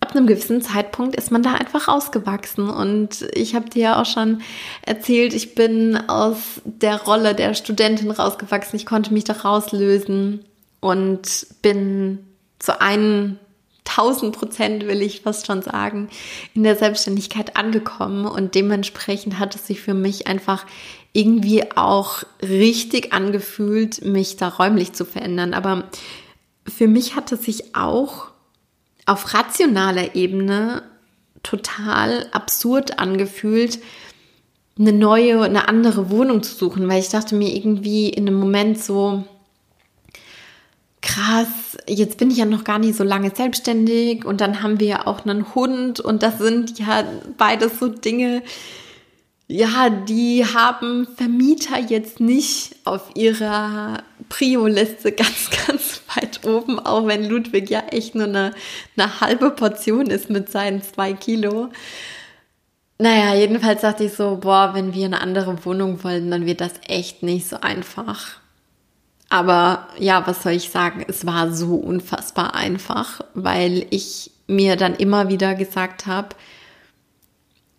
ab 0.00 0.14
einem 0.14 0.26
gewissen 0.26 0.62
Zeitpunkt 0.62 1.16
ist 1.16 1.30
man 1.32 1.42
da 1.42 1.54
einfach 1.54 1.88
ausgewachsen. 1.88 2.70
Und 2.70 3.26
ich 3.34 3.54
habe 3.54 3.68
dir 3.68 3.82
ja 3.82 4.00
auch 4.00 4.06
schon 4.06 4.40
erzählt, 4.82 5.34
ich 5.34 5.54
bin 5.54 5.96
aus 6.08 6.38
der 6.64 7.02
Rolle 7.02 7.34
der 7.34 7.54
Studentin 7.54 8.10
rausgewachsen. 8.10 8.76
Ich 8.76 8.86
konnte 8.86 9.12
mich 9.12 9.24
da 9.24 9.32
rauslösen 9.32 10.44
und 10.80 11.46
bin 11.62 12.20
zu 12.60 12.80
einem 12.80 13.38
1000 13.88 14.36
Prozent 14.36 14.86
will 14.86 15.02
ich 15.02 15.22
fast 15.22 15.46
schon 15.46 15.62
sagen, 15.62 16.08
in 16.54 16.62
der 16.62 16.76
Selbstständigkeit 16.76 17.56
angekommen 17.56 18.26
und 18.26 18.54
dementsprechend 18.54 19.38
hat 19.38 19.54
es 19.54 19.66
sich 19.66 19.80
für 19.80 19.94
mich 19.94 20.26
einfach 20.26 20.66
irgendwie 21.18 21.72
auch 21.76 22.22
richtig 22.40 23.12
angefühlt, 23.12 24.04
mich 24.04 24.36
da 24.36 24.46
räumlich 24.46 24.92
zu 24.92 25.04
verändern. 25.04 25.52
Aber 25.52 25.88
für 26.64 26.86
mich 26.86 27.16
hat 27.16 27.32
es 27.32 27.44
sich 27.44 27.74
auch 27.74 28.28
auf 29.04 29.34
rationaler 29.34 30.14
Ebene 30.14 30.84
total 31.42 32.28
absurd 32.30 33.00
angefühlt, 33.00 33.80
eine 34.78 34.92
neue, 34.92 35.42
eine 35.42 35.66
andere 35.66 36.08
Wohnung 36.10 36.44
zu 36.44 36.54
suchen, 36.54 36.88
weil 36.88 37.00
ich 37.00 37.08
dachte 37.08 37.34
mir 37.34 37.52
irgendwie 37.52 38.10
in 38.10 38.28
einem 38.28 38.38
Moment 38.38 38.80
so, 38.80 39.24
krass, 41.02 41.76
jetzt 41.88 42.18
bin 42.18 42.30
ich 42.30 42.36
ja 42.36 42.44
noch 42.44 42.62
gar 42.62 42.78
nicht 42.78 42.94
so 42.94 43.02
lange 43.02 43.34
selbstständig 43.34 44.24
und 44.24 44.40
dann 44.40 44.62
haben 44.62 44.78
wir 44.78 44.86
ja 44.86 45.06
auch 45.08 45.24
einen 45.24 45.52
Hund 45.56 45.98
und 45.98 46.22
das 46.22 46.38
sind 46.38 46.78
ja 46.78 47.02
beides 47.36 47.80
so 47.80 47.88
Dinge, 47.88 48.42
ja, 49.48 49.88
die 49.88 50.44
haben 50.44 51.06
Vermieter 51.16 51.78
jetzt 51.80 52.20
nicht 52.20 52.76
auf 52.84 53.10
ihrer 53.14 54.02
Prio-Liste 54.28 55.12
ganz, 55.12 55.48
ganz 55.66 56.02
weit 56.14 56.46
oben, 56.46 56.78
auch 56.78 57.06
wenn 57.06 57.24
Ludwig 57.24 57.70
ja 57.70 57.80
echt 57.90 58.14
nur 58.14 58.26
eine, 58.26 58.54
eine 58.96 59.20
halbe 59.20 59.50
Portion 59.50 60.08
ist 60.08 60.28
mit 60.28 60.50
seinen 60.50 60.82
zwei 60.82 61.14
Kilo. 61.14 61.70
Naja, 62.98 63.34
jedenfalls 63.34 63.80
dachte 63.80 64.04
ich 64.04 64.12
so, 64.12 64.36
boah, 64.36 64.74
wenn 64.74 64.92
wir 64.92 65.06
eine 65.06 65.22
andere 65.22 65.64
Wohnung 65.64 66.04
wollen, 66.04 66.30
dann 66.30 66.44
wird 66.44 66.60
das 66.60 66.74
echt 66.86 67.22
nicht 67.22 67.48
so 67.48 67.60
einfach. 67.60 68.40
Aber 69.30 69.88
ja, 69.98 70.26
was 70.26 70.42
soll 70.42 70.52
ich 70.52 70.68
sagen? 70.70 71.04
Es 71.06 71.24
war 71.24 71.52
so 71.52 71.76
unfassbar 71.76 72.54
einfach, 72.54 73.20
weil 73.34 73.86
ich 73.90 74.30
mir 74.46 74.76
dann 74.76 74.94
immer 74.94 75.28
wieder 75.28 75.54
gesagt 75.54 76.06
habe, 76.06 76.30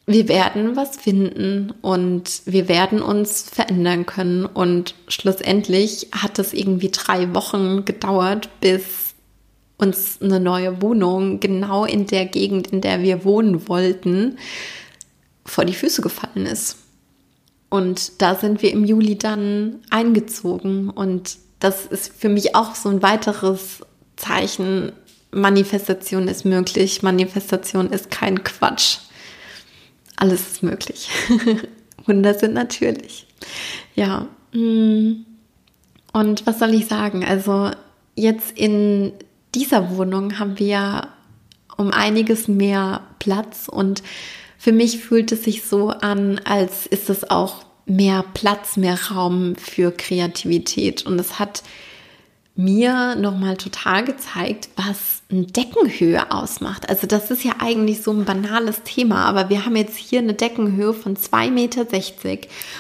wir 0.09 0.27
werden 0.27 0.75
was 0.75 0.97
finden 0.97 1.71
und 1.83 2.41
wir 2.45 2.67
werden 2.67 2.99
uns 2.99 3.43
verändern 3.43 4.07
können. 4.07 4.47
Und 4.47 4.95
schlussendlich 5.07 6.07
hat 6.11 6.39
es 6.39 6.51
irgendwie 6.51 6.89
drei 6.89 7.35
Wochen 7.35 7.85
gedauert, 7.85 8.49
bis 8.59 9.13
uns 9.77 10.19
eine 10.19 10.39
neue 10.39 10.81
Wohnung 10.81 11.39
genau 11.39 11.85
in 11.85 12.07
der 12.07 12.25
Gegend, 12.25 12.69
in 12.69 12.81
der 12.81 13.03
wir 13.03 13.23
wohnen 13.23 13.69
wollten, 13.69 14.39
vor 15.45 15.65
die 15.65 15.75
Füße 15.75 16.01
gefallen 16.01 16.47
ist. 16.47 16.77
Und 17.69 18.19
da 18.19 18.33
sind 18.33 18.63
wir 18.63 18.71
im 18.71 18.85
Juli 18.85 19.15
dann 19.15 19.75
eingezogen 19.91 20.89
und 20.89 21.37
das 21.59 21.85
ist 21.85 22.11
für 22.17 22.29
mich 22.29 22.55
auch 22.55 22.73
so 22.73 22.89
ein 22.89 23.03
weiteres 23.03 23.81
Zeichen. 24.15 24.91
Manifestation 25.29 26.27
ist 26.27 26.45
möglich. 26.45 27.03
Manifestation 27.03 27.91
ist 27.91 28.09
kein 28.09 28.43
Quatsch. 28.43 28.97
Alles 30.19 30.41
ist 30.41 30.63
möglich. 30.63 31.09
Wunder 32.05 32.33
sind 32.33 32.53
natürlich. 32.53 33.25
Ja. 33.95 34.27
Mm. 34.51 35.25
Und 36.11 36.45
was 36.45 36.59
soll 36.59 36.73
ich 36.73 36.87
sagen? 36.87 37.23
Also 37.23 37.71
jetzt 38.15 38.57
in 38.57 39.13
dieser 39.55 39.95
Wohnung 39.95 40.37
haben 40.39 40.59
wir 40.59 41.07
um 41.77 41.91
einiges 41.91 42.49
mehr 42.49 43.01
Platz 43.19 43.69
und 43.69 44.03
für 44.57 44.73
mich 44.73 44.99
fühlt 44.99 45.31
es 45.31 45.45
sich 45.45 45.63
so 45.63 45.89
an, 45.89 46.41
als 46.43 46.85
ist 46.85 47.09
es 47.09 47.29
auch 47.29 47.63
mehr 47.85 48.25
Platz, 48.33 48.75
mehr 48.75 48.99
Raum 49.11 49.55
für 49.55 49.91
Kreativität. 49.91 51.05
Und 51.05 51.17
es 51.17 51.39
hat 51.39 51.63
mir 52.59 53.15
nochmal 53.15 53.55
total 53.55 54.03
gezeigt, 54.03 54.67
was 54.75 55.21
eine 55.31 55.45
Deckenhöhe 55.45 56.29
ausmacht. 56.29 56.89
Also 56.89 57.07
das 57.07 57.31
ist 57.31 57.45
ja 57.45 57.53
eigentlich 57.59 58.03
so 58.03 58.11
ein 58.11 58.25
banales 58.25 58.83
Thema, 58.83 59.23
aber 59.23 59.49
wir 59.49 59.65
haben 59.65 59.77
jetzt 59.77 59.95
hier 59.95 60.19
eine 60.19 60.33
Deckenhöhe 60.33 60.93
von 60.93 61.15
2,60 61.15 61.51
Meter 61.51 61.85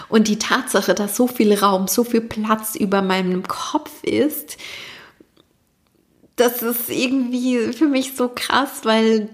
und 0.09 0.27
die 0.27 0.37
Tatsache, 0.37 0.93
dass 0.93 1.15
so 1.15 1.27
viel 1.27 1.53
Raum, 1.53 1.87
so 1.87 2.03
viel 2.03 2.19
Platz 2.19 2.75
über 2.75 3.01
meinem 3.01 3.47
Kopf 3.47 4.03
ist, 4.03 4.57
das 6.35 6.61
ist 6.61 6.89
irgendwie 6.89 7.71
für 7.71 7.87
mich 7.87 8.17
so 8.17 8.29
krass, 8.33 8.81
weil 8.83 9.29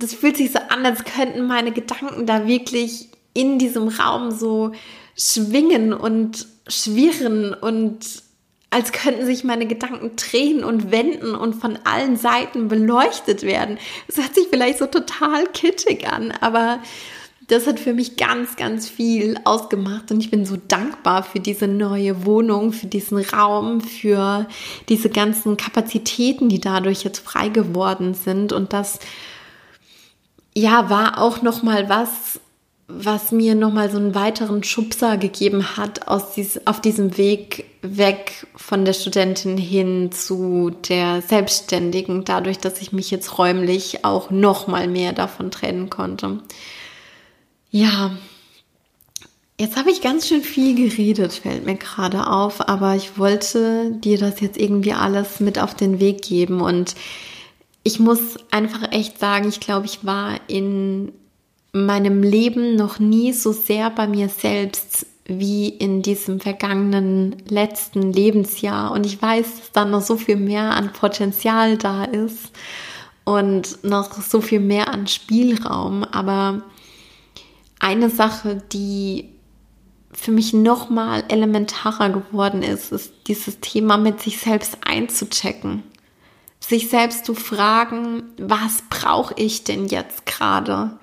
das 0.00 0.14
fühlt 0.14 0.36
sich 0.36 0.50
so 0.50 0.58
an, 0.68 0.84
als 0.84 1.04
könnten 1.04 1.46
meine 1.46 1.70
Gedanken 1.70 2.26
da 2.26 2.48
wirklich 2.48 3.10
in 3.34 3.60
diesem 3.60 3.86
Raum 3.86 4.32
so 4.32 4.72
schwingen 5.16 5.92
und 5.92 6.48
schwirren 6.66 7.54
und 7.54 8.25
als 8.76 8.92
könnten 8.92 9.24
sich 9.24 9.42
meine 9.42 9.66
Gedanken 9.66 10.16
drehen 10.16 10.62
und 10.62 10.90
wenden 10.90 11.34
und 11.34 11.54
von 11.54 11.78
allen 11.84 12.18
Seiten 12.18 12.68
beleuchtet 12.68 13.42
werden. 13.42 13.78
Es 14.06 14.18
hört 14.18 14.34
sich 14.34 14.48
vielleicht 14.50 14.76
so 14.76 14.84
total 14.84 15.46
kitschig 15.46 16.06
an, 16.06 16.30
aber 16.42 16.80
das 17.48 17.66
hat 17.66 17.80
für 17.80 17.94
mich 17.94 18.18
ganz, 18.18 18.56
ganz 18.56 18.86
viel 18.86 19.38
ausgemacht 19.44 20.10
und 20.10 20.20
ich 20.20 20.30
bin 20.30 20.44
so 20.44 20.58
dankbar 20.68 21.22
für 21.22 21.40
diese 21.40 21.66
neue 21.66 22.26
Wohnung, 22.26 22.74
für 22.74 22.86
diesen 22.86 23.16
Raum, 23.16 23.80
für 23.80 24.46
diese 24.90 25.08
ganzen 25.08 25.56
Kapazitäten, 25.56 26.50
die 26.50 26.60
dadurch 26.60 27.02
jetzt 27.02 27.20
frei 27.20 27.48
geworden 27.48 28.12
sind 28.12 28.52
und 28.52 28.74
das 28.74 28.98
ja 30.54 30.90
war 30.90 31.18
auch 31.18 31.40
noch 31.40 31.62
mal 31.62 31.88
was 31.88 32.40
was 32.88 33.32
mir 33.32 33.56
nochmal 33.56 33.90
so 33.90 33.96
einen 33.96 34.14
weiteren 34.14 34.62
Schubser 34.62 35.16
gegeben 35.16 35.76
hat 35.76 36.06
aus 36.06 36.34
dies, 36.34 36.66
auf 36.66 36.80
diesem 36.80 37.16
Weg 37.16 37.64
weg 37.82 38.46
von 38.54 38.84
der 38.84 38.92
Studentin 38.92 39.58
hin 39.58 40.12
zu 40.12 40.70
der 40.88 41.20
Selbstständigen, 41.20 42.24
dadurch, 42.24 42.58
dass 42.58 42.80
ich 42.80 42.92
mich 42.92 43.10
jetzt 43.10 43.38
räumlich 43.38 44.04
auch 44.04 44.30
nochmal 44.30 44.86
mehr 44.86 45.12
davon 45.12 45.50
trennen 45.50 45.90
konnte. 45.90 46.38
Ja, 47.70 48.12
jetzt 49.58 49.76
habe 49.76 49.90
ich 49.90 50.00
ganz 50.00 50.28
schön 50.28 50.42
viel 50.42 50.76
geredet, 50.76 51.32
fällt 51.32 51.66
mir 51.66 51.76
gerade 51.76 52.28
auf, 52.28 52.68
aber 52.68 52.94
ich 52.94 53.18
wollte 53.18 53.90
dir 53.96 54.18
das 54.18 54.40
jetzt 54.40 54.56
irgendwie 54.56 54.92
alles 54.92 55.40
mit 55.40 55.58
auf 55.58 55.74
den 55.74 55.98
Weg 55.98 56.22
geben 56.22 56.60
und 56.60 56.94
ich 57.82 57.98
muss 57.98 58.36
einfach 58.50 58.92
echt 58.92 59.18
sagen, 59.18 59.48
ich 59.48 59.60
glaube, 59.60 59.86
ich 59.86 60.04
war 60.04 60.40
in 60.48 61.12
meinem 61.84 62.22
Leben 62.22 62.76
noch 62.76 62.98
nie 62.98 63.32
so 63.32 63.52
sehr 63.52 63.90
bei 63.90 64.06
mir 64.06 64.28
selbst 64.28 65.06
wie 65.26 65.68
in 65.68 66.02
diesem 66.02 66.40
vergangenen 66.40 67.36
letzten 67.48 68.12
Lebensjahr. 68.12 68.92
Und 68.92 69.04
ich 69.04 69.20
weiß, 69.20 69.58
dass 69.58 69.72
da 69.72 69.84
noch 69.84 70.00
so 70.00 70.16
viel 70.16 70.36
mehr 70.36 70.70
an 70.70 70.92
Potenzial 70.92 71.76
da 71.76 72.04
ist 72.04 72.52
und 73.24 73.82
noch 73.82 74.12
so 74.22 74.40
viel 74.40 74.60
mehr 74.60 74.94
an 74.94 75.08
Spielraum. 75.08 76.04
Aber 76.04 76.62
eine 77.80 78.08
Sache, 78.08 78.62
die 78.72 79.30
für 80.12 80.30
mich 80.30 80.52
noch 80.52 80.88
mal 80.88 81.24
elementarer 81.28 82.10
geworden 82.10 82.62
ist, 82.62 82.92
ist 82.92 83.12
dieses 83.26 83.60
Thema 83.60 83.98
mit 83.98 84.20
sich 84.20 84.38
selbst 84.38 84.78
einzuchecken 84.86 85.82
sich 86.60 86.88
selbst 86.88 87.24
zu 87.24 87.34
fragen, 87.34 88.24
was 88.38 88.82
brauche 88.90 89.34
ich 89.36 89.64
denn 89.64 89.86
jetzt 89.86 90.26
gerade? 90.26 90.98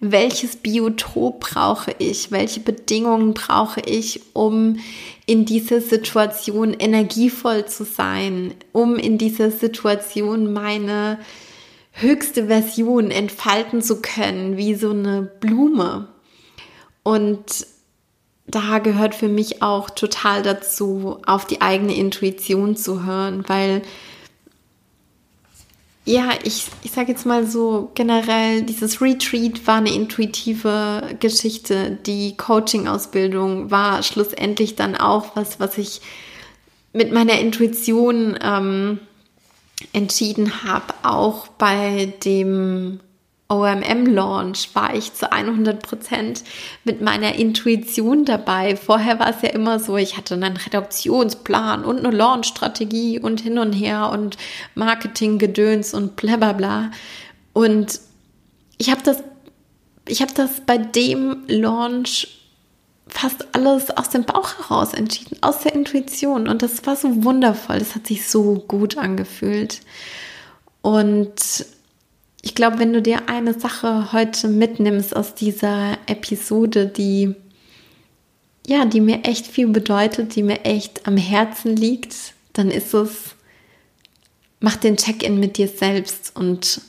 Welches 0.00 0.56
Biotop 0.56 1.40
brauche 1.40 1.94
ich? 1.98 2.30
Welche 2.30 2.60
Bedingungen 2.60 3.34
brauche 3.34 3.80
ich, 3.80 4.20
um 4.32 4.78
in 5.26 5.44
dieser 5.44 5.80
Situation 5.80 6.72
energievoll 6.72 7.66
zu 7.66 7.84
sein, 7.84 8.54
um 8.72 8.96
in 8.96 9.18
dieser 9.18 9.50
Situation 9.50 10.52
meine 10.52 11.18
höchste 11.92 12.46
Version 12.46 13.10
entfalten 13.10 13.82
zu 13.82 14.00
können, 14.00 14.56
wie 14.56 14.74
so 14.74 14.90
eine 14.90 15.22
Blume. 15.22 16.06
Und 17.02 17.66
da 18.46 18.78
gehört 18.78 19.14
für 19.14 19.28
mich 19.28 19.62
auch 19.62 19.90
total 19.90 20.42
dazu, 20.42 21.18
auf 21.26 21.44
die 21.44 21.60
eigene 21.60 21.94
Intuition 21.94 22.76
zu 22.76 23.04
hören, 23.04 23.44
weil 23.48 23.82
ja, 26.08 26.30
ich, 26.42 26.64
ich 26.82 26.90
sage 26.92 27.12
jetzt 27.12 27.26
mal 27.26 27.46
so 27.46 27.90
generell, 27.94 28.62
dieses 28.62 29.02
Retreat 29.02 29.66
war 29.66 29.76
eine 29.76 29.92
intuitive 29.92 31.02
Geschichte. 31.20 31.98
Die 32.06 32.34
Coaching-Ausbildung 32.34 33.70
war 33.70 34.02
schlussendlich 34.02 34.74
dann 34.74 34.96
auch 34.96 35.36
was, 35.36 35.60
was 35.60 35.76
ich 35.76 36.00
mit 36.94 37.12
meiner 37.12 37.38
Intuition 37.38 38.38
ähm, 38.42 39.00
entschieden 39.92 40.64
habe. 40.64 40.94
Auch 41.02 41.48
bei 41.48 42.14
dem 42.24 43.00
OMM-Launch 43.50 44.74
war 44.74 44.94
ich 44.94 45.14
zu 45.14 45.32
100 45.32 45.82
Prozent 45.82 46.44
mit 46.84 47.00
meiner 47.00 47.34
Intuition 47.36 48.26
dabei. 48.26 48.76
Vorher 48.76 49.18
war 49.18 49.30
es 49.30 49.40
ja 49.40 49.48
immer 49.48 49.80
so, 49.80 49.96
ich 49.96 50.18
hatte 50.18 50.34
einen 50.34 50.58
Redaktionsplan 50.58 51.82
und 51.84 51.98
eine 51.98 52.14
Launch-Strategie 52.14 53.18
und 53.18 53.40
hin 53.40 53.58
und 53.58 53.72
her 53.72 54.10
und 54.10 54.36
Marketing-Gedöns 54.74 55.94
und 55.94 56.16
bla 56.16 56.36
bla 56.36 56.52
bla. 56.52 56.90
Und 57.54 58.00
ich 58.76 58.90
habe 58.90 59.02
das, 59.02 59.22
ich 60.06 60.20
habe 60.20 60.34
das 60.34 60.60
bei 60.66 60.76
dem 60.76 61.44
Launch 61.46 62.28
fast 63.08 63.46
alles 63.52 63.90
aus 63.96 64.10
dem 64.10 64.24
Bauch 64.24 64.58
heraus 64.58 64.92
entschieden, 64.92 65.38
aus 65.40 65.60
der 65.60 65.74
Intuition. 65.74 66.48
Und 66.48 66.60
das 66.60 66.84
war 66.86 66.96
so 66.96 67.24
wundervoll. 67.24 67.78
Das 67.78 67.94
hat 67.94 68.06
sich 68.06 68.28
so 68.28 68.62
gut 68.68 68.98
angefühlt. 68.98 69.80
Und 70.82 71.64
ich 72.42 72.54
glaube, 72.54 72.78
wenn 72.78 72.92
du 72.92 73.02
dir 73.02 73.28
eine 73.28 73.58
Sache 73.58 74.12
heute 74.12 74.48
mitnimmst 74.48 75.14
aus 75.14 75.34
dieser 75.34 75.98
Episode, 76.06 76.86
die 76.86 77.34
ja, 78.68 78.84
die 78.84 79.00
mir 79.00 79.24
echt 79.24 79.46
viel 79.46 79.68
bedeutet, 79.68 80.36
die 80.36 80.42
mir 80.42 80.64
echt 80.66 81.06
am 81.06 81.16
Herzen 81.16 81.74
liegt, 81.74 82.14
dann 82.52 82.70
ist 82.70 82.92
es, 82.92 83.34
mach 84.60 84.76
den 84.76 84.98
Check-in 84.98 85.40
mit 85.40 85.56
dir 85.56 85.68
selbst 85.68 86.36
und 86.36 86.82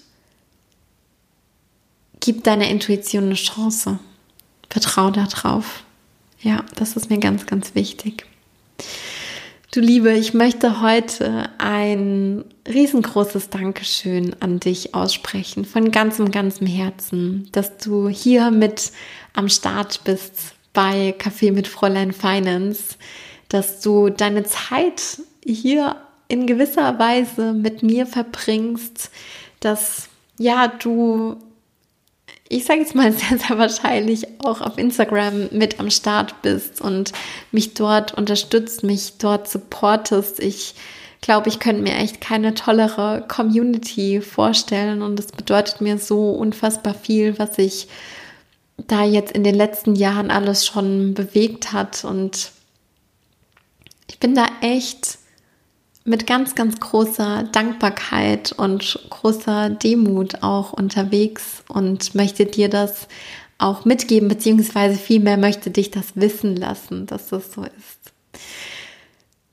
gib 2.19 2.43
deiner 2.43 2.67
Intuition 2.67 3.25
eine 3.25 3.35
Chance. 3.35 3.97
Vertrau 4.69 5.09
darauf. 5.09 5.83
Ja, 6.41 6.65
das 6.75 6.97
ist 6.97 7.09
mir 7.09 7.19
ganz, 7.19 7.45
ganz 7.45 7.75
wichtig. 7.75 8.25
Du 9.71 9.81
Liebe, 9.81 10.13
ich 10.13 10.33
möchte 10.33 10.81
heute 10.81 11.47
ein 11.59 12.43
riesengroßes 12.67 13.51
Dankeschön 13.51 14.35
an 14.39 14.59
dich 14.59 14.95
aussprechen, 14.95 15.63
von 15.63 15.91
ganzem, 15.91 16.31
ganzem 16.31 16.65
Herzen, 16.65 17.47
dass 17.51 17.77
du 17.77 18.09
hier 18.09 18.49
mit 18.49 18.91
am 19.35 19.47
Start 19.47 20.03
bist 20.05 20.55
bei 20.73 21.13
Café 21.19 21.51
mit 21.51 21.67
Fräulein 21.67 22.13
Finance, 22.13 22.95
dass 23.49 23.79
du 23.81 24.09
deine 24.09 24.43
Zeit 24.43 25.21
hier 25.45 25.97
in 26.29 26.47
gewisser 26.47 26.97
Weise 26.97 27.53
mit 27.53 27.83
mir 27.83 28.07
verbringst, 28.07 29.11
dass 29.59 30.09
ja, 30.39 30.67
du 30.67 31.37
ich 32.49 32.65
sage 32.65 32.81
jetzt 32.81 32.95
mal 32.95 33.11
sehr, 33.13 33.37
sehr 33.37 33.57
wahrscheinlich 33.57 34.27
auch 34.43 34.59
auf 34.61 34.77
Instagram 34.77 35.49
mit 35.51 35.79
am 35.79 35.89
Start 35.89 36.41
bist 36.41 36.81
und 36.81 37.13
mich 37.51 37.75
dort 37.75 38.13
unterstützt, 38.15 38.83
mich 38.83 39.13
dort 39.19 39.49
supportest. 39.49 40.39
Ich 40.39 40.75
glaube, 41.21 41.49
ich 41.49 41.59
könnte 41.59 41.81
mir 41.81 41.95
echt 41.95 42.19
keine 42.19 42.55
tollere 42.55 43.23
Community 43.27 44.21
vorstellen 44.21 45.01
und 45.01 45.19
es 45.19 45.27
bedeutet 45.27 45.79
mir 45.79 45.97
so 45.97 46.31
unfassbar 46.31 46.95
viel, 46.95 47.37
was 47.37 47.55
sich 47.55 47.87
da 48.77 49.03
jetzt 49.03 49.33
in 49.33 49.43
den 49.43 49.55
letzten 49.55 49.95
Jahren 49.95 50.31
alles 50.31 50.65
schon 50.65 51.13
bewegt 51.13 51.73
hat 51.73 52.03
und 52.05 52.51
ich 54.09 54.19
bin 54.19 54.33
da 54.33 54.47
echt 54.61 55.19
mit 56.09 56.25
ganz, 56.25 56.55
ganz 56.55 56.79
großer 56.79 57.43
Dankbarkeit 57.51 58.51
und 58.51 58.99
großer 59.11 59.69
Demut 59.69 60.41
auch 60.41 60.73
unterwegs 60.73 61.63
und 61.67 62.15
möchte 62.15 62.47
dir 62.47 62.67
das 62.67 63.07
auch 63.59 63.85
mitgeben, 63.85 64.27
beziehungsweise 64.27 64.97
vielmehr 64.97 65.37
möchte 65.37 65.69
dich 65.69 65.91
das 65.91 66.15
wissen 66.15 66.55
lassen, 66.55 67.05
dass 67.05 67.29
das 67.29 67.53
so 67.53 67.63
ist. 67.63 68.11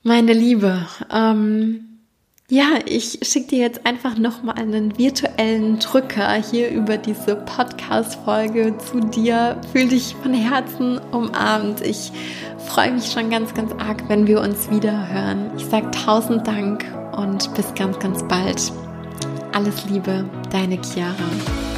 Meine 0.01 0.33
Liebe, 0.33 0.87
ähm, 1.11 1.86
ja, 2.49 2.79
ich 2.85 3.19
schicke 3.23 3.47
dir 3.47 3.59
jetzt 3.59 3.85
einfach 3.85 4.17
nochmal 4.17 4.55
einen 4.55 4.97
virtuellen 4.97 5.79
Drücker 5.79 6.33
hier 6.35 6.69
über 6.69 6.95
diese 6.97 7.35
Podcast-Folge 7.35 8.77
zu 8.77 9.01
dir. 9.01 9.59
Fühl 9.73 9.89
dich 9.89 10.15
von 10.21 10.33
Herzen 10.33 10.97
umarmt. 11.11 11.81
Ich 11.81 12.11
freue 12.67 12.93
mich 12.93 13.11
schon 13.11 13.29
ganz, 13.29 13.53
ganz 13.53 13.73
arg, 13.73 14.07
wenn 14.07 14.27
wir 14.27 14.39
uns 14.39 14.71
wieder 14.71 15.09
hören. 15.11 15.51
Ich 15.57 15.65
sage 15.65 15.91
tausend 15.91 16.47
Dank 16.47 16.85
und 17.17 17.53
bis 17.53 17.73
ganz, 17.75 17.99
ganz 17.99 18.25
bald. 18.29 18.71
Alles 19.51 19.83
Liebe, 19.89 20.23
deine 20.49 20.81
Chiara. 20.81 21.76